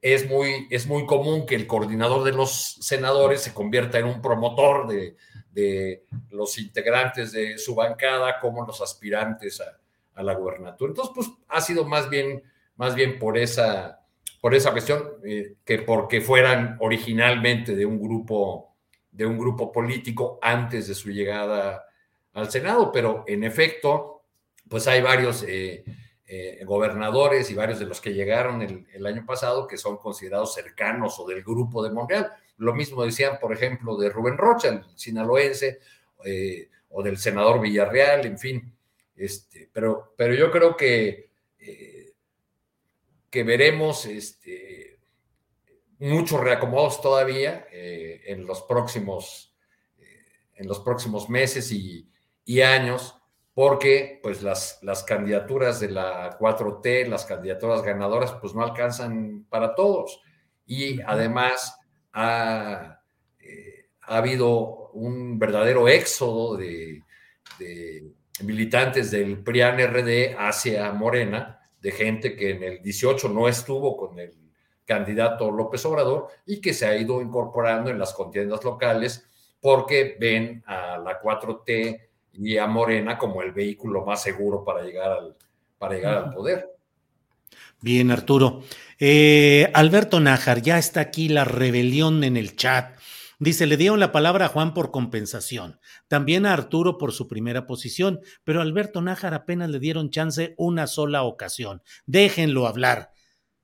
es 0.03 0.29
muy, 0.29 0.67
es 0.69 0.85
muy 0.85 1.07
común 1.07 1.47
que 1.47 1.55
el 1.55 1.65
coordinador 1.65 2.23
de 2.23 2.33
los 2.33 2.77
senadores 2.81 3.41
se 3.41 3.53
convierta 3.53 3.97
en 3.97 4.05
un 4.05 4.21
promotor 4.21 4.87
de, 4.87 5.15
de 5.51 6.05
los 6.29 6.59
integrantes 6.59 7.31
de 7.31 7.57
su 7.57 7.73
bancada 7.73 8.39
como 8.39 8.63
los 8.65 8.81
aspirantes 8.81 9.59
a, 9.61 9.79
a 10.13 10.21
la 10.21 10.35
gubernatura. 10.35 10.91
Entonces, 10.91 11.13
pues 11.15 11.29
ha 11.47 11.61
sido 11.61 11.85
más 11.85 12.09
bien 12.09 12.43
más 12.75 12.95
bien 12.95 13.19
por 13.19 13.37
esa, 13.37 14.01
por 14.41 14.53
esa 14.53 14.71
cuestión 14.71 15.03
eh, 15.25 15.55
que 15.63 15.79
porque 15.79 16.21
fueran 16.21 16.77
originalmente 16.79 17.75
de 17.75 17.85
un 17.85 17.99
grupo 18.01 18.69
de 19.11 19.27
un 19.27 19.37
grupo 19.37 19.71
político 19.71 20.39
antes 20.41 20.87
de 20.87 20.95
su 20.95 21.11
llegada 21.11 21.85
al 22.33 22.49
Senado, 22.49 22.91
pero 22.91 23.23
en 23.27 23.43
efecto, 23.43 24.23
pues 24.67 24.87
hay 24.87 25.03
varios 25.03 25.45
eh, 25.47 25.83
eh, 26.27 26.63
gobernadores 26.65 27.49
y 27.51 27.55
varios 27.55 27.79
de 27.79 27.85
los 27.85 27.99
que 28.01 28.13
llegaron 28.13 28.61
el, 28.61 29.05
año 29.05 29.25
pasado 29.25 29.67
que 29.67 29.77
son 29.77 29.97
considerados 29.97 30.53
cercanos 30.53 31.19
o 31.19 31.27
del 31.27 31.43
grupo 31.43 31.83
de 31.83 31.91
Montreal. 31.91 32.31
Lo 32.57 32.73
mismo 32.73 33.03
decían, 33.03 33.39
por 33.39 33.53
ejemplo, 33.53 33.97
de 33.97 34.09
Rubén 34.09 34.37
Rocha, 34.37 34.69
el 34.69 34.83
sinaloense, 34.95 35.79
o 36.89 37.03
del 37.03 37.17
senador 37.17 37.59
Villarreal, 37.59 38.25
en 38.25 38.37
fin. 38.37 38.73
Este, 39.15 39.69
pero, 39.73 40.13
pero 40.15 40.33
yo 40.33 40.49
creo 40.51 40.77
que 40.77 41.33
que 43.33 43.41
veremos 43.41 44.05
este, 44.05 44.99
muchos 45.97 46.39
reacomodos 46.39 47.01
todavía 47.01 47.65
eh, 47.71 48.21
en, 48.27 48.45
los 48.45 48.61
próximos, 48.61 49.55
eh, 49.97 50.21
en 50.53 50.67
los 50.67 50.81
próximos 50.81 51.31
meses 51.31 51.71
y, 51.71 52.61
años, 52.61 53.15
porque 53.53 54.19
pues 54.23 54.41
las, 54.41 54.79
las 54.81 55.03
candidaturas 55.03 55.79
de 55.79 55.91
la 55.91 56.37
4T, 56.39 57.07
las 57.07 57.25
candidaturas 57.25 57.83
ganadoras, 57.83 58.33
pues 58.33 58.55
no 58.55 58.63
alcanzan 58.63 59.45
para 59.49 59.75
todos. 59.75 60.21
Y 60.65 61.01
además 61.01 61.77
ha, 62.13 63.01
eh, 63.39 63.89
ha 64.01 64.17
habido 64.17 64.89
un 64.93 65.37
verdadero 65.37 65.87
éxodo 65.87 66.57
de, 66.57 67.03
de 67.59 68.11
militantes 68.43 69.11
del 69.11 69.43
PRIAN-RD 69.43 70.35
hacia 70.37 70.91
Morena, 70.91 71.59
de 71.79 71.91
gente 71.91 72.35
que 72.35 72.51
en 72.51 72.63
el 72.63 72.81
18 72.81 73.29
no 73.29 73.47
estuvo 73.47 73.95
con 73.97 74.17
el 74.17 74.33
candidato 74.85 75.51
López 75.51 75.85
Obrador 75.85 76.27
y 76.45 76.59
que 76.59 76.73
se 76.73 76.85
ha 76.85 76.97
ido 76.97 77.21
incorporando 77.21 77.89
en 77.89 77.99
las 77.99 78.13
contiendas 78.13 78.63
locales 78.63 79.27
porque 79.61 80.17
ven 80.19 80.63
a 80.65 80.97
la 80.97 81.21
4T 81.21 82.01
y 82.33 82.57
a 82.57 82.67
Morena 82.67 83.17
como 83.17 83.41
el 83.41 83.51
vehículo 83.51 84.05
más 84.05 84.21
seguro 84.21 84.63
para 84.63 84.83
llegar 84.83 85.11
al, 85.11 85.35
para 85.77 85.95
llegar 85.95 86.15
al 86.15 86.33
poder. 86.33 86.69
Bien, 87.81 88.11
Arturo. 88.11 88.63
Eh, 88.99 89.69
Alberto 89.73 90.19
Nájar, 90.19 90.61
ya 90.61 90.77
está 90.77 91.01
aquí 91.01 91.27
la 91.29 91.43
rebelión 91.43 92.23
en 92.23 92.37
el 92.37 92.55
chat. 92.55 92.97
Dice, 93.39 93.65
le 93.65 93.75
dieron 93.75 93.99
la 93.99 94.13
palabra 94.13 94.45
a 94.45 94.49
Juan 94.49 94.73
por 94.73 94.91
compensación, 94.91 95.79
también 96.07 96.45
a 96.45 96.53
Arturo 96.53 96.97
por 96.97 97.11
su 97.11 97.27
primera 97.27 97.65
posición, 97.67 98.21
pero 98.45 98.59
a 98.59 98.63
Alberto 98.63 99.01
Nájar 99.01 99.33
apenas 99.33 99.69
le 99.69 99.79
dieron 99.79 100.11
chance 100.11 100.53
una 100.57 100.87
sola 100.87 101.23
ocasión. 101.23 101.81
Déjenlo 102.05 102.67
hablar. 102.67 103.12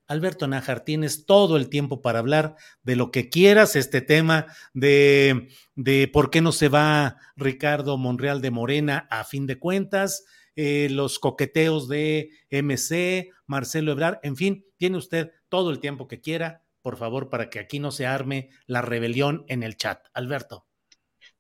Alberto 0.10 0.48
Nájar, 0.48 0.82
tienes 0.82 1.26
todo 1.26 1.56
el 1.56 1.70
tiempo 1.70 2.02
para 2.02 2.20
hablar 2.20 2.56
de 2.84 2.98
lo 2.98 3.12
que 3.12 3.30
quieras, 3.30 3.78
este 3.78 4.02
tema 4.02 4.48
de, 4.74 5.48
de 5.76 6.10
por 6.12 6.30
qué 6.30 6.42
no 6.42 6.52
se 6.52 6.68
va 6.68 7.16
Ricardo 7.38 7.98
Monreal 7.98 8.42
de 8.42 8.52
Morena 8.52 9.08
a 9.10 9.24
fin 9.24 9.48
de 9.48 9.58
cuentas, 9.58 10.26
eh, 10.58 10.90
los 10.92 11.20
coqueteos 11.20 11.88
de 11.88 12.30
MC, 12.50 13.32
Marcelo 13.48 13.94
Ebrar, 13.94 14.20
en 14.24 14.36
fin, 14.36 14.66
tiene 14.76 14.98
usted 14.98 15.32
todo 15.48 15.70
el 15.70 15.80
tiempo 15.80 16.10
que 16.10 16.20
quiera 16.20 16.64
por 16.82 16.98
favor, 16.98 17.30
para 17.30 17.50
que 17.50 17.60
aquí 17.60 17.80
no 17.80 17.92
se 17.92 18.06
arme 18.06 18.50
la 18.66 18.82
rebelión 18.82 19.46
en 19.48 19.64
el 19.64 19.76
chat. 19.76 20.06
Alberto. 20.14 20.66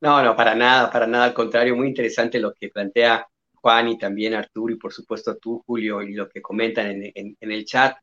No, 0.01 0.23
no, 0.23 0.35
para 0.35 0.55
nada, 0.55 0.91
para 0.91 1.07
nada, 1.07 1.25
al 1.25 1.33
contrario, 1.33 1.75
muy 1.75 1.87
interesante 1.87 2.39
lo 2.39 2.53
que 2.53 2.69
plantea 2.69 3.27
Juan 3.53 3.89
y 3.89 3.97
también 3.97 4.33
Arturo 4.33 4.73
y 4.73 4.77
por 4.77 4.93
supuesto 4.93 5.37
tú, 5.37 5.63
Julio, 5.65 6.01
y 6.01 6.13
lo 6.13 6.29
que 6.29 6.41
comentan 6.41 7.01
en, 7.13 7.37
el 7.39 7.65
chat. 7.65 7.97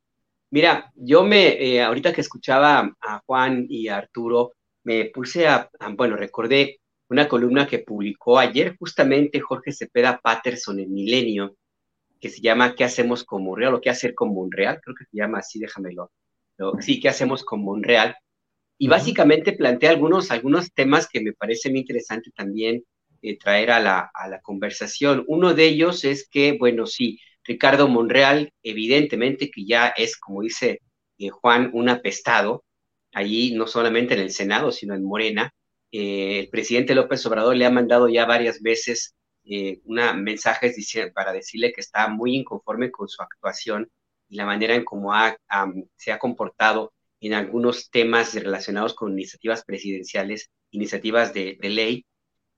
Mira, 0.50 0.92
yo 0.94 1.24
me, 1.24 1.48
eh, 1.62 1.82
ahorita 1.82 2.12
que 2.12 2.20
escuchaba 2.20 2.94
a 3.00 3.20
Juan 3.26 3.66
y 3.68 3.88
a 3.88 3.98
Arturo, 3.98 4.52
me 4.84 5.06
puse 5.06 5.48
a, 5.48 5.70
bueno, 5.96 6.16
recordé 6.16 6.80
una 7.08 7.28
columna 7.28 7.66
que 7.66 7.80
publicó 7.80 8.38
ayer 8.38 8.76
justamente 8.78 9.40
Jorge 9.40 9.72
Cepeda 9.72 10.20
Patterson 10.22 10.80
en 10.80 10.92
Milenio, 10.94 11.56
que 12.20 12.30
se 12.30 12.40
llama 12.40 12.74
¿Qué 12.74 12.84
hacemos 12.84 13.24
con 13.24 13.44
Monreal? 13.44 13.74
o 13.74 13.80
¿Qué 13.80 13.90
hacer 13.90 14.14
con 14.14 14.34
Monreal? 14.34 14.80
Creo 14.82 14.96
que 14.96 15.04
se 15.04 15.16
llama 15.16 15.38
así, 15.38 15.58
déjamelo 15.60 16.10
sí, 16.80 17.00
¿qué 17.00 17.08
hacemos 17.08 17.44
con 17.44 17.62
Monreal? 17.62 18.16
Y 18.78 18.88
básicamente 18.88 19.52
plantea 19.52 19.90
algunos, 19.90 20.30
algunos 20.30 20.72
temas 20.72 21.08
que 21.08 21.20
me 21.20 21.32
parece 21.32 21.70
muy 21.70 21.80
interesante 21.80 22.30
también 22.34 22.84
eh, 23.22 23.38
traer 23.38 23.70
a 23.70 23.80
la, 23.80 24.10
a 24.14 24.28
la 24.28 24.40
conversación. 24.40 25.24
Uno 25.28 25.54
de 25.54 25.66
ellos 25.66 26.04
es 26.04 26.28
que, 26.28 26.56
bueno, 26.58 26.86
sí, 26.86 27.18
Ricardo 27.46 27.88
Monreal, 27.88 28.52
evidentemente 28.62 29.50
que 29.50 29.64
ya 29.64 29.88
es, 29.88 30.16
como 30.16 30.42
dice 30.42 30.80
eh, 31.18 31.30
Juan, 31.30 31.70
un 31.72 31.88
apestado, 31.88 32.64
allí 33.12 33.54
no 33.54 33.66
solamente 33.66 34.14
en 34.14 34.20
el 34.20 34.30
Senado, 34.30 34.72
sino 34.72 34.94
en 34.94 35.04
Morena. 35.04 35.52
Eh, 35.92 36.40
el 36.40 36.48
presidente 36.50 36.94
López 36.94 37.24
Obrador 37.26 37.56
le 37.56 37.66
ha 37.66 37.70
mandado 37.70 38.08
ya 38.08 38.26
varias 38.26 38.60
veces 38.60 39.14
eh, 39.44 39.80
una 39.84 40.12
mensajes 40.12 40.76
para 41.14 41.32
decirle 41.32 41.72
que 41.72 41.80
está 41.80 42.08
muy 42.08 42.34
inconforme 42.36 42.90
con 42.90 43.08
su 43.08 43.22
actuación 43.22 43.88
y 44.28 44.36
la 44.36 44.44
manera 44.44 44.74
en 44.74 44.84
cómo 44.84 45.12
se 45.96 46.12
ha 46.12 46.18
comportado 46.18 46.92
en 47.20 47.34
algunos 47.34 47.90
temas 47.90 48.34
relacionados 48.34 48.94
con 48.94 49.12
iniciativas 49.12 49.64
presidenciales, 49.64 50.50
iniciativas 50.70 51.32
de, 51.32 51.58
ley. 51.62 52.04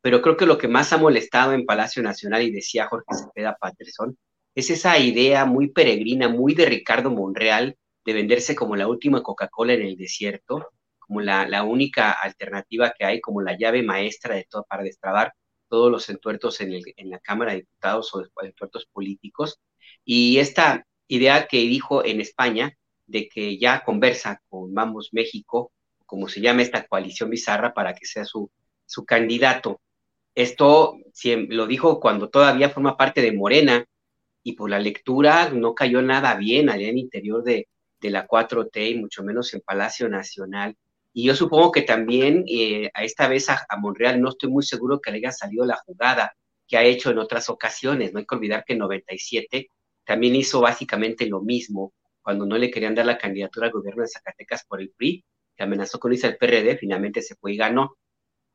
Pero 0.01 0.22
creo 0.22 0.36
que 0.36 0.47
lo 0.47 0.59
que 0.59 0.68
más 0.68 0.93
ha 0.93 0.99
molestado 0.99 1.53
en 1.53 1.66
Palacio 1.66 2.03
Nacional, 2.03 2.43
y 2.43 2.51
decía 2.51 2.86
Jorge 2.89 3.07
Cepeda 3.14 3.57
Patterson, 3.61 4.16
es 4.59 4.71
esa 4.71 4.99
idea 4.99 5.45
muy 5.45 5.69
peregrina, 5.69 6.29
muy 6.29 6.53
de 6.53 6.67
Ricardo 6.67 7.13
Monreal, 7.13 7.77
de 8.05 8.13
venderse 8.13 8.57
como 8.57 8.75
la 8.75 8.89
última 8.89 9.23
Coca-Cola 9.23 9.75
en 9.75 9.83
el 9.83 9.97
desierto, 9.97 10.71
como 10.99 11.21
la, 11.21 11.63
única 11.63 12.11
alternativa 12.11 12.93
que 12.99 13.05
hay, 13.05 13.21
como 13.21 13.41
la 13.41 13.57
llave 13.57 13.85
maestra 13.85 14.35
de 14.35 14.49
todo 14.51 14.67
para 14.69 14.83
destrabar 14.83 15.33
todos 15.69 15.93
los 15.93 16.09
entuertos 16.09 16.61
en, 16.61 16.73
la 17.05 17.21
Cámara 17.21 17.53
de 17.53 17.59
Diputados 17.59 18.13
o 18.13 18.25
entuertos 18.43 18.87
políticos. 18.87 19.61
Y 20.05 20.39
esta 20.39 20.85
idea 21.07 21.47
que 21.47 21.59
dijo 21.59 22.05
en 22.05 22.21
España 22.21 22.77
de 23.07 23.29
que 23.29 23.59
ya 23.59 23.85
conversa 23.85 24.43
con 24.49 24.75
Vamos 24.75 25.11
México, 25.13 25.71
como 26.05 26.29
se 26.29 26.41
llama 26.41 26.63
esta 26.63 26.85
coalición 26.85 27.31
bizarra, 27.31 27.75
para 27.75 27.95
que 27.95 28.07
sea 28.07 28.25
su, 28.25 28.51
su 28.87 29.05
candidato. 29.05 29.81
Esto 30.35 30.97
lo 31.49 31.69
dijo 31.69 32.01
cuando 32.01 32.29
todavía 32.29 32.71
forma 32.71 32.97
parte 32.97 33.23
de 33.23 33.31
Morena, 33.33 33.85
y 34.49 34.55
por 34.55 34.70
la 34.70 34.78
lectura 34.78 35.51
no 35.51 35.74
cayó 35.74 36.01
nada 36.01 36.34
bien 36.34 36.70
allá 36.70 36.88
en 36.88 36.96
interior 36.96 37.44
de, 37.44 37.68
de 38.01 38.11
la 38.11 38.26
4T 38.26 38.92
y 38.92 38.94
mucho 38.94 39.22
menos 39.22 39.53
en 39.53 39.61
Palacio 39.61 40.09
Nacional. 40.09 40.74
Y 41.12 41.24
yo 41.24 41.34
supongo 41.34 41.70
que 41.70 41.82
también 41.82 42.44
eh, 42.49 42.90
a 42.94 43.05
esta 43.05 43.28
vez 43.28 43.51
a, 43.51 43.66
Monreal 43.78 44.22
no 44.22 44.30
estoy 44.30 44.49
muy 44.51 44.62
seguro 44.62 45.01
que 45.01 45.11
le 45.11 45.18
haya 45.18 45.32
salido 45.32 45.66
la 45.66 45.76
jugada 45.84 46.34
que 46.66 46.78
ha 46.78 46.82
hecho 46.82 47.11
en 47.11 47.18
otras 47.18 47.51
ocasiones. 47.51 48.12
No 48.12 48.20
hay 48.20 48.24
que 48.24 48.34
olvidar 48.36 48.64
que 48.64 48.72
en 48.72 48.78
97 48.78 49.70
también 50.05 50.34
hizo 50.34 50.62
básicamente 50.62 51.26
lo 51.26 51.42
mismo 51.42 51.92
cuando 52.22 52.46
no 52.46 52.57
le 52.57 52.70
querían 52.70 52.94
dar 52.94 53.05
la 53.05 53.18
candidatura 53.18 53.66
al 53.66 53.72
gobierno 53.72 54.03
de 54.03 54.09
Zacatecas 54.09 54.64
por 54.64 54.80
el 54.80 54.90
PRI, 54.96 55.24
que 55.57 55.62
amenazó 55.62 55.99
con 56.01 56.12
irse 56.12 56.26
al 56.26 56.38
PRD, 56.38 56.78
finalmente 56.78 57.20
se 57.20 57.34
fue 57.34 57.53
y 57.53 57.57
ganó. 57.59 57.96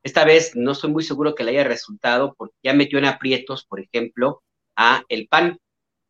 Esta 0.01 0.25
vez 0.25 0.55
no 0.55 0.71
estoy 0.71 0.89
muy 0.89 1.03
seguro 1.03 1.35
que 1.35 1.43
le 1.43 1.51
haya 1.51 1.63
resultado 1.63 2.33
porque 2.35 2.55
ya 2.63 2.73
metió 2.73 2.97
en 2.97 3.05
aprietos, 3.05 3.65
por 3.65 3.79
ejemplo, 3.79 4.41
a 4.75 5.03
el 5.09 5.27
PAN. 5.27 5.59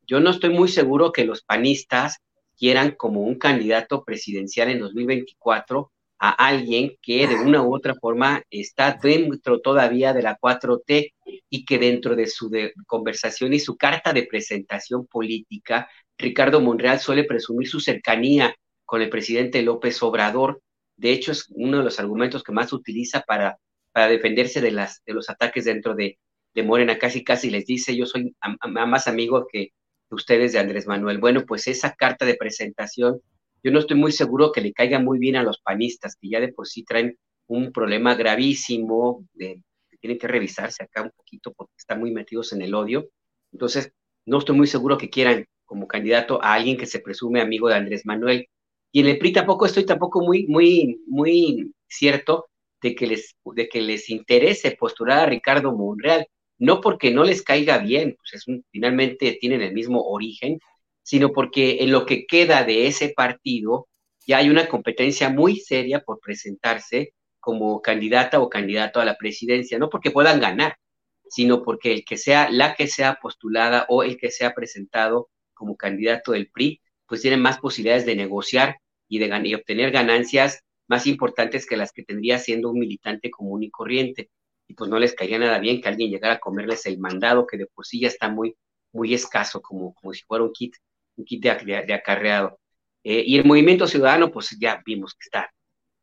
Yo 0.05 0.19
no 0.19 0.31
estoy 0.31 0.49
muy 0.49 0.67
seguro 0.67 1.11
que 1.11 1.25
los 1.25 1.43
panistas 1.43 2.17
quieran 2.57 2.91
como 2.91 3.21
un 3.21 3.35
candidato 3.35 4.03
presidencial 4.03 4.69
en 4.69 4.79
2024 4.79 5.91
a 6.19 6.29
alguien 6.29 6.95
que 7.01 7.27
de 7.27 7.35
una 7.35 7.61
u 7.61 7.75
otra 7.75 7.95
forma 7.95 8.43
está 8.49 8.97
dentro 9.01 9.59
todavía 9.59 10.13
de 10.13 10.21
la 10.21 10.37
4T 10.37 11.13
y 11.49 11.65
que 11.65 11.79
dentro 11.79 12.15
de 12.15 12.27
su 12.27 12.49
conversación 12.87 13.53
y 13.53 13.59
su 13.59 13.75
carta 13.75 14.13
de 14.13 14.23
presentación 14.23 15.05
política, 15.07 15.89
Ricardo 16.17 16.61
Monreal 16.61 16.99
suele 16.99 17.25
presumir 17.25 17.67
su 17.67 17.79
cercanía 17.79 18.55
con 18.85 19.01
el 19.01 19.09
presidente 19.09 19.61
López 19.63 20.01
Obrador. 20.03 20.61
De 20.95 21.11
hecho, 21.11 21.31
es 21.31 21.47
uno 21.49 21.79
de 21.79 21.83
los 21.83 21.99
argumentos 21.99 22.43
que 22.43 22.53
más 22.53 22.71
utiliza 22.71 23.21
para, 23.21 23.57
para 23.91 24.07
defenderse 24.07 24.61
de, 24.61 24.71
las, 24.71 25.01
los 25.05 25.29
ataques 25.29 25.65
dentro 25.65 25.95
de, 25.95 26.19
de 26.53 26.63
Morena. 26.63 26.97
Casi, 26.97 27.23
casi 27.23 27.49
les 27.49 27.65
dice, 27.65 27.95
yo 27.95 28.05
soy 28.05 28.33
más 28.65 29.07
amigo 29.07 29.45
que, 29.51 29.71
ustedes 30.09 30.53
de 30.53 30.59
Andrés 30.59 30.87
Manuel. 30.87 31.19
Bueno, 31.19 31.45
pues 31.45 31.67
esa 31.67 31.93
carta 31.93 32.25
de 32.25 32.35
presentación, 32.35 33.21
yo 33.63 33.71
no 33.71 33.79
estoy 33.79 33.97
muy 33.97 34.11
seguro 34.11 34.51
que 34.51 34.61
le 34.61 34.73
caiga 34.73 34.99
muy 34.99 35.19
bien 35.19 35.35
a 35.35 35.43
los 35.43 35.59
panistas, 35.59 36.15
que 36.19 36.29
ya 36.29 36.39
de 36.39 36.53
por 36.53 36.67
sí 36.67 36.83
traen 36.83 37.17
un 37.47 37.71
problema 37.71 38.15
gravísimo, 38.15 39.25
de, 39.33 39.61
tienen 39.99 40.19
que 40.19 40.27
revisarse 40.27 40.83
acá 40.83 41.01
un 41.01 41.11
poquito 41.11 41.53
porque 41.53 41.73
están 41.77 41.99
muy 41.99 42.11
metidos 42.11 42.51
en 42.53 42.61
el 42.61 42.75
odio. 42.75 43.09
Entonces, 43.51 43.93
no 44.25 44.39
estoy 44.39 44.55
muy 44.55 44.67
seguro 44.67 44.97
que 44.97 45.09
quieran 45.09 45.45
como 45.65 45.87
candidato 45.87 46.43
a 46.43 46.53
alguien 46.53 46.77
que 46.77 46.85
se 46.85 46.99
presume 46.99 47.41
amigo 47.41 47.69
de 47.69 47.75
Andrés 47.75 48.05
Manuel. 48.05 48.47
Y 48.91 48.99
en 48.99 49.07
el 49.07 49.17
PRI 49.17 49.33
tampoco 49.33 49.65
estoy 49.65 49.85
tampoco 49.85 50.21
muy, 50.21 50.45
muy, 50.47 51.01
muy 51.07 51.73
cierto 51.87 52.47
de 52.81 52.95
que 52.95 53.07
les, 53.07 53.35
de 53.45 53.69
que 53.69 53.81
les 53.81 54.09
interese 54.09 54.75
postular 54.77 55.19
a 55.19 55.25
Ricardo 55.25 55.71
Monreal 55.75 56.27
no 56.59 56.81
porque 56.81 57.11
no 57.11 57.23
les 57.23 57.41
caiga 57.41 57.77
bien, 57.79 58.15
pues 58.17 58.33
es 58.33 58.45
finalmente 58.71 59.37
tienen 59.39 59.61
el 59.61 59.73
mismo 59.73 60.01
origen, 60.03 60.59
sino 61.01 61.31
porque 61.31 61.77
en 61.81 61.91
lo 61.91 62.05
que 62.05 62.25
queda 62.25 62.63
de 62.63 62.87
ese 62.87 63.09
partido 63.09 63.87
ya 64.25 64.37
hay 64.37 64.49
una 64.49 64.67
competencia 64.67 65.29
muy 65.29 65.57
seria 65.57 66.01
por 66.01 66.19
presentarse 66.19 67.13
como 67.39 67.81
candidata 67.81 68.39
o 68.39 68.49
candidato 68.49 69.01
a 69.01 69.05
la 69.05 69.17
presidencia, 69.17 69.77
no 69.77 69.89
porque 69.89 70.11
puedan 70.11 70.39
ganar, 70.39 70.77
sino 71.27 71.63
porque 71.63 71.91
el 71.91 72.05
que 72.05 72.17
sea 72.17 72.49
la 72.49 72.75
que 72.75 72.87
sea 72.87 73.19
postulada 73.21 73.85
o 73.89 74.03
el 74.03 74.17
que 74.17 74.31
sea 74.31 74.53
presentado 74.53 75.29
como 75.53 75.75
candidato 75.75 76.31
del 76.31 76.49
PRI, 76.49 76.81
pues 77.05 77.21
tiene 77.21 77.37
más 77.37 77.59
posibilidades 77.59 78.05
de 78.05 78.15
negociar 78.15 78.77
y 79.09 79.19
de 79.19 79.41
y 79.45 79.55
obtener 79.55 79.91
ganancias 79.91 80.61
más 80.87 81.05
importantes 81.07 81.65
que 81.65 81.77
las 81.77 81.91
que 81.91 82.03
tendría 82.03 82.39
siendo 82.39 82.69
un 82.69 82.79
militante 82.79 83.29
común 83.29 83.63
y 83.63 83.69
corriente 83.69 84.29
y 84.67 84.73
pues 84.73 84.89
no 84.89 84.99
les 84.99 85.13
caería 85.13 85.39
nada 85.39 85.59
bien 85.59 85.81
que 85.81 85.89
alguien 85.89 86.09
llegara 86.09 86.35
a 86.35 86.39
comerles 86.39 86.85
el 86.85 86.99
mandado, 86.99 87.45
que 87.47 87.57
de 87.57 87.67
por 87.67 87.85
sí 87.85 87.99
ya 87.99 88.07
está 88.07 88.29
muy, 88.29 88.55
muy 88.91 89.13
escaso, 89.13 89.61
como, 89.61 89.93
como 89.95 90.13
si 90.13 90.23
fuera 90.23 90.43
un 90.43 90.53
kit, 90.53 90.75
un 91.17 91.25
kit 91.25 91.43
de, 91.43 91.93
acarreado. 91.93 92.59
Eh, 93.03 93.23
y 93.25 93.37
el 93.37 93.45
movimiento 93.45 93.87
ciudadano, 93.87 94.31
pues 94.31 94.57
ya 94.59 94.81
vimos 94.85 95.13
que 95.13 95.25
está 95.25 95.51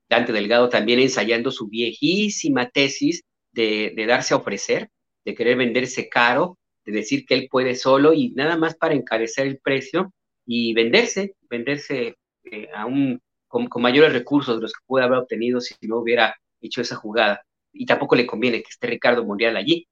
Dante 0.08 0.32
Delgado 0.32 0.68
también 0.68 0.98
ensayando 1.00 1.50
su 1.50 1.68
viejísima 1.68 2.68
tesis 2.68 3.22
de, 3.52 3.94
darse 4.06 4.34
a 4.34 4.38
ofrecer, 4.38 4.90
de 5.24 5.34
querer 5.34 5.56
venderse 5.56 6.08
caro, 6.08 6.58
de 6.84 6.92
decir 6.92 7.24
que 7.24 7.34
él 7.34 7.48
puede 7.50 7.74
solo 7.76 8.12
y 8.12 8.30
nada 8.30 8.56
más 8.56 8.74
para 8.76 8.94
encarecer 8.94 9.46
el 9.46 9.58
precio 9.58 10.12
y 10.44 10.74
venderse, 10.74 11.36
venderse 11.48 12.16
eh, 12.44 12.68
a 12.74 12.86
un, 12.86 13.20
con, 13.46 13.68
con, 13.68 13.82
mayores 13.82 14.12
recursos 14.12 14.56
de 14.56 14.62
los 14.62 14.72
que 14.72 14.84
puede 14.86 15.04
haber 15.04 15.18
obtenido 15.18 15.60
si 15.60 15.74
no 15.82 15.98
hubiera 15.98 16.34
hecho 16.60 16.80
esa 16.80 16.96
jugada 16.96 17.42
y 17.72 17.86
tampoco 17.86 18.16
le 18.16 18.26
conviene 18.26 18.62
que 18.62 18.70
esté 18.70 18.86
Ricardo 18.86 19.24
Monreal 19.24 19.56
allí. 19.56 19.88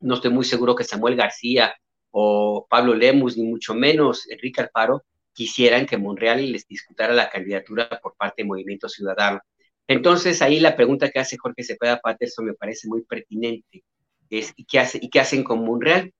No 0.00 0.14
estoy 0.14 0.30
muy 0.30 0.44
seguro 0.44 0.74
que 0.74 0.84
Samuel 0.84 1.16
García 1.16 1.74
o 2.10 2.66
Pablo 2.68 2.94
Lemus, 2.94 3.36
ni 3.36 3.44
mucho 3.44 3.74
menos 3.74 4.28
Enrique 4.30 4.60
Alfaro, 4.60 5.04
quisieran 5.32 5.86
que 5.86 5.98
Monreal 5.98 6.50
les 6.52 6.66
disputara 6.66 7.12
la 7.12 7.28
candidatura 7.28 7.88
por 8.02 8.16
parte 8.16 8.42
del 8.42 8.48
Movimiento 8.48 8.88
Ciudadano. 8.88 9.40
Entonces, 9.86 10.42
ahí 10.42 10.60
la 10.60 10.76
pregunta 10.76 11.10
que 11.10 11.18
hace 11.18 11.36
Jorge 11.36 11.62
Cepeda 11.62 12.00
Patterson 12.00 12.46
me 12.46 12.54
parece 12.54 12.88
muy 12.88 13.02
pertinente. 13.04 13.84
Es, 14.30 14.52
¿y, 14.56 14.64
qué 14.64 14.80
hace, 14.80 14.98
¿Y 15.00 15.10
qué 15.10 15.20
hacen 15.20 15.44
con 15.44 15.64
Monreal? 15.64 16.12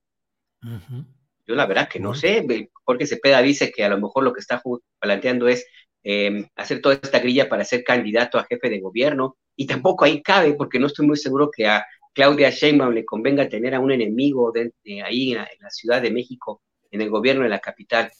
Yo 1.46 1.54
la 1.54 1.66
verdad 1.66 1.88
que 1.88 1.98
no 1.98 2.14
sé. 2.14 2.46
Jorge 2.84 3.06
Cepeda 3.06 3.42
dice 3.42 3.72
que 3.72 3.84
a 3.84 3.88
lo 3.88 3.98
mejor 3.98 4.24
lo 4.24 4.32
que 4.32 4.40
está 4.40 4.62
planteando 5.00 5.48
es 5.48 5.66
eh, 6.04 6.48
hacer 6.54 6.80
toda 6.80 6.94
esta 6.94 7.18
grilla 7.18 7.48
para 7.48 7.64
ser 7.64 7.82
candidato 7.84 8.38
a 8.38 8.44
jefe 8.44 8.68
de 8.68 8.80
gobierno 8.80 9.36
y 9.56 9.66
tampoco 9.66 10.04
ahí 10.04 10.22
cabe, 10.22 10.52
porque 10.52 10.78
no 10.78 10.86
estoy 10.86 11.06
muy 11.06 11.16
seguro 11.16 11.50
que 11.50 11.66
a 11.66 11.84
Claudia 12.12 12.50
Sheinbaum 12.50 12.92
le 12.92 13.04
convenga 13.04 13.48
tener 13.48 13.74
a 13.74 13.80
un 13.80 13.90
enemigo 13.90 14.52
de, 14.52 14.72
ahí 15.02 15.32
en 15.32 15.38
la, 15.38 15.70
Ciudad 15.70 16.00
de 16.00 16.10
México, 16.10 16.62
en 16.90 17.00
el 17.00 17.10
gobierno 17.10 17.42
de 17.42 17.48
la 17.48 17.58
capital. 17.58 18.12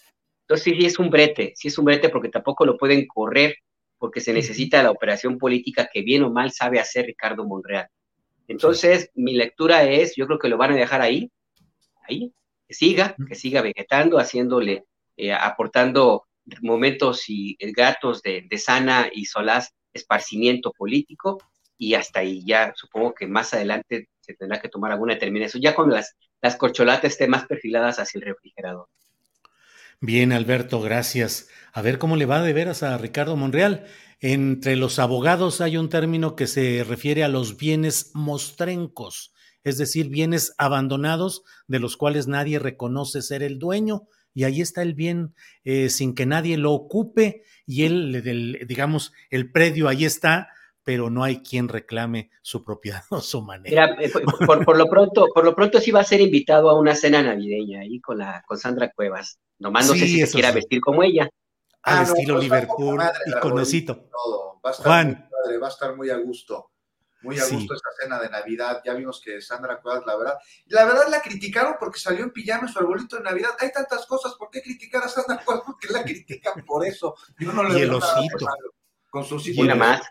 Entonces 0.43 0.77
sí, 0.77 0.87
es 0.87 0.99
un 0.99 1.11
brete, 1.11 1.53
sí 1.55 1.69
es 1.69 1.79
un 1.79 1.85
brete 1.85 2.09
porque 2.09 2.31
tampoco 2.31 2.65
lo 2.65 2.79
pueden 2.79 3.07
correr, 3.07 3.57
porque 3.99 4.21
se 4.21 4.33
necesita 4.33 4.83
la 4.83 4.91
operación 4.91 5.39
política 5.39 5.89
que 5.93 6.03
bien 6.03 6.23
o 6.23 6.31
mal 6.31 6.53
sabe 6.53 6.81
hacer 6.81 7.07
Ricardo 7.07 7.47
Monreal. 7.47 7.89
Entonces, 8.49 9.11
mi 9.15 9.35
lectura 9.35 9.85
es, 9.85 10.15
yo 10.15 10.27
creo 10.27 10.39
que 10.39 10.49
lo 10.49 10.57
van 10.57 10.73
a 10.73 10.77
dejar 10.77 11.01
ahí, 11.01 11.31
ahí, 12.09 12.33
que 12.69 12.75
siga, 12.75 13.17
que 13.29 13.35
siga 13.35 13.61
vegetando, 13.61 14.19
haciéndole, 14.19 14.85
eh, 15.17 15.33
aportando 15.33 16.27
momentos 16.61 17.25
y 17.29 17.57
gatos 17.73 18.23
de, 18.23 18.47
de 18.49 18.59
sana 18.59 19.09
y 19.13 19.25
solaz 19.25 19.75
esparcimiento 19.97 20.73
político 20.73 21.39
y 21.79 21.95
hasta 21.95 22.21
ahí 22.21 22.43
ya 22.47 22.73
supongo 22.75 23.15
que 23.15 23.27
más 23.27 23.53
adelante 23.53 24.09
se 24.21 24.35
tendrá 24.35 24.61
que 24.61 24.69
tomar 24.69 24.93
alguna 24.93 25.15
determinación, 25.15 25.63
ya 25.63 25.75
cuando 25.75 25.95
las, 25.95 26.17
las 26.41 26.57
corcholatas 26.57 27.13
estén 27.13 27.31
más 27.31 27.47
perfiladas 27.47 27.99
hacia 27.99 28.19
el 28.19 28.25
refrigerador. 28.25 28.89
Bien, 30.01 30.33
Alberto, 30.33 30.81
gracias. 30.81 31.49
A 31.73 31.83
ver 31.83 31.99
cómo 31.99 32.17
le 32.17 32.27
va 32.27 32.43
de 32.43 32.53
veras 32.53 32.83
a 32.83 32.99
Ricardo 32.99 33.37
Monreal. 33.37 33.87
Entre 34.21 34.77
los 34.77 34.99
abogados 34.99 35.61
hay 35.61 35.77
un 35.77 35.89
término 35.89 36.37
que 36.37 36.47
se 36.47 36.85
refiere 36.85 37.25
a 37.25 37.29
los 37.29 37.57
bienes 37.57 38.11
mostrencos, 38.15 39.33
es 39.65 39.79
decir, 39.79 40.09
bienes 40.09 40.55
abandonados 40.59 41.43
de 41.67 41.81
los 41.81 41.97
cuales 41.97 42.27
nadie 42.27 42.59
reconoce 42.59 43.21
ser 43.21 43.43
el 43.43 43.59
dueño 43.59 44.09
y 44.37 44.45
ahí 44.45 44.61
está 44.61 44.83
el 44.83 44.93
bien 44.93 45.35
eh, 45.65 45.89
sin 45.89 46.15
que 46.15 46.27
nadie 46.27 46.59
lo 46.59 46.73
ocupe 46.73 47.43
y 47.65 47.87
él, 47.87 48.63
digamos, 48.69 49.15
el 49.31 49.51
predio 49.51 49.89
ahí 49.89 50.05
está, 50.05 50.51
pero 50.85 51.09
no 51.09 51.25
hay 51.25 51.43
quien 51.43 51.69
reclame 51.69 52.31
su 52.43 52.63
propiedad 52.63 53.03
o 53.11 53.23
su 53.23 53.41
manera. 53.41 53.97
Mira, 53.97 54.07
eh, 54.07 54.13
por, 54.47 54.77
lo 54.77 54.87
pronto, 54.89 55.29
por 55.35 55.43
lo 55.43 55.55
pronto 55.55 55.81
sí 55.81 55.91
va 55.91 56.01
a 56.01 56.05
ser 56.05 56.21
invitado 56.21 56.69
a 56.69 56.79
una 56.79 56.95
cena 56.95 57.23
navideña 57.23 57.81
ahí 57.81 57.99
con 57.99 58.19
la 58.19 58.45
con 58.47 58.59
Sandra 58.59 58.93
Cuevas. 58.93 59.39
Nomás 59.59 59.89
no 59.89 59.95
sé 59.95 60.07
si 60.07 60.21
se 60.21 60.31
quiera 60.31 60.53
vestir 60.53 60.83
como 60.83 61.03
ella. 61.03 61.31
al 61.83 62.01
ah, 62.01 62.03
estilo 62.03 62.39
Liverpool, 62.39 63.01
y 63.25 63.41
conocito. 63.41 64.11
Va 64.63 64.69
a 64.69 64.73
estar 64.73 65.07
Muy 65.07 65.15
padre, 65.15 65.59
va 65.59 65.67
a 65.67 65.71
estar 65.71 65.97
muy 65.97 66.11
a 66.11 66.19
gusto. 66.19 66.73
Muy 67.23 67.39
a 67.39 67.47
gusto 67.49 67.75
esta 67.75 67.89
cena 68.01 68.21
de 68.21 68.29
Navidad. 68.29 68.83
Ya 68.85 68.95
vimos 68.95 69.21
que 69.25 69.41
Sandra 69.41 69.81
Cuevas, 69.81 70.05
la 70.07 70.17
verdad, 70.17 70.39
la 70.67 70.85
verdad 70.85 71.09
la 71.09 71.21
criticaron 71.21 71.77
porque 71.79 71.99
salió 71.99 72.25
en 72.25 72.31
pijama 72.31 72.69
su 72.69 72.79
arbolito 72.79 73.17
de 73.17 73.23
Navidad. 73.23 73.51
Hay 73.59 73.73
tantas 73.73 74.07
cosas, 74.07 74.35
¿por 74.35 74.51
qué 74.51 74.63
criticar 74.63 75.03
a 75.03 75.09
Sandra 75.09 75.43
Cuevas? 75.45 75.65
Porque 75.67 75.89
la 75.89 76.05
critican 76.05 76.65
por 76.65 76.87
eso. 76.87 77.17
Yo 77.39 77.53
no 77.53 77.65
le 77.65 77.79
y 77.79 77.83
el 77.83 77.95
osito. 77.95 78.47
Con 79.11 79.25
sus 79.25 79.47
hijos. 79.49 79.67
más. 79.77 80.03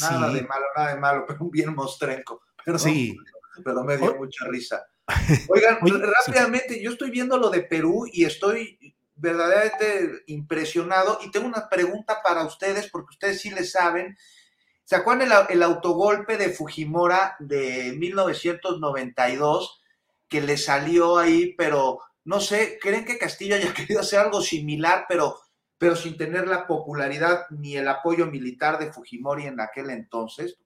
Nada 0.00 0.32
de 0.32 0.42
malo, 0.42 0.64
nada 0.76 0.94
de 0.94 1.00
malo, 1.00 1.24
pero 1.26 1.38
un 1.40 1.50
bien 1.50 1.74
mostrenco. 1.74 2.42
Pero, 2.64 2.78
sí. 2.78 3.16
pero 3.64 3.84
me 3.84 3.96
dio 3.96 4.16
mucha 4.16 4.44
risa. 4.46 4.84
Oigan, 5.48 5.78
rápidamente, 5.80 6.82
yo 6.82 6.90
estoy 6.90 7.10
viendo 7.10 7.36
lo 7.36 7.50
de 7.50 7.62
Perú 7.62 8.06
y 8.10 8.24
estoy 8.24 8.96
verdaderamente 9.16 10.24
impresionado 10.26 11.18
y 11.22 11.30
tengo 11.30 11.46
una 11.46 11.68
pregunta 11.68 12.20
para 12.22 12.44
ustedes 12.44 12.90
porque 12.90 13.10
ustedes 13.10 13.40
sí 13.40 13.50
le 13.50 13.64
saben. 13.64 14.16
¿Se 14.84 14.96
acuerdan 14.96 15.46
el, 15.48 15.62
autogolpe 15.62 16.36
de 16.36 16.50
Fujimora 16.50 17.36
de 17.38 17.94
1992 17.96 19.82
que 20.28 20.40
le 20.40 20.56
salió 20.56 21.18
ahí, 21.18 21.54
pero 21.56 22.00
no 22.24 22.40
sé, 22.40 22.78
¿creen 22.80 23.04
que 23.04 23.18
Castillo 23.18 23.56
haya 23.56 23.72
querido 23.74 24.00
hacer 24.00 24.18
algo 24.18 24.42
similar, 24.42 25.06
pero, 25.08 25.38
pero 25.78 25.96
sin 25.96 26.16
tener 26.16 26.46
la 26.46 26.66
popularidad 26.66 27.46
ni 27.50 27.76
el 27.76 27.88
apoyo 27.88 28.26
militar 28.26 28.78
de 28.78 28.92
Fujimori 28.92 29.46
en 29.46 29.60
aquel 29.60 29.90
entonces? 29.90 30.58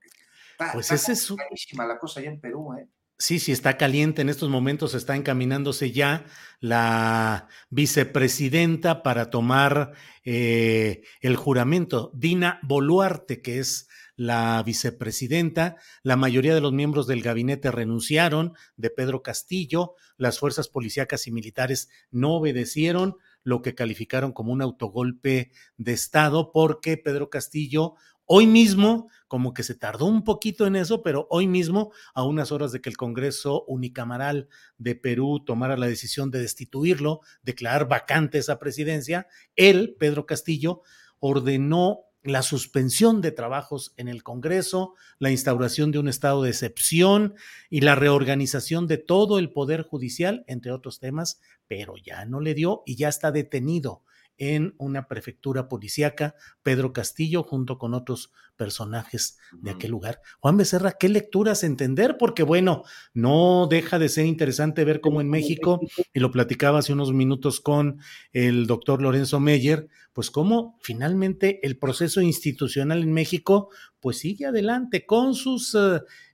pues 0.73 0.91
es 0.91 1.31
la 1.73 1.97
cosa 1.97 2.19
allá 2.19 2.29
en 2.29 2.41
Perú, 2.41 2.73
¿eh? 2.77 2.87
Sí, 3.21 3.39
sí, 3.39 3.51
está 3.51 3.75
caliente. 3.75 4.21
En 4.21 4.29
estos 4.29 4.49
momentos 4.49 4.93
está 4.93 5.13
encaminándose 5.13 5.91
ya 5.91 6.25
la 6.61 7.49
vicepresidenta 7.69 9.03
para 9.03 9.29
tomar 9.29 9.91
eh, 10.23 11.03
el 11.19 11.35
juramento. 11.35 12.11
Dina 12.13 12.59
Boluarte, 12.63 13.41
que 13.41 13.59
es 13.59 13.88
la 14.19 14.61
vicepresidenta. 14.63 15.77
La 16.03 16.17
mayoría 16.17 16.53
de 16.53 16.59
los 16.59 16.73
miembros 16.73 17.07
del 17.07 17.21
gabinete 17.21 17.71
renunciaron 17.71 18.53
de 18.75 18.89
Pedro 18.89 19.23
Castillo. 19.23 19.95
Las 20.17 20.39
fuerzas 20.39 20.67
policíacas 20.67 21.25
y 21.27 21.31
militares 21.31 21.87
no 22.11 22.35
obedecieron 22.35 23.15
lo 23.43 23.61
que 23.61 23.75
calificaron 23.75 24.33
como 24.33 24.51
un 24.51 24.61
autogolpe 24.61 25.51
de 25.77 25.93
Estado 25.93 26.51
porque 26.51 26.97
Pedro 26.97 27.29
Castillo 27.29 27.95
Hoy 28.31 28.45
mismo, 28.45 29.09
como 29.27 29.55
que 29.55 29.63
se 29.63 29.73
tardó 29.73 30.05
un 30.05 30.23
poquito 30.23 30.67
en 30.67 30.75
eso, 30.75 31.01
pero 31.01 31.25
hoy 31.31 31.47
mismo, 31.47 31.91
a 32.13 32.23
unas 32.23 32.51
horas 32.51 32.71
de 32.71 32.79
que 32.79 32.87
el 32.87 32.95
Congreso 32.95 33.63
Unicamaral 33.65 34.49
de 34.77 34.93
Perú 34.93 35.43
tomara 35.43 35.77
la 35.77 35.87
decisión 35.87 36.29
de 36.29 36.39
destituirlo, 36.39 37.21
declarar 37.41 37.87
vacante 37.87 38.37
esa 38.37 38.59
presidencia, 38.59 39.25
él, 39.55 39.95
Pedro 39.97 40.27
Castillo, 40.27 40.83
ordenó 41.19 42.08
la 42.23 42.41
suspensión 42.41 43.21
de 43.21 43.31
trabajos 43.31 43.93
en 43.97 44.07
el 44.07 44.23
Congreso, 44.23 44.93
la 45.19 45.31
instauración 45.31 45.91
de 45.91 45.99
un 45.99 46.07
estado 46.07 46.43
de 46.43 46.49
excepción 46.49 47.35
y 47.69 47.81
la 47.81 47.95
reorganización 47.95 48.87
de 48.87 48.97
todo 48.97 49.39
el 49.39 49.51
Poder 49.51 49.83
Judicial, 49.83 50.43
entre 50.47 50.71
otros 50.71 50.99
temas, 50.99 51.39
pero 51.67 51.95
ya 51.97 52.25
no 52.25 52.41
le 52.41 52.53
dio 52.53 52.83
y 52.85 52.95
ya 52.95 53.09
está 53.09 53.31
detenido 53.31 54.03
en 54.39 54.73
una 54.77 55.07
prefectura 55.07 55.69
policíaca, 55.69 56.35
Pedro 56.63 56.93
Castillo, 56.93 57.43
junto 57.43 57.77
con 57.77 57.93
otros 57.93 58.31
personajes 58.55 59.37
de 59.53 59.71
aquel 59.71 59.91
lugar. 59.91 60.21
Juan 60.39 60.57
Becerra, 60.57 60.93
¿qué 60.99 61.07
lecturas 61.07 61.63
entender? 61.63 62.17
Porque 62.17 62.43
bueno, 62.43 62.83
no 63.13 63.67
deja 63.69 63.99
de 63.99 64.09
ser 64.09 64.25
interesante 64.25 64.83
ver 64.83 65.01
cómo 65.01 65.21
en 65.21 65.29
México, 65.29 65.79
y 66.13 66.19
lo 66.19 66.31
platicaba 66.31 66.79
hace 66.79 66.93
unos 66.93 67.13
minutos 67.13 67.59
con 67.59 67.99
el 68.33 68.65
doctor 68.65 69.01
Lorenzo 69.01 69.39
Meyer, 69.39 69.87
pues 70.13 70.31
cómo 70.31 70.77
finalmente 70.81 71.65
el 71.65 71.77
proceso 71.77 72.21
institucional 72.21 73.03
en 73.03 73.13
México, 73.13 73.69
pues 73.99 74.17
sigue 74.17 74.45
adelante 74.45 75.05
con 75.05 75.35
sus... 75.35 75.77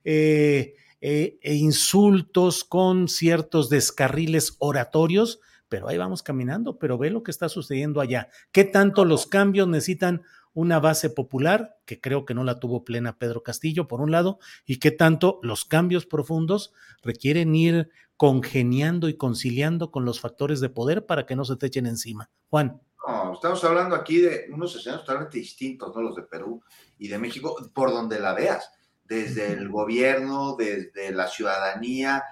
Eh, 0.04 0.74
eh, 1.02 1.38
eh, 1.42 1.54
insultos, 1.54 2.64
con 2.64 3.08
ciertos 3.08 3.68
descarriles 3.68 4.56
oratorios, 4.58 5.40
pero 5.68 5.88
ahí 5.88 5.98
vamos 5.98 6.22
caminando, 6.22 6.78
pero 6.78 6.98
ve 6.98 7.10
lo 7.10 7.22
que 7.22 7.30
está 7.30 7.48
sucediendo 7.48 8.00
allá. 8.00 8.28
¿Qué 8.52 8.64
tanto 8.64 9.04
los 9.04 9.26
cambios 9.26 9.68
necesitan 9.68 10.22
una 10.56 10.80
base 10.80 11.10
popular, 11.10 11.76
que 11.84 12.00
creo 12.00 12.24
que 12.24 12.32
no 12.32 12.42
la 12.42 12.58
tuvo 12.58 12.82
plena 12.82 13.18
Pedro 13.18 13.42
Castillo, 13.42 13.88
por 13.88 14.00
un 14.00 14.10
lado, 14.10 14.38
y 14.64 14.78
qué 14.78 14.90
tanto 14.90 15.38
los 15.42 15.66
cambios 15.66 16.06
profundos 16.06 16.72
requieren 17.02 17.54
ir 17.54 17.90
congeniando 18.16 19.10
y 19.10 19.18
conciliando 19.18 19.90
con 19.90 20.06
los 20.06 20.18
factores 20.18 20.60
de 20.60 20.70
poder 20.70 21.04
para 21.04 21.26
que 21.26 21.36
no 21.36 21.44
se 21.44 21.56
te 21.56 21.66
echen 21.66 21.84
encima? 21.84 22.30
Juan. 22.48 22.80
No, 23.06 23.34
estamos 23.34 23.62
hablando 23.64 23.94
aquí 23.94 24.18
de 24.18 24.46
unos 24.50 24.74
escenarios 24.74 25.04
totalmente 25.04 25.36
distintos, 25.36 25.94
¿no? 25.94 26.00
Los 26.00 26.16
de 26.16 26.22
Perú 26.22 26.62
y 26.98 27.08
de 27.08 27.18
México, 27.18 27.54
por 27.74 27.90
donde 27.90 28.18
la 28.18 28.32
veas, 28.32 28.70
desde 29.04 29.52
el 29.52 29.68
gobierno, 29.68 30.56
desde 30.56 31.12
la 31.12 31.28
ciudadanía, 31.28 32.24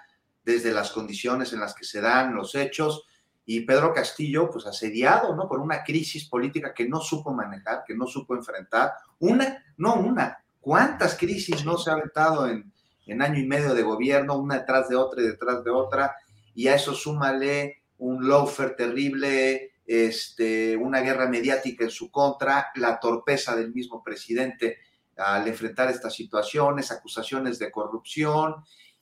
desde 0.43 0.73
las 0.73 0.91
condiciones 0.93 1.53
en 1.53 1.61
las 1.61 1.75
que 1.75 1.85
se 1.85 2.01
dan 2.01 2.35
los 2.35 2.55
hechos 2.55 3.05
y 3.47 3.61
Pedro 3.61 3.93
Castillo, 3.93 4.51
pues 4.51 4.67
asediado, 4.67 5.35
¿no? 5.37 5.49
Por 5.49 5.61
una 5.61 5.85
crisis 5.85 6.29
política 6.29 6.73
que 6.73 6.89
no 6.89 7.01
supo 7.01 7.33
manejar, 7.33 7.85
que 7.87 7.95
no 7.95 8.07
supo 8.07 8.35
enfrentar. 8.35 8.93
Una, 9.19 9.63
no 9.77 9.95
una, 9.97 10.43
¿cuántas 10.61 11.17
crisis 11.17 11.65
no 11.65 11.77
se 11.77 11.91
ha 11.91 11.95
aventado 11.95 12.49
en, 12.49 12.73
en 13.07 13.23
año 13.23 13.39
y 13.39 13.47
medio 13.47 13.75
de 13.75 13.83
gobierno, 13.83 14.39
una 14.39 14.59
detrás 14.59 14.89
de 14.89 14.97
otra 14.97 15.23
y 15.23 15.27
detrás 15.27 15.63
de 15.63 15.71
otra? 15.71 16.17
Y 16.55 16.69
a 16.69 16.75
eso 16.75 16.95
súmale 16.95 17.83
un 17.99 18.27
loafer 18.27 18.77
terrible, 18.77 19.73
este, 19.87 20.77
una 20.77 21.01
guerra 21.01 21.29
mediática 21.29 21.85
en 21.85 21.91
su 21.91 22.11
contra, 22.11 22.69
la 22.77 22.99
torpeza 22.99 23.55
del 23.55 23.73
mismo 23.73 24.03
presidente 24.03 24.79
al 25.17 25.47
enfrentar 25.47 25.91
estas 25.91 26.15
situaciones, 26.15 26.91
acusaciones 26.91 27.59
de 27.59 27.71
corrupción 27.71 28.57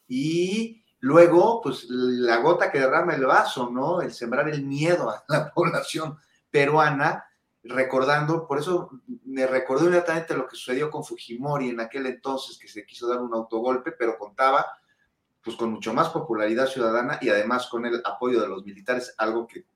y 0.07 0.82
Luego, 1.03 1.61
pues 1.61 1.87
la 1.91 2.37
gota 2.37 2.71
que 2.71 2.79
derrama 2.79 3.17
el 3.17 3.27
vaso, 3.27 3.69
¿no? 3.69 4.01
El 4.01 4.13
sembrar 4.13 4.49
el 4.49 4.65
miedo 4.65 5.11
a 5.11 5.25
la 5.27 5.51
población 5.55 6.17
peruana, 6.49 7.25
recordando, 7.65 8.47
por 8.47 8.61
eso 8.61 8.89
me 9.25 9.49
recordó 9.49 9.87
inmediatamente 9.87 10.37
lo 10.37 10.47
que 10.47 10.55
sucedió 10.55 10.93
con 10.93 11.03
Fujimori 11.03 11.71
en 11.71 11.81
aquel 11.81 12.07
entonces, 12.07 12.57
que 12.57 12.69
se 12.69 12.87
quiso 12.87 13.09
dar 13.09 13.21
un 13.21 13.35
autogolpe, 13.35 13.91
pero 13.91 14.17
contaba 14.17 14.65
pues 15.43 15.57
con 15.57 15.73
mucho 15.73 15.93
más 15.93 16.11
popularidad 16.11 16.69
ciudadana 16.69 17.19
y 17.21 17.31
además 17.31 17.67
con 17.67 17.85
el 17.85 18.01
apoyo 18.05 18.41
de 18.41 18.47
los 18.47 18.65
militares, 18.65 19.13
algo 19.19 19.49
que, 19.49 19.67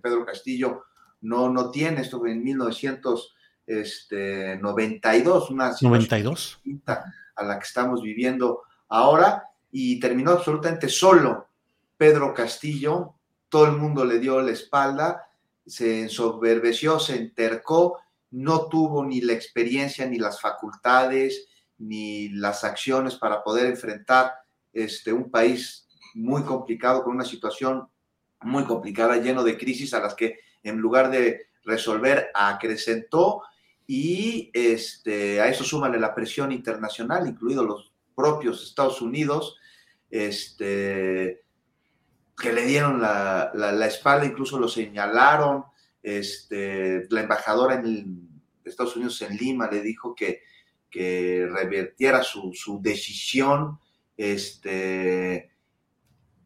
Pedro 0.00 0.24
Castillo 0.24 0.84
no, 1.22 1.50
no 1.50 1.72
tiene, 1.72 2.02
esto 2.02 2.24
en 2.24 2.44
1992, 2.44 3.34
este, 3.66 5.52
una 5.52 5.72
situación 5.72 6.82
a 6.86 7.44
la 7.44 7.58
que 7.58 7.66
estamos 7.66 8.00
viviendo 8.00 8.62
ahora, 8.88 9.44
y 9.70 10.00
terminó 10.00 10.32
absolutamente 10.32 10.88
solo 10.88 11.46
Pedro 11.96 12.32
Castillo, 12.32 13.14
todo 13.48 13.66
el 13.66 13.72
mundo 13.72 14.04
le 14.04 14.18
dio 14.18 14.40
la 14.40 14.52
espalda, 14.52 15.28
se 15.66 16.02
ensoberbeció, 16.02 16.98
se 16.98 17.16
entercó, 17.16 17.98
no 18.30 18.68
tuvo 18.68 19.04
ni 19.04 19.20
la 19.20 19.32
experiencia, 19.32 20.06
ni 20.06 20.18
las 20.18 20.40
facultades, 20.40 21.48
ni 21.78 22.28
las 22.30 22.64
acciones 22.64 23.16
para 23.16 23.42
poder 23.42 23.66
enfrentar 23.66 24.32
este, 24.72 25.12
un 25.12 25.30
país 25.30 25.88
muy 26.14 26.42
complicado, 26.42 27.02
con 27.02 27.14
una 27.14 27.24
situación 27.24 27.88
muy 28.42 28.64
complicada, 28.64 29.16
lleno 29.16 29.42
de 29.42 29.58
crisis 29.58 29.94
a 29.94 30.00
las 30.00 30.14
que 30.14 30.38
en 30.62 30.78
lugar 30.78 31.10
de 31.10 31.46
resolver 31.64 32.28
acrecentó. 32.34 33.42
Y 33.86 34.50
este, 34.52 35.40
a 35.40 35.48
eso 35.48 35.64
súmale 35.64 35.98
la 35.98 36.14
presión 36.14 36.52
internacional, 36.52 37.26
incluidos 37.26 37.66
los 37.66 37.87
propios 38.18 38.64
Estados 38.64 39.00
Unidos, 39.00 39.56
este, 40.10 41.44
que 42.36 42.52
le 42.52 42.66
dieron 42.66 43.00
la, 43.00 43.86
espalda, 43.86 44.26
incluso 44.26 44.58
lo 44.58 44.66
señalaron. 44.66 45.64
Este, 46.02 47.06
la 47.10 47.20
embajadora 47.20 47.76
en 47.76 48.28
Estados 48.64 48.96
Unidos 48.96 49.22
en 49.22 49.36
Lima 49.36 49.70
le 49.70 49.82
dijo 49.82 50.16
que, 50.16 50.42
que 50.90 51.48
revertiera 51.48 52.24
su, 52.24 52.80
decisión. 52.82 53.78
Este, 54.16 55.52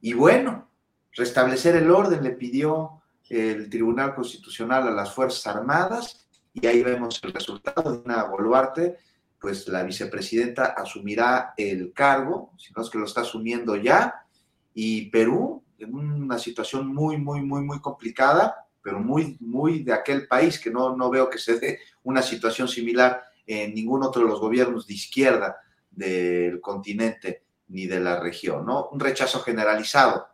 y 0.02 0.12
bueno, 0.12 0.68
restablecer 1.12 1.74
el 1.76 1.90
orden 1.90 2.22
le 2.22 2.32
pidió 2.32 3.02
el 3.30 3.70
Tribunal 3.70 4.14
Constitucional 4.14 4.88
a 4.88 4.90
las 4.90 5.14
Fuerzas 5.14 5.46
Armadas 5.46 6.28
y 6.52 6.66
ahí 6.66 6.82
vemos 6.82 7.18
el 7.22 7.32
resultado 7.32 7.92
de 7.92 7.98
una 8.00 8.24
Boluarte 8.24 8.98
pues 9.42 9.66
la 9.66 9.82
vicepresidenta 9.82 10.66
asumirá 10.66 11.52
el 11.56 11.92
cargo, 11.92 12.52
si 12.56 12.72
no 12.72 12.82
es 12.82 12.88
que 12.88 12.98
lo 12.98 13.06
está 13.06 13.22
asumiendo 13.22 13.74
ya, 13.74 14.24
y 14.72 15.10
Perú 15.10 15.64
en 15.78 15.94
una 15.94 16.38
situación 16.38 16.86
muy, 16.86 17.18
muy, 17.18 17.42
muy, 17.42 17.62
muy 17.62 17.80
complicada, 17.80 18.68
pero 18.80 19.00
muy, 19.00 19.36
muy 19.40 19.82
de 19.82 19.92
aquel 19.92 20.28
país, 20.28 20.60
que 20.60 20.70
no, 20.70 20.96
no 20.96 21.10
veo 21.10 21.28
que 21.28 21.38
se 21.38 21.58
dé 21.58 21.80
una 22.04 22.22
situación 22.22 22.68
similar 22.68 23.20
en 23.44 23.74
ningún 23.74 24.04
otro 24.04 24.22
de 24.22 24.28
los 24.28 24.38
gobiernos 24.38 24.86
de 24.86 24.94
izquierda 24.94 25.56
del 25.90 26.60
continente 26.60 27.42
ni 27.66 27.86
de 27.86 27.98
la 27.98 28.20
región, 28.20 28.64
¿no? 28.64 28.90
Un 28.90 29.00
rechazo 29.00 29.40
generalizado 29.40 30.28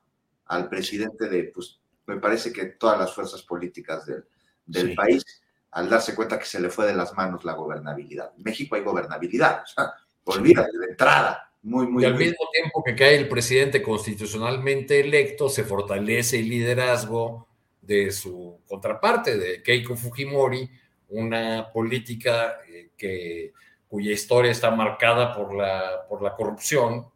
al 0.46 0.68
presidente 0.68 1.30
de, 1.30 1.44
pues, 1.44 1.80
me 2.06 2.18
parece 2.18 2.52
que 2.52 2.66
todas 2.66 2.98
las 2.98 3.14
fuerzas 3.14 3.40
políticas 3.40 4.04
del, 4.04 4.24
del 4.66 4.94
país 4.94 5.24
al 5.70 5.88
darse 5.88 6.14
cuenta 6.14 6.38
que 6.38 6.44
se 6.44 6.60
le 6.60 6.70
fue 6.70 6.86
de 6.86 6.94
las 6.94 7.14
manos 7.14 7.44
la 7.44 7.52
gobernabilidad. 7.52 8.32
En 8.36 8.42
México 8.42 8.76
hay 8.76 8.82
gobernabilidad, 8.82 9.62
o 9.62 9.66
sea, 9.66 9.92
olvídate 10.24 10.76
de 10.78 10.86
entrada. 10.86 11.52
Muy, 11.62 11.86
muy, 11.86 12.04
y 12.04 12.06
al 12.06 12.14
mismo 12.14 12.48
tiempo 12.52 12.82
que 12.84 12.94
cae 12.94 13.16
el 13.16 13.28
presidente 13.28 13.82
constitucionalmente 13.82 15.00
electo, 15.00 15.48
se 15.48 15.64
fortalece 15.64 16.38
el 16.38 16.48
liderazgo 16.48 17.48
de 17.82 18.12
su 18.12 18.60
contraparte, 18.66 19.36
de 19.36 19.62
Keiko 19.62 19.96
Fujimori, 19.96 20.70
una 21.08 21.70
política 21.72 22.58
eh, 22.68 22.90
que, 22.96 23.52
cuya 23.88 24.12
historia 24.12 24.52
está 24.52 24.70
marcada 24.70 25.34
por 25.34 25.54
la, 25.54 26.06
por 26.08 26.22
la 26.22 26.34
corrupción, 26.34 27.10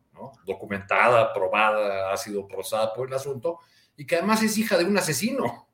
documentada, 0.46 1.32
probada, 1.32 2.12
ha 2.12 2.16
sido 2.16 2.46
procesada 2.46 2.92
por 2.94 3.08
el 3.08 3.14
asunto, 3.14 3.58
y 3.96 4.06
que 4.06 4.16
además 4.16 4.42
es 4.42 4.56
hija 4.56 4.78
de 4.78 4.84
un 4.84 4.96
asesino, 4.96 5.68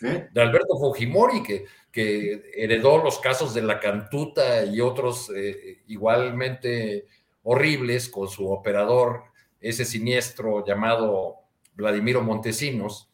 de 0.00 0.40
Alberto 0.40 0.78
Fujimori, 0.78 1.42
que, 1.42 1.66
que 1.92 2.50
heredó 2.54 2.98
los 2.98 3.18
casos 3.18 3.54
de 3.54 3.62
la 3.62 3.78
Cantuta 3.78 4.64
y 4.64 4.80
otros 4.80 5.30
eh, 5.34 5.82
igualmente 5.88 7.06
horribles 7.42 8.08
con 8.08 8.28
su 8.28 8.50
operador, 8.50 9.24
ese 9.60 9.84
siniestro 9.84 10.64
llamado 10.64 11.36
Vladimiro 11.74 12.22
Montesinos, 12.22 13.08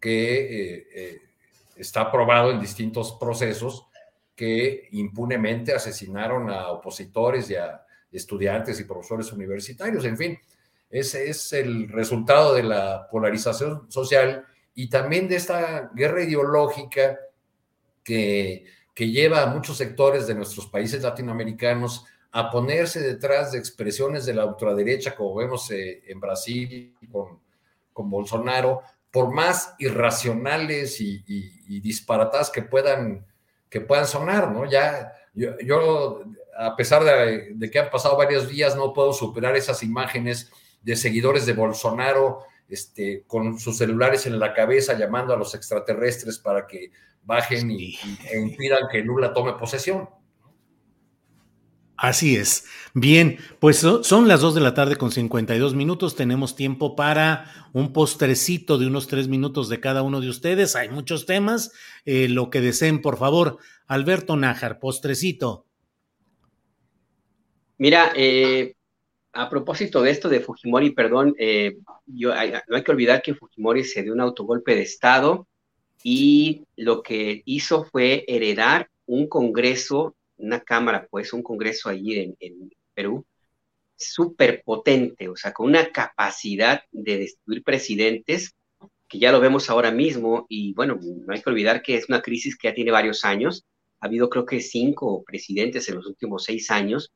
que 0.00 0.76
eh, 0.76 0.86
eh, 0.94 1.22
está 1.76 2.10
probado 2.10 2.52
en 2.52 2.60
distintos 2.60 3.16
procesos 3.18 3.86
que 4.36 4.88
impunemente 4.92 5.74
asesinaron 5.74 6.48
a 6.50 6.68
opositores 6.68 7.50
y 7.50 7.56
a 7.56 7.84
estudiantes 8.12 8.78
y 8.78 8.84
profesores 8.84 9.32
universitarios. 9.32 10.04
En 10.04 10.16
fin, 10.16 10.38
ese 10.88 11.28
es 11.28 11.52
el 11.52 11.88
resultado 11.88 12.54
de 12.54 12.62
la 12.62 13.08
polarización 13.10 13.90
social 13.90 14.46
y 14.78 14.88
también 14.88 15.26
de 15.26 15.34
esta 15.34 15.90
guerra 15.92 16.22
ideológica 16.22 17.18
que, 18.04 18.64
que 18.94 19.10
lleva 19.10 19.42
a 19.42 19.46
muchos 19.46 19.76
sectores 19.76 20.28
de 20.28 20.36
nuestros 20.36 20.68
países 20.68 21.02
latinoamericanos 21.02 22.06
a 22.30 22.48
ponerse 22.48 23.00
detrás 23.00 23.50
de 23.50 23.58
expresiones 23.58 24.24
de 24.24 24.34
la 24.34 24.46
ultraderecha, 24.46 25.16
como 25.16 25.34
vemos 25.34 25.68
eh, 25.72 26.04
en 26.06 26.20
Brasil 26.20 26.94
con, 27.10 27.40
con 27.92 28.08
Bolsonaro, 28.08 28.82
por 29.10 29.34
más 29.34 29.74
irracionales 29.80 31.00
y, 31.00 31.24
y, 31.26 31.80
disparatadas 31.80 32.48
que 32.48 32.62
puedan, 32.62 33.26
que 33.68 33.80
puedan 33.80 34.06
sonar, 34.06 34.52
¿no? 34.52 34.64
Ya, 34.64 35.12
yo, 35.34 36.22
a 36.56 36.76
pesar 36.76 37.02
de, 37.02 37.52
de, 37.52 37.68
que 37.68 37.80
han 37.80 37.90
pasado 37.90 38.16
varios 38.16 38.48
días, 38.48 38.76
no 38.76 38.92
puedo 38.92 39.12
superar 39.12 39.56
esas 39.56 39.82
imágenes 39.82 40.52
de 40.82 40.94
seguidores 40.94 41.46
de 41.46 41.54
Bolsonaro 41.54 42.44
este, 42.68 43.24
con 43.26 43.58
sus 43.58 43.78
celulares 43.78 44.26
en 44.26 44.38
la 44.38 44.52
cabeza 44.52 44.96
llamando 44.98 45.32
a 45.32 45.36
los 45.36 45.54
extraterrestres 45.54 46.38
para 46.38 46.66
que 46.66 46.90
bajen 47.24 47.70
y, 47.70 47.98
e 48.30 48.38
impidan 48.38 48.88
que 48.90 49.02
Lula 49.02 49.32
tome 49.32 49.54
posesión. 49.54 50.08
Así 51.98 52.36
es. 52.36 52.64
Bien, 52.94 53.38
pues 53.58 53.78
son 54.02 54.28
las 54.28 54.40
2 54.40 54.54
de 54.54 54.60
la 54.60 54.72
tarde 54.72 54.94
con 54.94 55.10
52 55.10 55.74
minutos. 55.74 56.14
Tenemos 56.14 56.54
tiempo 56.54 56.94
para 56.94 57.68
un 57.72 57.92
postrecito 57.92 58.78
de 58.78 58.86
unos 58.86 59.08
tres 59.08 59.26
minutos 59.26 59.68
de 59.68 59.80
cada 59.80 60.02
uno 60.02 60.20
de 60.20 60.28
ustedes. 60.28 60.76
Hay 60.76 60.90
muchos 60.90 61.26
temas. 61.26 61.72
Eh, 62.04 62.28
lo 62.28 62.50
que 62.50 62.60
deseen, 62.60 63.02
por 63.02 63.18
favor. 63.18 63.58
Alberto 63.88 64.36
Nájar, 64.36 64.78
postrecito. 64.78 65.66
Mira, 67.78 68.12
eh, 68.14 68.76
a 69.38 69.48
propósito 69.48 70.02
de 70.02 70.10
esto 70.10 70.28
de 70.28 70.40
Fujimori, 70.40 70.90
perdón, 70.90 71.34
eh, 71.38 71.78
yo, 72.06 72.30
no 72.30 72.76
hay 72.76 72.82
que 72.82 72.90
olvidar 72.90 73.22
que 73.22 73.34
Fujimori 73.34 73.84
se 73.84 74.02
dio 74.02 74.12
un 74.12 74.20
autogolpe 74.20 74.74
de 74.74 74.82
Estado 74.82 75.46
y 76.02 76.64
lo 76.76 77.02
que 77.02 77.42
hizo 77.44 77.84
fue 77.84 78.24
heredar 78.26 78.88
un 79.06 79.28
Congreso 79.28 80.14
una 80.38 80.60
cámara, 80.60 81.06
pues 81.10 81.32
un 81.32 81.42
congreso 81.42 81.88
allí 81.88 82.36
en, 82.40 82.70
Perú, 82.94 83.24
súper 83.94 84.62
potente, 84.64 85.28
o 85.28 85.36
sea, 85.36 85.52
con 85.52 85.66
una 85.68 85.92
capacidad 85.92 86.82
de 86.90 87.18
destruir 87.18 87.62
presidentes, 87.62 88.56
que 89.06 89.20
ya 89.20 89.30
lo 89.30 89.40
vemos 89.40 89.70
ahora 89.70 89.92
mismo, 89.92 90.46
y 90.48 90.72
bueno, 90.74 90.98
no 91.00 91.32
hay 91.32 91.40
que 91.40 91.50
olvidar 91.50 91.80
que 91.80 91.94
es 91.94 92.08
una 92.08 92.22
crisis 92.22 92.56
que 92.56 92.68
ya 92.68 92.74
tiene 92.74 92.90
varios 92.90 93.24
años, 93.24 93.64
ha 94.00 94.06
habido 94.06 94.28
creo 94.28 94.46
que 94.46 94.60
cinco 94.60 95.22
presidentes 95.24 95.88
en 95.88 95.96
los 95.96 96.06
últimos 96.06 96.44
seis 96.44 96.70
años, 96.72 97.12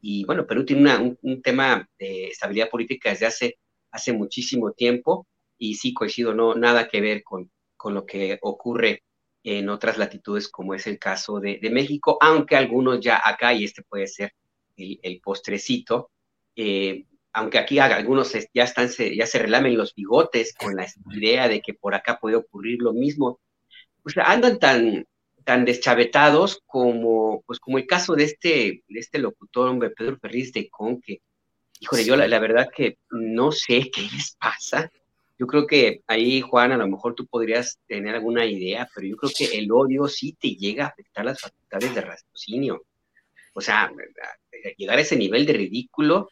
y 0.00 0.24
bueno, 0.24 0.46
Perú 0.46 0.64
tiene 0.64 1.16
un, 1.22 1.42
tema 1.42 1.88
de 1.98 2.28
estabilidad 2.28 2.70
política 2.70 3.10
desde 3.10 3.26
hace, 3.26 3.58
hace 3.90 4.12
muchísimo 4.12 4.72
tiempo, 4.72 5.26
y 5.58 5.74
sí 5.74 5.92
coincido, 5.92 6.34
no, 6.34 6.54
nada 6.54 6.88
que 6.88 7.00
ver 7.00 7.22
con, 7.24 7.50
con 7.76 7.94
lo 7.94 8.06
que 8.06 8.38
ocurre 8.42 9.02
en 9.42 9.68
otras 9.68 9.98
latitudes, 9.98 10.48
como 10.48 10.74
es 10.74 10.86
el 10.86 10.98
caso 10.98 11.40
de, 11.40 11.58
México, 11.70 12.18
aunque 12.20 12.56
algunos 12.56 13.00
ya 13.00 13.20
acá, 13.24 13.54
y 13.54 13.64
este 13.64 13.82
puede 13.82 14.06
ser 14.06 14.34
el, 14.76 15.20
postrecito, 15.20 16.10
eh, 16.54 17.04
aunque 17.32 17.58
aquí 17.58 17.78
algunos 17.78 18.32
ya, 18.52 18.64
están, 18.64 18.88
ya 18.88 19.26
se 19.26 19.38
relamen 19.38 19.76
los 19.76 19.94
bigotes 19.94 20.54
con 20.54 20.76
la 20.76 20.86
idea 21.12 21.48
de 21.48 21.60
que 21.60 21.74
por 21.74 21.94
acá 21.94 22.18
puede 22.18 22.36
ocurrir 22.36 22.82
lo 22.82 22.92
mismo, 22.92 23.40
pues 24.02 24.16
andan 24.18 24.58
tan, 24.58 25.06
tan 25.48 25.64
deschavetados 25.64 26.62
como, 26.66 27.42
pues 27.46 27.58
como 27.58 27.78
el 27.78 27.86
caso 27.86 28.14
de 28.14 28.24
este, 28.24 28.84
de 28.86 29.00
este 29.00 29.18
locutor, 29.18 29.70
hombre, 29.70 29.88
Pedro 29.88 30.18
Ferriz 30.18 30.52
de 30.52 30.68
Con, 30.68 31.00
que, 31.00 31.22
híjole, 31.80 32.04
yo 32.04 32.16
la, 32.16 32.28
la 32.28 32.38
verdad 32.38 32.68
que 32.70 32.98
no 33.08 33.50
sé 33.50 33.90
qué 33.94 34.02
les 34.02 34.36
pasa, 34.38 34.92
yo 35.38 35.46
creo 35.46 35.66
que 35.66 36.02
ahí, 36.06 36.42
Juan, 36.42 36.72
a 36.72 36.76
lo 36.76 36.86
mejor 36.86 37.14
tú 37.14 37.26
podrías 37.26 37.78
tener 37.86 38.14
alguna 38.14 38.44
idea, 38.44 38.90
pero 38.94 39.06
yo 39.06 39.16
creo 39.16 39.32
que 39.34 39.56
el 39.56 39.72
odio 39.72 40.06
sí 40.06 40.36
te 40.38 40.50
llega 40.50 40.84
a 40.84 40.88
afectar 40.88 41.24
las 41.24 41.40
facultades 41.40 41.94
de 41.94 42.00
raciocinio. 42.02 42.82
O 43.54 43.62
sea, 43.62 43.90
llegar 44.76 44.98
a 44.98 45.00
ese 45.00 45.16
nivel 45.16 45.46
de 45.46 45.54
ridículo 45.54 46.28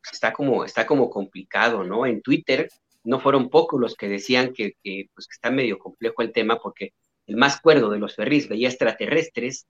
pues, 0.00 0.12
está, 0.12 0.32
como, 0.32 0.64
está 0.64 0.86
como 0.86 1.10
complicado, 1.10 1.82
¿no? 1.82 2.06
En 2.06 2.22
Twitter 2.22 2.68
no 3.02 3.18
fueron 3.18 3.50
pocos 3.50 3.80
los 3.80 3.96
que 3.96 4.08
decían 4.08 4.52
que, 4.52 4.76
pues, 4.84 5.26
que 5.26 5.34
está 5.34 5.50
medio 5.50 5.80
complejo 5.80 6.22
el 6.22 6.30
tema 6.30 6.60
porque 6.60 6.92
el 7.26 7.36
más 7.36 7.60
cuerdo 7.60 7.90
de 7.90 7.98
los 7.98 8.16
Ferris 8.16 8.48
veía 8.48 8.68
extraterrestres. 8.68 9.66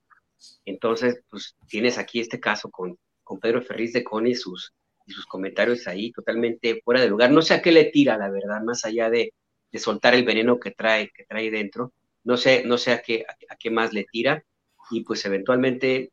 Entonces, 0.65 1.21
pues 1.29 1.55
tienes 1.67 1.97
aquí 1.97 2.19
este 2.19 2.39
caso 2.39 2.69
con, 2.69 2.97
con 3.23 3.39
Pedro 3.39 3.61
Ferriz 3.61 3.93
de 3.93 4.03
Con 4.03 4.27
y 4.27 4.35
sus, 4.35 4.73
y 5.05 5.11
sus 5.13 5.25
comentarios 5.25 5.87
ahí 5.87 6.11
totalmente 6.11 6.81
fuera 6.83 7.01
de 7.01 7.09
lugar. 7.09 7.31
No 7.31 7.41
sé 7.41 7.53
a 7.53 7.61
qué 7.61 7.71
le 7.71 7.85
tira, 7.85 8.17
la 8.17 8.29
verdad, 8.29 8.61
más 8.61 8.85
allá 8.85 9.09
de, 9.09 9.33
de 9.71 9.79
soltar 9.79 10.13
el 10.13 10.23
veneno 10.23 10.59
que 10.59 10.71
trae, 10.71 11.11
que 11.13 11.25
trae 11.25 11.51
dentro. 11.51 11.93
No 12.23 12.37
sé, 12.37 12.63
no 12.65 12.77
sé 12.77 12.91
a 12.91 13.01
qué, 13.01 13.25
a, 13.49 13.55
qué 13.55 13.69
más 13.69 13.93
le 13.93 14.05
tira. 14.05 14.43
Y 14.91 15.01
pues 15.03 15.25
eventualmente, 15.25 16.11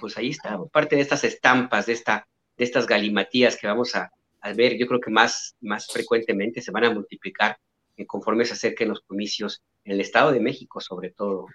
pues 0.00 0.16
ahí 0.16 0.30
está, 0.30 0.58
parte 0.66 0.96
de 0.96 1.02
estas 1.02 1.24
estampas, 1.24 1.86
de, 1.86 1.94
esta, 1.94 2.26
de 2.56 2.64
estas 2.64 2.86
galimatías 2.86 3.56
que 3.56 3.66
vamos 3.66 3.94
a, 3.96 4.10
a 4.40 4.52
ver, 4.52 4.76
yo 4.76 4.86
creo 4.86 5.00
que 5.00 5.10
más, 5.10 5.56
más 5.60 5.86
frecuentemente 5.90 6.60
se 6.60 6.70
van 6.70 6.84
a 6.84 6.90
multiplicar 6.90 7.56
conforme 8.06 8.44
se 8.44 8.54
acerquen 8.54 8.88
los 8.88 9.00
comicios 9.02 9.62
en 9.84 9.92
el 9.92 10.00
Estado 10.00 10.32
de 10.32 10.40
México, 10.40 10.80
sobre 10.80 11.10
todo, 11.10 11.46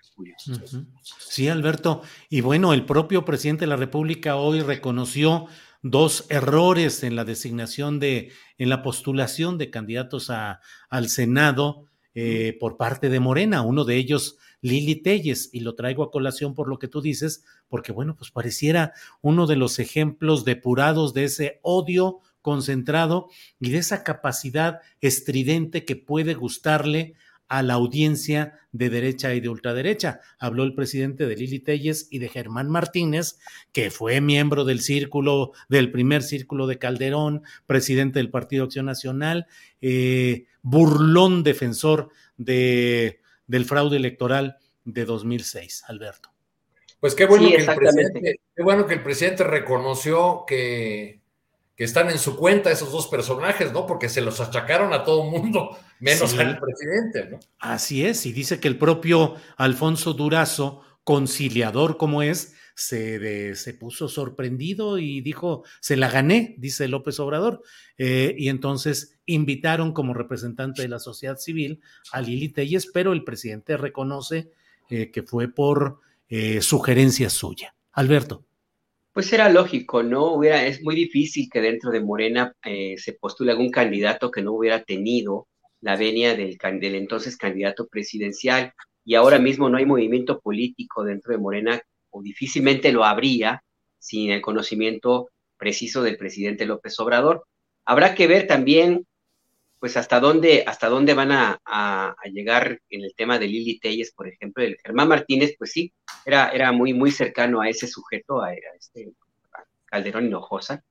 Sí, 1.19 1.47
Alberto. 1.49 2.01
Y 2.29 2.41
bueno, 2.41 2.73
el 2.73 2.85
propio 2.85 3.25
presidente 3.25 3.61
de 3.61 3.69
la 3.69 3.75
República 3.75 4.37
hoy 4.37 4.61
reconoció 4.61 5.47
dos 5.81 6.25
errores 6.29 7.03
en 7.03 7.15
la 7.15 7.25
designación 7.25 7.99
de, 7.99 8.31
en 8.57 8.69
la 8.69 8.81
postulación 8.81 9.57
de 9.57 9.69
candidatos 9.69 10.29
a, 10.29 10.61
al 10.89 11.09
Senado 11.09 11.85
eh, 12.15 12.57
por 12.59 12.77
parte 12.77 13.09
de 13.09 13.19
Morena, 13.19 13.61
uno 13.61 13.85
de 13.85 13.95
ellos 13.95 14.37
Lili 14.61 14.95
Telles, 14.95 15.49
y 15.53 15.61
lo 15.61 15.75
traigo 15.75 16.03
a 16.03 16.11
colación 16.11 16.53
por 16.53 16.67
lo 16.67 16.79
que 16.79 16.87
tú 16.87 17.01
dices, 17.01 17.45
porque 17.69 17.91
bueno, 17.91 18.15
pues 18.15 18.31
pareciera 18.31 18.93
uno 19.21 19.47
de 19.47 19.55
los 19.55 19.79
ejemplos 19.79 20.43
depurados 20.43 21.13
de 21.13 21.25
ese 21.25 21.59
odio 21.61 22.19
concentrado 22.41 23.29
y 23.59 23.71
de 23.71 23.79
esa 23.79 24.03
capacidad 24.03 24.81
estridente 25.01 25.85
que 25.85 25.95
puede 25.95 26.33
gustarle 26.33 27.15
a 27.49 27.63
la 27.63 27.73
audiencia 27.73 28.59
de 28.71 28.89
derecha 28.89 29.33
y 29.33 29.39
de 29.39 29.49
ultraderecha. 29.49 30.21
Habló 30.37 30.63
el 30.63 30.75
presidente 30.75 31.25
de 31.25 31.35
Lili 31.35 31.59
Telles 31.59 32.07
y 32.11 32.19
de 32.19 32.29
Germán 32.29 32.69
Martínez, 32.69 33.39
que 33.73 33.89
fue 33.89 34.21
miembro 34.21 34.65
del 34.65 34.81
círculo, 34.81 35.51
del 35.67 35.91
primer 35.91 36.21
círculo 36.21 36.67
de 36.67 36.77
Calderón, 36.77 37.41
presidente 37.65 38.19
del 38.19 38.29
Partido 38.29 38.65
Acción 38.65 38.85
Nacional, 38.85 39.47
eh, 39.81 40.45
burlón 40.61 41.43
defensor 41.43 42.09
de, 42.37 43.19
del 43.47 43.65
fraude 43.65 43.97
electoral 43.97 44.57
de 44.85 45.05
2006, 45.05 45.85
Alberto. 45.87 46.29
Pues 46.99 47.15
qué 47.15 47.25
bueno, 47.25 47.49
que 47.49 47.55
el 47.55 47.75
presidente, 47.75 48.39
qué 48.55 48.63
bueno 48.63 48.85
que 48.85 48.93
el 48.93 49.03
presidente 49.03 49.43
reconoció 49.43 50.43
que 50.45 51.18
que 51.79 51.85
están 51.85 52.09
en 52.09 52.19
su 52.19 52.35
cuenta 52.35 52.69
esos 52.69 52.91
dos 52.91 53.07
personajes, 53.07 53.71
¿no? 53.71 53.87
Porque 53.87 54.09
se 54.09 54.19
los 54.19 54.41
achacaron 54.41 54.91
a 54.91 55.05
todo 55.05 55.23
mundo, 55.23 55.77
menos 56.01 56.37
al 56.37 56.59
presidente, 56.59 57.29
¿no? 57.31 57.39
Así 57.57 58.05
es, 58.05 58.25
y 58.25 58.33
dice 58.33 58.59
que 58.59 58.67
el 58.67 58.77
propio 58.77 59.35
Alfonso 59.55 60.11
Durazo, 60.13 60.81
conciliador 61.05 61.95
como 61.95 62.21
es, 62.21 62.53
se, 62.75 63.55
se 63.55 63.73
puso 63.73 64.09
sorprendido 64.09 64.99
y 64.99 65.21
dijo, 65.21 65.63
se 65.79 65.95
la 65.95 66.09
gané, 66.09 66.53
dice 66.57 66.89
López 66.89 67.17
Obrador. 67.21 67.63
Eh, 67.97 68.35
y 68.37 68.49
entonces 68.49 69.17
invitaron 69.25 69.93
como 69.93 70.13
representante 70.13 70.81
de 70.81 70.89
la 70.89 70.99
sociedad 70.99 71.37
civil 71.37 71.79
a 72.11 72.19
Lili 72.19 72.49
Telles, 72.49 72.87
pero 72.93 73.13
el 73.13 73.23
presidente 73.23 73.77
reconoce 73.77 74.51
eh, 74.89 75.11
que 75.11 75.23
fue 75.23 75.47
por 75.47 76.01
eh, 76.27 76.61
sugerencia 76.61 77.29
suya. 77.29 77.73
Alberto. 77.93 78.48
Pues 79.13 79.33
era 79.33 79.49
lógico, 79.49 80.03
¿no? 80.03 80.33
Hubiera, 80.33 80.65
es 80.65 80.81
muy 80.83 80.95
difícil 80.95 81.49
que 81.51 81.61
dentro 81.61 81.91
de 81.91 82.01
Morena 82.01 82.53
eh, 82.63 82.95
se 82.97 83.13
postule 83.13 83.51
algún 83.51 83.71
candidato 83.71 84.31
que 84.31 84.41
no 84.41 84.53
hubiera 84.53 84.83
tenido 84.83 85.47
la 85.81 85.95
venia 85.95 86.35
del, 86.35 86.57
del 86.79 86.95
entonces 86.95 87.37
candidato 87.37 87.87
presidencial 87.87 88.73
y 89.03 89.15
ahora 89.15 89.39
mismo 89.39 89.69
no 89.69 89.77
hay 89.77 89.85
movimiento 89.85 90.39
político 90.39 91.03
dentro 91.03 91.33
de 91.33 91.39
Morena 91.39 91.81
o 92.11 92.21
difícilmente 92.21 92.91
lo 92.91 93.03
habría 93.03 93.63
sin 93.97 94.31
el 94.31 94.41
conocimiento 94.41 95.29
preciso 95.57 96.03
del 96.03 96.17
presidente 96.17 96.65
López 96.65 96.99
Obrador. 96.99 97.45
Habrá 97.85 98.15
que 98.15 98.27
ver 98.27 98.47
también, 98.47 99.05
pues, 99.79 99.97
hasta 99.97 100.19
dónde, 100.19 100.63
hasta 100.65 100.89
dónde 100.89 101.13
van 101.13 101.31
a, 101.31 102.15
llegar 102.31 102.79
en 102.89 103.03
el 103.03 103.13
tema 103.15 103.39
de 103.39 103.47
Lili 103.47 103.79
Telles, 103.79 104.11
por 104.11 104.27
ejemplo. 104.27 104.63
El 104.63 104.77
Germán 104.83 105.07
Martínez, 105.07 105.55
pues 105.57 105.71
sí, 105.71 105.91
era, 106.25 106.49
era 106.49 106.71
muy, 106.71 106.93
muy 106.93 107.11
cercano 107.11 107.61
a 107.61 107.69
ese 107.69 107.87
sujeto, 107.87 108.41
a, 108.41 108.53
este 108.53 109.11
Calderón 109.85 110.27
Hinojosa. 110.27 110.83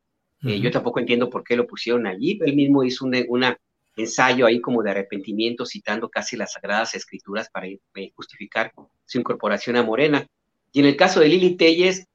Eh, 0.42 0.60
yo 0.60 0.70
tampoco 0.70 1.00
entiendo 1.00 1.28
por 1.28 1.42
qué 1.42 1.56
lo 1.56 1.66
pusieron 1.66 2.06
allí. 2.06 2.38
Él 2.44 2.54
mismo 2.54 2.84
hizo 2.84 3.04
un 3.04 3.16
una 3.28 3.58
ensayo 3.96 4.46
ahí 4.46 4.60
como 4.60 4.82
de 4.82 4.90
arrepentimiento, 4.90 5.66
citando 5.66 6.08
casi 6.08 6.36
las 6.36 6.52
sagradas 6.52 6.94
escrituras 6.94 7.50
para 7.50 7.66
eh, 7.66 8.12
justificar 8.14 8.72
su 9.04 9.18
incorporación 9.18 9.76
a 9.76 9.82
Morena. 9.82 10.26
Y 10.72 10.80
en 10.80 10.86
el 10.86 10.96
caso 10.96 11.20
de 11.20 11.28
Lili 11.28 11.56
Telles, 11.56 12.06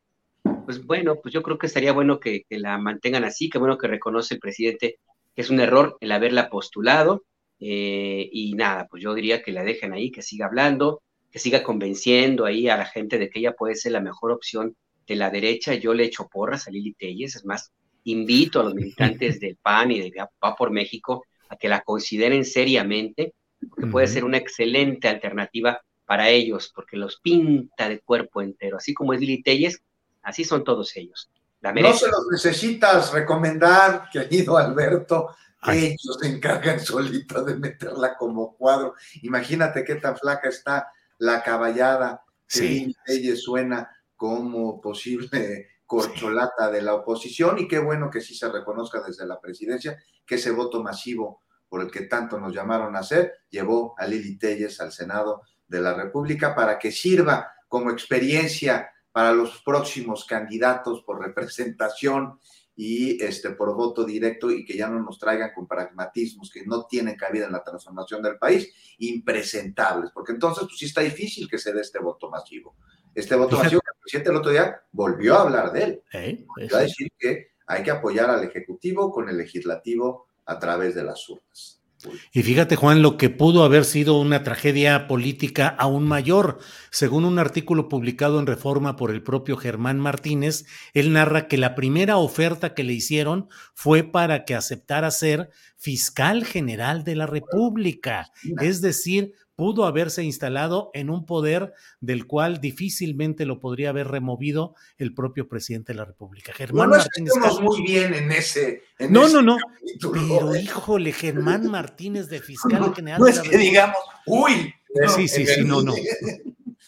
pues 0.66 0.86
bueno, 0.86 1.16
pues 1.22 1.34
yo 1.34 1.42
creo 1.44 1.58
que 1.58 1.68
estaría 1.68 1.92
bueno 1.92 2.20
que, 2.20 2.46
la 2.50 2.78
mantengan 2.78 3.24
así, 3.24 3.50
que 3.50 3.58
bueno 3.58 3.78
que 3.78 3.88
reconoce 3.88 4.36
el 4.36 4.40
presidente 4.40 5.00
que 5.36 5.42
es 5.42 5.50
un 5.50 5.60
error 5.60 5.98
el 6.02 6.12
haberla 6.12 6.50
postulado. 6.50 7.24
Eh, 7.60 8.30
y 8.32 8.54
nada, 8.56 8.88
pues 8.90 9.02
yo 9.02 9.14
diría 9.14 9.42
que 9.42 9.52
la 9.52 9.64
dejen 9.64 9.94
ahí, 9.94 10.12
que 10.12 10.22
siga 10.22 10.48
hablando, 10.48 11.02
que 11.32 11.40
siga 11.40 11.64
convenciendo 11.64 12.46
ahí 12.46 12.68
a 12.68 12.78
la 12.78 12.86
gente 12.86 13.18
de 13.18 13.30
que 13.30 13.40
ella 13.40 13.54
puede 13.54 13.76
ser 13.76 13.94
la 13.94 14.02
mejor 14.02 14.32
opción 14.32 14.76
de 15.08 15.16
la 15.16 15.30
derecha. 15.30 15.74
Yo 15.76 15.94
le 15.94 16.04
echo 16.04 16.28
porras 16.28 16.68
a 16.68 16.72
Lili 16.72 16.94
Telles, 16.94 17.36
es 17.36 17.46
más, 17.46 17.72
invito 18.04 18.60
a 18.60 18.64
los 18.64 18.76
militantes 18.76 19.40
del 19.40 19.58
PAN 19.58 19.92
y 19.92 20.00
de 20.00 20.12
Va 20.44 20.56
por 20.56 20.72
México 20.72 21.26
a 21.50 21.56
que 21.56 21.70
la 21.70 21.82
consideren 21.82 22.44
seriamente, 22.44 23.34
porque 23.70 23.88
puede 23.88 24.08
ser 24.08 24.26
una 24.26 24.38
excelente 24.38 25.08
alternativa 25.08 25.82
para 26.06 26.30
ellos, 26.30 26.72
porque 26.76 26.98
los 26.98 27.20
pinta 27.22 27.88
de 27.88 28.00
cuerpo 28.00 28.42
entero, 28.42 28.78
así 28.78 28.94
como 28.94 29.14
es 29.14 29.22
Lili 29.22 29.42
Telles, 29.42 29.82
Así 30.24 30.46
son 30.46 30.64
todos 30.64 30.96
ellos. 30.96 31.30
No 31.72 31.94
se 31.94 32.08
los 32.08 32.28
necesitas 32.32 33.14
recomendar, 33.14 34.10
querido 34.12 34.58
Alberto, 34.58 35.36
ellos 35.66 36.18
se 36.20 36.28
encargan 36.28 36.80
solitos 36.80 37.46
de 37.46 37.56
meterla 37.56 38.18
como 38.18 38.56
cuadro. 38.56 38.96
Imagínate 39.22 39.84
qué 39.84 39.96
tan 39.96 40.18
flaca 40.18 40.50
está 40.50 40.92
la 41.20 41.42
caballada 41.42 42.24
que 42.48 42.92
ella 43.08 43.36
suena 43.36 43.90
como 44.16 44.82
posible 44.82 45.70
corcholata 45.86 46.70
de 46.70 46.82
la 46.82 46.96
oposición 46.96 47.60
y 47.60 47.68
qué 47.68 47.80
bueno 47.80 48.10
que 48.10 48.22
sí 48.22 48.36
se 48.36 48.50
reconozca 48.50 49.02
desde 49.02 49.26
la 49.26 49.40
presidencia 49.40 49.98
que 50.26 50.36
ese 50.36 50.52
voto 50.52 50.82
masivo 50.82 51.44
por 51.70 51.82
el 51.82 51.92
que 51.92 52.02
tanto 52.02 52.40
nos 52.40 52.54
llamaron 52.54 52.96
a 52.96 53.00
hacer 53.00 53.34
llevó 53.50 53.96
a 53.98 54.06
Lili 54.06 54.38
Telles 54.38 54.80
al 54.82 54.92
Senado 54.92 55.42
de 55.68 55.82
la 55.82 55.94
República 55.94 56.56
para 56.56 56.78
que 56.80 56.92
sirva 56.92 57.52
como 57.68 57.92
experiencia 57.92 58.93
para 59.14 59.32
los 59.32 59.62
próximos 59.62 60.26
candidatos 60.26 61.04
por 61.04 61.22
representación 61.22 62.40
y 62.76 63.24
este, 63.24 63.52
por 63.52 63.76
voto 63.76 64.04
directo 64.04 64.50
y 64.52 64.66
que 64.66 64.76
ya 64.76 64.90
no 64.90 65.00
nos 65.00 65.20
traigan 65.20 65.52
con 65.54 65.68
pragmatismos 65.68 66.50
que 66.50 66.66
no 66.66 66.86
tienen 66.86 67.16
cabida 67.16 67.46
en 67.46 67.52
la 67.52 67.64
transformación 67.64 68.24
del 68.24 68.40
país, 68.40 68.74
impresentables, 68.98 70.10
porque 70.12 70.32
entonces 70.32 70.64
pues 70.64 70.80
sí 70.80 70.86
está 70.86 71.02
difícil 71.02 71.48
que 71.48 71.60
se 71.60 71.72
dé 71.72 71.82
este 71.82 72.00
voto 72.00 72.30
masivo. 72.30 72.76
Este 73.14 73.36
voto 73.36 73.58
masivo 73.58 73.80
que 73.82 73.92
el 73.92 74.02
presidente 74.02 74.30
el 74.32 74.38
otro 74.38 74.52
día 74.52 74.82
volvió 74.92 75.36
a 75.36 75.42
hablar 75.42 75.72
de 75.72 75.84
él. 75.84 76.04
¿Eh? 76.14 76.46
a 76.74 76.80
decir 76.80 77.12
que 77.18 77.52
hay 77.68 77.84
que 77.84 77.92
apoyar 77.92 78.32
al 78.32 78.44
Ejecutivo 78.44 79.12
con 79.12 79.30
el 79.30 79.38
Legislativo 79.38 80.28
a 80.46 80.58
través 80.58 80.96
de 80.96 81.04
las 81.04 81.30
urnas. 81.30 81.83
Y 82.32 82.44
fíjate, 82.44 82.76
Juan, 82.76 83.02
lo 83.02 83.18
que 83.18 83.30
pudo 83.30 83.64
haber 83.64 83.86
sido 83.86 84.20
una 84.20 84.44
tragedia 84.44 85.08
política 85.08 85.68
aún 85.68 86.04
mayor. 86.04 86.60
Según 86.92 87.26
un 87.26 87.40
artículo 87.40 87.90
publicado 87.90 88.40
en 88.40 88.48
Reforma 88.48 88.96
por 88.96 89.12
el 89.12 89.24
propio 89.24 89.58
Germán 89.58 90.00
Martínez, 90.00 90.66
él 90.94 91.14
narra 91.14 91.48
que 91.48 91.58
la 91.58 91.76
primera 91.76 92.18
oferta 92.18 92.74
que 92.74 92.84
le 92.84 92.94
hicieron 92.94 93.48
fue 93.74 94.04
para 94.04 94.46
que 94.46 94.56
aceptara 94.56 95.12
ser 95.12 95.50
fiscal 95.78 96.46
general 96.46 97.04
de 97.04 97.16
la 97.16 97.26
República. 97.26 98.32
Es 98.62 98.82
decir, 98.82 99.34
pudo 99.56 99.86
haberse 99.86 100.24
instalado 100.24 100.90
en 100.94 101.10
un 101.10 101.26
poder 101.26 101.74
del 102.00 102.26
cual 102.26 102.60
difícilmente 102.60 103.46
lo 103.46 103.60
podría 103.60 103.90
haber 103.90 104.08
removido 104.08 104.76
el 104.98 105.14
propio 105.14 105.48
presidente 105.48 105.94
de 105.94 105.98
la 105.98 106.06
República. 106.06 106.54
Germán 106.54 106.90
Martínez. 106.90 107.34
Muy 107.62 107.84
bien 107.84 108.14
en 108.14 108.32
ese. 108.32 108.84
no, 109.10 109.28
no, 109.30 109.42
no. 109.42 109.58
Pero 110.02 110.56
híjole, 110.56 111.12
Germán 111.12 111.70
Martínez 111.70 112.30
de 112.30 112.42
fiscal 112.42 112.94
general. 112.96 113.20
No 113.20 113.28
es 113.28 113.40
que 113.40 113.58
digamos, 113.58 113.98
uy. 114.26 114.74
sí, 115.16 115.28
sí, 115.28 115.46
sí, 115.46 115.64
no, 115.64 115.82
no. 115.82 115.94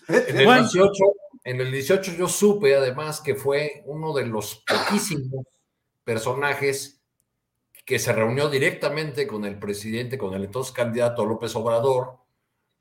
En 0.08 0.38
el, 0.38 0.46
18, 0.46 0.92
en 1.46 1.62
el 1.62 1.72
18 1.72 2.12
yo 2.12 2.28
supe 2.28 2.76
además 2.76 3.22
que 3.22 3.34
fue 3.34 3.82
uno 3.88 4.14
de 4.14 4.28
los 4.28 4.64
poquísimos 4.68 5.48
personajes 6.04 7.02
que 7.86 7.98
se 7.98 8.14
reunió 8.14 8.50
directamente 8.50 9.26
con 9.26 9.46
el 9.46 9.58
presidente, 9.58 10.18
con 10.18 10.36
el 10.36 10.46
entonces 10.46 10.74
candidato 10.74 11.26
López 11.26 11.56
Obrador, 11.56 12.25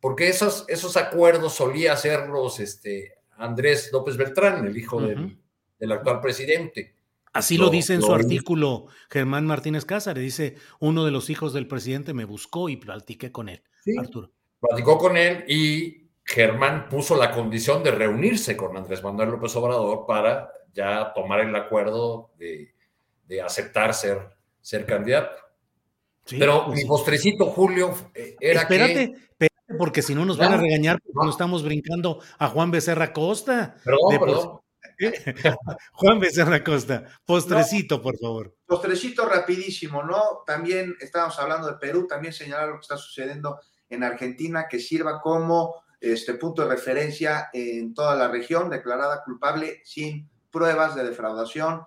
porque 0.05 0.29
esos, 0.29 0.67
esos 0.69 0.99
acuerdos 0.99 1.55
solía 1.55 1.95
hacerlos 1.95 2.61
este, 2.61 3.15
Andrés 3.39 3.89
López 3.91 4.19
Beltrán, 4.19 4.67
el 4.67 4.77
hijo 4.77 5.01
del, 5.01 5.93
actual 5.93 6.21
presidente. 6.21 6.95
Así 7.33 7.57
lo, 7.57 7.71
dice 7.71 7.95
en 7.95 8.03
su 8.03 8.13
artículo 8.13 8.89
Germán 9.09 9.47
Martínez 9.47 9.87
Cázares, 9.87 10.23
dice, 10.23 10.57
uno 10.79 11.07
de 11.07 11.11
los 11.11 11.31
hijos 11.31 11.55
del 11.55 11.67
presidente 11.67 12.13
me 12.13 12.27
buscó 12.27 12.69
y 12.69 12.77
platiqué 12.77 13.33
con 13.33 13.49
él, 13.49 13.63
Arturo. 13.99 14.31
Platicó 14.61 14.99
con 14.99 15.17
él 15.17 15.47
y 15.49 16.11
Germán 16.23 16.91
puso 16.91 17.17
la 17.17 17.31
condición 17.31 17.83
de 17.83 17.93
reunirse 17.93 18.59
con 18.59 18.77
Andrés 18.77 19.03
Manuel 19.03 19.31
López 19.31 19.57
Obrador 19.57 20.05
para 20.07 20.51
ya 20.75 21.15
tomar 21.15 21.41
el 21.41 21.57
acuerdo 21.57 22.31
de, 22.37 22.75
aceptar 23.43 23.95
ser, 23.95 24.19
ser 24.61 24.85
candidato. 24.85 25.35
Pero 26.29 26.67
pues 26.67 26.83
mi 26.83 26.85
postrecito, 26.85 27.47
Julio, 27.47 27.95
eh, 28.15 28.37
era 28.39 28.61
Espérate, 28.61 29.15
porque 29.79 30.03
si 30.03 30.15
no 30.15 30.25
nos 30.25 30.39
van 30.39 30.53
a 30.53 30.57
regañar 30.57 31.01
porque 31.01 31.27
no 31.27 31.31
estamos 31.31 31.63
brincando 31.63 32.21
a 32.39 32.49
Juan 32.49 32.71
Becerra 32.71 33.13
Costa. 33.13 33.77
Juan 35.93 36.21
Becerra 36.21 36.63
Costa, 36.63 37.05
postrecito, 37.25 38.01
por 38.01 38.17
favor. 38.19 38.55
Postrecito 38.67 39.27
rapidísimo, 39.27 40.03
¿no? 40.03 40.43
También 40.47 40.95
estábamos 41.01 41.39
hablando 41.39 41.67
de 41.67 41.79
Perú, 41.79 42.07
también 42.07 42.33
señalar 42.33 42.69
lo 42.69 42.75
que 42.75 42.83
está 42.83 42.97
sucediendo 42.97 43.59
en 43.89 44.05
Argentina, 44.05 44.67
que 44.69 44.79
sirva 44.79 45.21
como 45.21 45.83
este 46.01 46.35
punto 46.35 46.63
de 46.63 46.69
referencia 46.69 47.49
en 47.53 47.95
toda 47.95 48.15
la 48.15 48.29
región, 48.29 48.69
declarada 48.69 49.23
culpable 49.25 49.81
sin 49.85 50.29
pruebas 50.51 50.95
de 50.95 51.05
defraudación, 51.05 51.83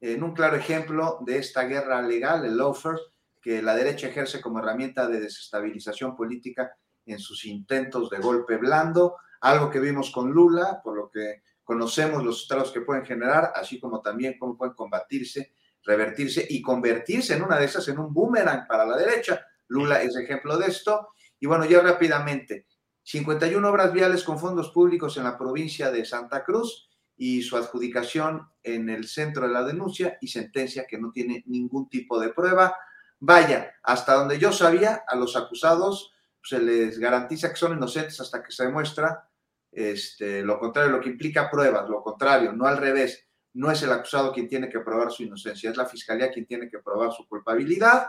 en 0.00 0.22
un 0.22 0.32
claro 0.32 0.56
ejemplo 0.56 1.18
de 1.24 1.38
esta 1.38 1.64
guerra 1.64 2.00
legal, 2.02 2.44
el 2.44 2.56
lawfare, 2.56 2.98
que 3.40 3.62
la 3.62 3.74
derecha 3.74 4.08
ejerce 4.08 4.40
como 4.40 4.58
herramienta 4.58 5.06
de 5.06 5.20
desestabilización 5.20 6.16
política 6.16 6.76
en 7.12 7.18
sus 7.18 7.44
intentos 7.44 8.10
de 8.10 8.18
golpe 8.18 8.56
blando, 8.56 9.16
algo 9.40 9.70
que 9.70 9.80
vimos 9.80 10.10
con 10.10 10.30
Lula, 10.30 10.80
por 10.82 10.96
lo 10.96 11.10
que 11.10 11.42
conocemos 11.64 12.24
los 12.24 12.42
estragos 12.42 12.72
que 12.72 12.80
pueden 12.80 13.04
generar, 13.04 13.52
así 13.54 13.78
como 13.78 14.00
también 14.00 14.38
cómo 14.38 14.56
pueden 14.56 14.74
combatirse, 14.74 15.52
revertirse 15.84 16.46
y 16.48 16.62
convertirse 16.62 17.34
en 17.34 17.42
una 17.42 17.58
de 17.58 17.66
esas 17.66 17.86
en 17.88 17.98
un 17.98 18.12
boomerang 18.12 18.66
para 18.66 18.86
la 18.86 18.96
derecha. 18.96 19.44
Lula 19.68 20.02
es 20.02 20.16
ejemplo 20.16 20.56
de 20.56 20.66
esto. 20.66 21.08
Y 21.38 21.46
bueno, 21.46 21.64
ya 21.66 21.80
rápidamente, 21.80 22.66
51 23.04 23.68
obras 23.68 23.92
viales 23.92 24.24
con 24.24 24.38
fondos 24.38 24.70
públicos 24.70 25.16
en 25.16 25.24
la 25.24 25.38
provincia 25.38 25.90
de 25.90 26.04
Santa 26.04 26.44
Cruz 26.44 26.90
y 27.16 27.42
su 27.42 27.56
adjudicación 27.56 28.48
en 28.62 28.88
el 28.88 29.08
centro 29.08 29.46
de 29.46 29.52
la 29.52 29.64
denuncia 29.64 30.18
y 30.20 30.28
sentencia 30.28 30.86
que 30.86 30.98
no 30.98 31.10
tiene 31.10 31.42
ningún 31.46 31.88
tipo 31.88 32.18
de 32.20 32.30
prueba. 32.30 32.76
Vaya, 33.18 33.74
hasta 33.82 34.14
donde 34.14 34.38
yo 34.38 34.52
sabía, 34.52 35.04
a 35.06 35.16
los 35.16 35.36
acusados 35.36 36.12
se 36.42 36.60
les 36.60 36.98
garantiza 36.98 37.50
que 37.50 37.56
son 37.56 37.76
inocentes 37.76 38.20
hasta 38.20 38.42
que 38.42 38.52
se 38.52 38.64
demuestra 38.64 39.28
este, 39.70 40.42
lo 40.42 40.58
contrario, 40.58 40.90
lo 40.92 41.00
que 41.00 41.10
implica 41.10 41.50
pruebas, 41.50 41.88
lo 41.88 42.02
contrario, 42.02 42.52
no 42.52 42.66
al 42.66 42.78
revés. 42.78 43.26
No 43.54 43.70
es 43.70 43.82
el 43.82 43.92
acusado 43.92 44.32
quien 44.32 44.48
tiene 44.48 44.68
que 44.68 44.80
probar 44.80 45.10
su 45.10 45.22
inocencia, 45.22 45.70
es 45.70 45.76
la 45.76 45.86
fiscalía 45.86 46.30
quien 46.30 46.46
tiene 46.46 46.68
que 46.68 46.78
probar 46.78 47.12
su 47.12 47.26
culpabilidad. 47.26 48.08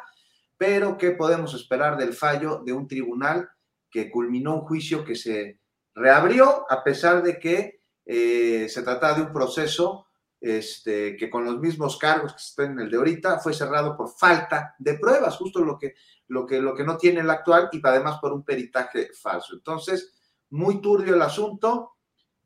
Pero, 0.57 0.97
¿qué 0.97 1.11
podemos 1.11 1.53
esperar 1.53 1.97
del 1.97 2.13
fallo 2.13 2.61
de 2.65 2.73
un 2.73 2.88
tribunal 2.88 3.49
que 3.89 4.11
culminó 4.11 4.55
un 4.55 4.61
juicio 4.61 5.03
que 5.03 5.15
se 5.15 5.59
reabrió 5.95 6.65
a 6.69 6.84
pesar 6.84 7.23
de 7.23 7.39
que 7.39 7.82
eh, 8.05 8.67
se 8.69 8.84
trataba 8.84 9.17
de 9.17 9.21
un 9.23 9.34
proceso 9.34 10.07
este, 10.42 11.18
que 11.18 11.30
con 11.30 11.44
los 11.44 11.60
mismos 11.60 11.98
cargos 11.98 12.34
que 12.34 12.42
están 12.42 12.72
en 12.72 12.80
el 12.80 12.90
de 12.90 12.98
ahorita 12.98 13.40
fue 13.40 13.54
cerrado 13.54 13.98
por 13.98 14.10
falta 14.10 14.76
de 14.80 14.98
pruebas, 14.98 15.36
justo 15.36 15.64
lo 15.64 15.78
que, 15.78 15.96
lo 16.28 16.46
que, 16.46 16.62
lo 16.62 16.74
que 16.76 16.84
no 16.84 16.98
tiene 16.98 17.22
el 17.22 17.30
actual 17.30 17.70
y 17.72 17.82
además 17.84 18.20
por 18.20 18.32
un 18.32 18.44
peritaje 18.44 19.10
falso. 19.14 19.54
Entonces, 19.54 20.14
muy 20.50 20.82
turbio 20.82 21.16
el 21.16 21.22
asunto. 21.22 21.96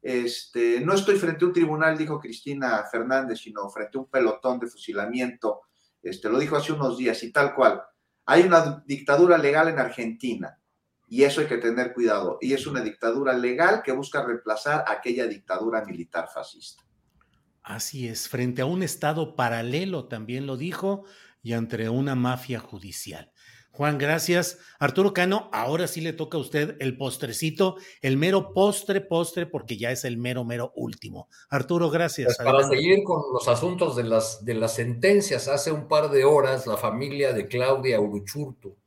Este, 0.02 0.82
no 0.82 0.94
estoy 0.94 1.16
frente 1.16 1.46
a 1.46 1.48
un 1.48 1.54
tribunal, 1.54 1.98
dijo 1.98 2.20
Cristina 2.20 2.84
Fernández, 2.91 3.39
sino 3.39 3.70
frente 3.70 3.98
a 3.98 4.02
un 4.02 4.10
pelotón 4.10 4.60
de 4.60 4.68
fusilamiento. 4.68 5.62
Este, 6.02 6.30
lo 6.30 6.39
dijo 6.39 6.58
hace 6.58 6.74
unos 6.74 6.98
días 6.98 7.22
y 7.24 7.32
tal 7.32 7.56
cual. 7.56 7.82
Hay 8.26 8.44
una 8.44 8.84
dictadura 8.86 9.38
legal 9.38 9.68
en 9.68 9.80
Argentina 9.80 10.60
y 11.08 11.24
eso 11.24 11.41
hay 11.41 11.48
que 11.48 11.58
tener 11.58 11.94
cuidado. 11.94 12.38
Y 12.41 12.54
es 12.54 12.66
una 12.66 12.82
dictadura 12.82 13.34
legal 13.34 13.82
que 13.84 13.91
busca 13.91 14.26
reemplazar 14.26 14.84
aquella 14.88 15.28
dictadura 15.28 15.86
militar 15.86 16.28
fascista. 16.34 16.84
Así 17.64 18.07
es, 18.07 18.28
frente 18.28 18.61
a 18.61 18.66
un 18.66 18.84
Estado 18.84 19.36
paralelo, 19.36 20.05
también 20.07 20.45
lo 20.45 20.57
dijo, 20.57 21.05
y 21.41 21.53
entre 21.53 21.89
una 21.89 22.14
mafia 22.16 22.59
judicial. 22.59 23.32
Juan, 23.72 23.97
gracias. 23.97 24.59
Arturo 24.78 25.14
Cano, 25.14 25.49
ahora 25.51 25.88
sí 25.88 25.99
le 25.99 26.14
toca 26.14 26.38
a 26.38 26.41
usted 26.41 26.76
el 26.80 26.95
postrecito, 26.95 27.78
el 28.01 28.18
mero 28.18 28.53
postre, 28.53 29.01
postre, 29.01 29.47
porque 29.47 29.78
ya 29.78 29.89
es 29.89 30.05
el 30.05 30.18
mero, 30.18 30.43
mero 30.43 30.72
último. 30.76 31.28
Arturo, 31.49 31.89
gracias. 31.89 32.36
Pues 32.38 32.45
para 32.45 32.68
seguir 32.68 33.03
con 33.03 33.24
los 33.34 33.47
asuntos 33.47 33.95
de 33.95 34.03
las, 34.03 34.45
de 34.45 34.53
las 34.53 34.76
sentencias, 34.76 35.47
hace 35.47 35.72
un 35.72 35.88
par 35.88 36.11
de 36.11 36.24
horas 36.24 36.68
la 36.68 36.78
familia 36.78 37.34
de 37.34 37.47
Claudia 37.47 37.99
Uruchurtu, 37.99 38.78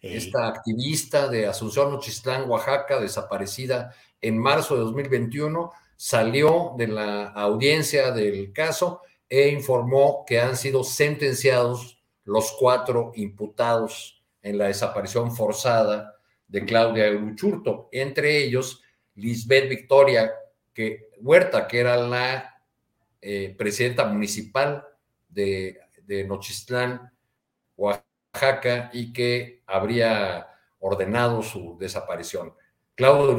esta 0.00 0.46
activista 0.46 1.26
de 1.26 1.46
Asunción 1.46 1.92
Ochistlán, 1.92 2.48
Oaxaca, 2.48 3.00
desaparecida 3.00 3.92
en 4.20 4.38
marzo 4.38 4.74
de 4.74 4.82
2021, 4.82 5.72
salió 5.98 6.74
de 6.78 6.86
la 6.86 7.26
audiencia 7.26 8.12
del 8.12 8.52
caso 8.52 9.02
e 9.28 9.48
informó 9.48 10.24
que 10.24 10.38
han 10.38 10.56
sido 10.56 10.84
sentenciados 10.84 12.00
los 12.24 12.52
cuatro 12.52 13.10
imputados 13.16 14.22
en 14.40 14.58
la 14.58 14.66
desaparición 14.66 15.34
forzada 15.34 16.14
de 16.46 16.64
Claudia 16.64 17.10
Uruchurto, 17.10 17.88
entre 17.90 18.38
ellos 18.38 18.80
Lisbeth 19.16 19.68
Victoria 19.68 20.32
que, 20.72 21.10
Huerta, 21.20 21.66
que 21.66 21.80
era 21.80 21.96
la 21.96 22.62
eh, 23.20 23.56
presidenta 23.58 24.04
municipal 24.04 24.86
de, 25.28 25.80
de 26.04 26.22
Nochistlán, 26.22 27.12
Oaxaca, 27.76 28.90
y 28.92 29.12
que 29.12 29.62
habría 29.66 30.46
ordenado 30.78 31.42
su 31.42 31.76
desaparición. 31.76 32.54
Claudia 32.94 33.34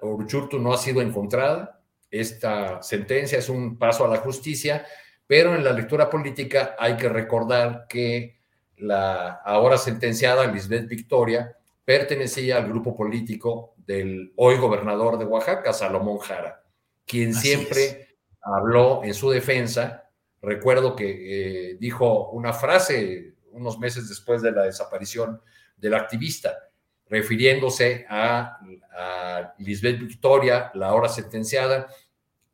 Uruchurto 0.00 0.58
no 0.58 0.72
ha 0.72 0.78
sido 0.78 1.02
encontrada. 1.02 1.79
Esta 2.10 2.82
sentencia 2.82 3.38
es 3.38 3.48
un 3.48 3.78
paso 3.78 4.04
a 4.04 4.08
la 4.08 4.18
justicia, 4.18 4.84
pero 5.26 5.54
en 5.54 5.62
la 5.62 5.72
lectura 5.72 6.10
política 6.10 6.74
hay 6.78 6.96
que 6.96 7.08
recordar 7.08 7.86
que 7.88 8.40
la 8.76 9.40
ahora 9.44 9.78
sentenciada 9.78 10.46
Lisbeth 10.46 10.88
Victoria 10.88 11.56
pertenecía 11.84 12.56
al 12.56 12.68
grupo 12.68 12.96
político 12.96 13.74
del 13.76 14.32
hoy 14.36 14.56
gobernador 14.56 15.18
de 15.18 15.24
Oaxaca, 15.24 15.72
Salomón 15.72 16.18
Jara, 16.18 16.62
quien 17.06 17.34
siempre 17.34 18.16
habló 18.40 19.02
en 19.04 19.14
su 19.14 19.30
defensa. 19.30 20.10
Recuerdo 20.40 20.96
que 20.96 21.70
eh, 21.72 21.76
dijo 21.78 22.30
una 22.30 22.52
frase 22.52 23.34
unos 23.52 23.78
meses 23.78 24.08
después 24.08 24.42
de 24.42 24.52
la 24.52 24.62
desaparición 24.62 25.40
del 25.76 25.94
activista, 25.94 26.69
refiriéndose 27.10 28.06
a, 28.08 28.60
a 28.96 29.54
Lisbeth 29.58 29.98
Victoria, 29.98 30.70
la 30.74 30.88
ahora 30.88 31.08
sentenciada, 31.08 31.88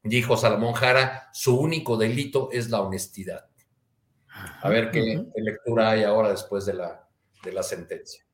dijo 0.02 0.36
Salomón 0.36 0.72
Jara, 0.72 1.28
su 1.32 1.60
único 1.60 1.96
delito 1.96 2.48
es 2.50 2.70
la 2.70 2.80
honestidad. 2.80 3.46
A 4.62 4.68
ver 4.68 4.90
qué, 4.90 5.24
lectura 5.36 5.90
hay 5.90 6.02
ahora 6.02 6.30
después 6.30 6.66
de 6.66 6.74
la, 6.74 7.06
de 7.44 7.52
la 7.52 7.62
sentencia. 7.62 8.25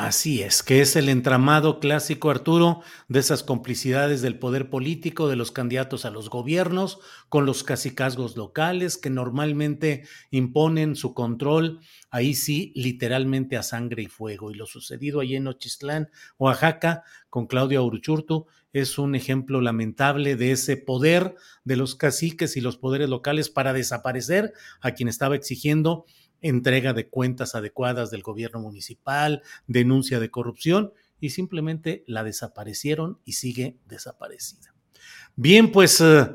Así 0.00 0.42
es, 0.42 0.62
que 0.62 0.80
es 0.80 0.94
el 0.94 1.08
entramado 1.08 1.80
clásico, 1.80 2.30
Arturo, 2.30 2.82
de 3.08 3.18
esas 3.18 3.42
complicidades 3.42 4.22
del 4.22 4.38
poder 4.38 4.70
político, 4.70 5.26
de 5.26 5.34
los 5.34 5.50
candidatos 5.50 6.04
a 6.04 6.10
los 6.10 6.30
gobiernos, 6.30 7.00
con 7.28 7.46
los 7.46 7.64
cacicazgos 7.64 8.36
locales 8.36 8.96
que 8.96 9.10
normalmente 9.10 10.04
imponen 10.30 10.94
su 10.94 11.14
control, 11.14 11.80
ahí 12.12 12.34
sí, 12.34 12.70
literalmente 12.76 13.56
a 13.56 13.64
sangre 13.64 14.04
y 14.04 14.06
fuego. 14.06 14.52
Y 14.52 14.54
lo 14.54 14.66
sucedido 14.66 15.18
allí 15.18 15.34
en 15.34 15.48
Ochistlán, 15.48 16.10
Oaxaca, 16.38 17.02
con 17.28 17.48
Claudia 17.48 17.82
Uruchurtu, 17.82 18.46
es 18.72 18.98
un 18.98 19.16
ejemplo 19.16 19.60
lamentable 19.60 20.36
de 20.36 20.52
ese 20.52 20.76
poder 20.76 21.34
de 21.64 21.74
los 21.74 21.96
caciques 21.96 22.56
y 22.56 22.60
los 22.60 22.76
poderes 22.76 23.08
locales 23.08 23.50
para 23.50 23.72
desaparecer 23.72 24.52
a 24.80 24.92
quien 24.92 25.08
estaba 25.08 25.34
exigiendo 25.34 26.04
entrega 26.40 26.92
de 26.92 27.08
cuentas 27.08 27.54
adecuadas 27.54 28.10
del 28.10 28.22
gobierno 28.22 28.60
municipal, 28.60 29.42
denuncia 29.66 30.20
de 30.20 30.30
corrupción 30.30 30.92
y 31.20 31.30
simplemente 31.30 32.04
la 32.06 32.24
desaparecieron 32.24 33.18
y 33.24 33.32
sigue 33.32 33.76
desaparecida. 33.86 34.74
Bien, 35.36 35.72
pues 35.72 36.00
eh, 36.00 36.26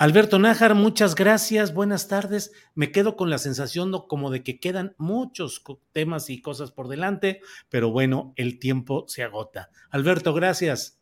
Alberto 0.00 0.38
Nájar, 0.38 0.74
muchas 0.74 1.14
gracias, 1.14 1.74
buenas 1.74 2.08
tardes. 2.08 2.52
Me 2.74 2.90
quedo 2.90 3.16
con 3.16 3.28
la 3.28 3.38
sensación 3.38 3.92
como 4.08 4.30
de 4.30 4.42
que 4.42 4.58
quedan 4.58 4.94
muchos 4.96 5.62
temas 5.92 6.30
y 6.30 6.40
cosas 6.40 6.72
por 6.72 6.88
delante, 6.88 7.42
pero 7.68 7.90
bueno, 7.90 8.32
el 8.36 8.58
tiempo 8.58 9.04
se 9.08 9.22
agota. 9.22 9.70
Alberto, 9.90 10.32
gracias. 10.32 10.98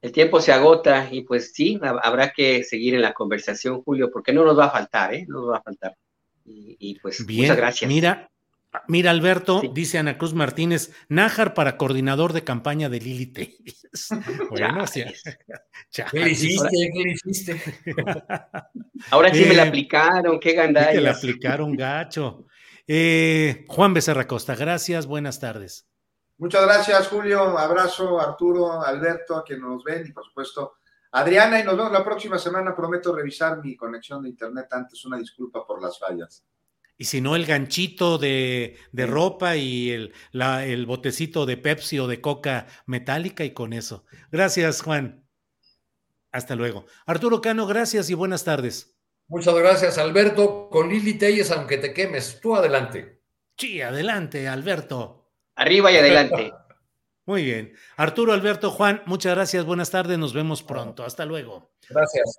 El 0.00 0.12
tiempo 0.12 0.40
se 0.40 0.52
agota 0.52 1.08
y 1.10 1.22
pues 1.22 1.52
sí, 1.54 1.80
habrá 1.82 2.32
que 2.32 2.62
seguir 2.62 2.94
en 2.94 3.02
la 3.02 3.14
conversación, 3.14 3.82
Julio, 3.82 4.10
porque 4.12 4.32
no 4.32 4.44
nos 4.44 4.58
va 4.58 4.66
a 4.66 4.70
faltar, 4.70 5.14
¿eh? 5.14 5.24
No 5.26 5.40
nos 5.40 5.50
va 5.50 5.56
a 5.56 5.62
faltar. 5.62 5.96
Y, 6.44 6.98
pues 7.00 7.20
muchas 7.26 7.56
gracias. 7.56 7.88
Mira, 7.88 8.30
mira 8.88 9.10
Alberto, 9.10 9.62
dice 9.72 9.98
Ana 9.98 10.18
Cruz 10.18 10.34
Martínez, 10.34 10.92
Nájar 11.08 11.54
para 11.54 11.76
coordinador 11.76 12.32
de 12.32 12.44
campaña 12.44 12.88
de 12.88 13.00
Lili 13.00 13.26
Telles. 13.26 13.86
bueno, 14.50 14.84
¿Qué 16.10 16.20
le 16.20 16.30
hiciste? 16.30 16.90
¿Qué 16.92 17.02
le 17.02 17.12
hiciste? 17.12 17.62
Ahora 19.10 19.32
sí 19.32 19.44
me 19.46 19.54
la 19.54 19.64
eh, 19.64 19.68
aplicaron, 19.68 20.38
qué 20.38 20.52
gandallas. 20.52 20.94
Que 20.94 21.00
la 21.00 21.12
aplicaron 21.12 21.76
gacho. 21.76 22.46
Eh, 22.86 23.64
Juan 23.68 23.94
Becerra 23.94 24.26
Costa, 24.26 24.54
gracias, 24.54 25.06
buenas 25.06 25.40
tardes. 25.40 25.88
Muchas 26.36 26.64
gracias, 26.66 27.08
Julio. 27.08 27.56
Abrazo, 27.56 28.20
Arturo, 28.20 28.82
Alberto, 28.82 29.36
a 29.36 29.44
quienes 29.44 29.64
nos 29.64 29.84
ven 29.84 30.04
y 30.06 30.12
por 30.12 30.24
supuesto 30.24 30.74
Adriana, 31.16 31.60
y 31.60 31.62
nos 31.62 31.76
vemos 31.76 31.92
la 31.92 32.04
próxima 32.04 32.38
semana. 32.38 32.74
Prometo 32.74 33.14
revisar 33.14 33.62
mi 33.62 33.76
conexión 33.76 34.24
de 34.24 34.30
internet 34.30 34.66
antes. 34.72 35.04
Una 35.04 35.16
disculpa 35.16 35.64
por 35.64 35.80
las 35.80 35.96
fallas. 35.96 36.44
Y 36.96 37.04
si 37.04 37.20
no, 37.20 37.36
el 37.36 37.46
ganchito 37.46 38.18
de, 38.18 38.76
ropa 38.92 39.54
y 39.54 39.90
el, 39.90 40.12
el 40.32 40.86
botecito 40.86 41.46
de 41.46 41.56
Pepsi 41.56 42.00
o 42.00 42.08
de 42.08 42.20
Coca 42.20 42.66
metálica 42.86 43.44
y 43.44 43.52
con 43.52 43.72
eso. 43.72 44.04
Gracias, 44.32 44.82
Juan. 44.82 45.24
Hasta 46.32 46.56
luego. 46.56 46.86
Arturo 47.06 47.40
Cano, 47.40 47.68
gracias 47.68 48.10
y 48.10 48.14
buenas 48.14 48.42
tardes. 48.42 48.98
Muchas 49.28 49.54
gracias, 49.54 49.98
Alberto. 49.98 50.68
Con 50.68 50.88
Lili 50.88 51.14
Telles, 51.14 51.52
aunque 51.52 51.78
te 51.78 51.94
quemes, 51.94 52.40
tú 52.40 52.56
adelante. 52.56 53.22
Sí, 53.56 53.80
adelante, 53.80 54.48
Alberto. 54.48 55.30
Arriba 55.54 55.92
y 55.92 55.96
adelante. 55.96 56.52
Muy 57.26 57.44
bien. 57.44 57.74
Arturo, 57.96 58.32
Alberto, 58.32 58.70
Juan, 58.70 59.02
muchas 59.06 59.34
gracias. 59.34 59.64
Buenas 59.64 59.90
tardes. 59.90 60.18
Nos 60.18 60.34
vemos 60.34 60.62
pronto. 60.62 61.04
Hasta 61.04 61.24
luego. 61.24 61.72
Gracias. 61.88 62.38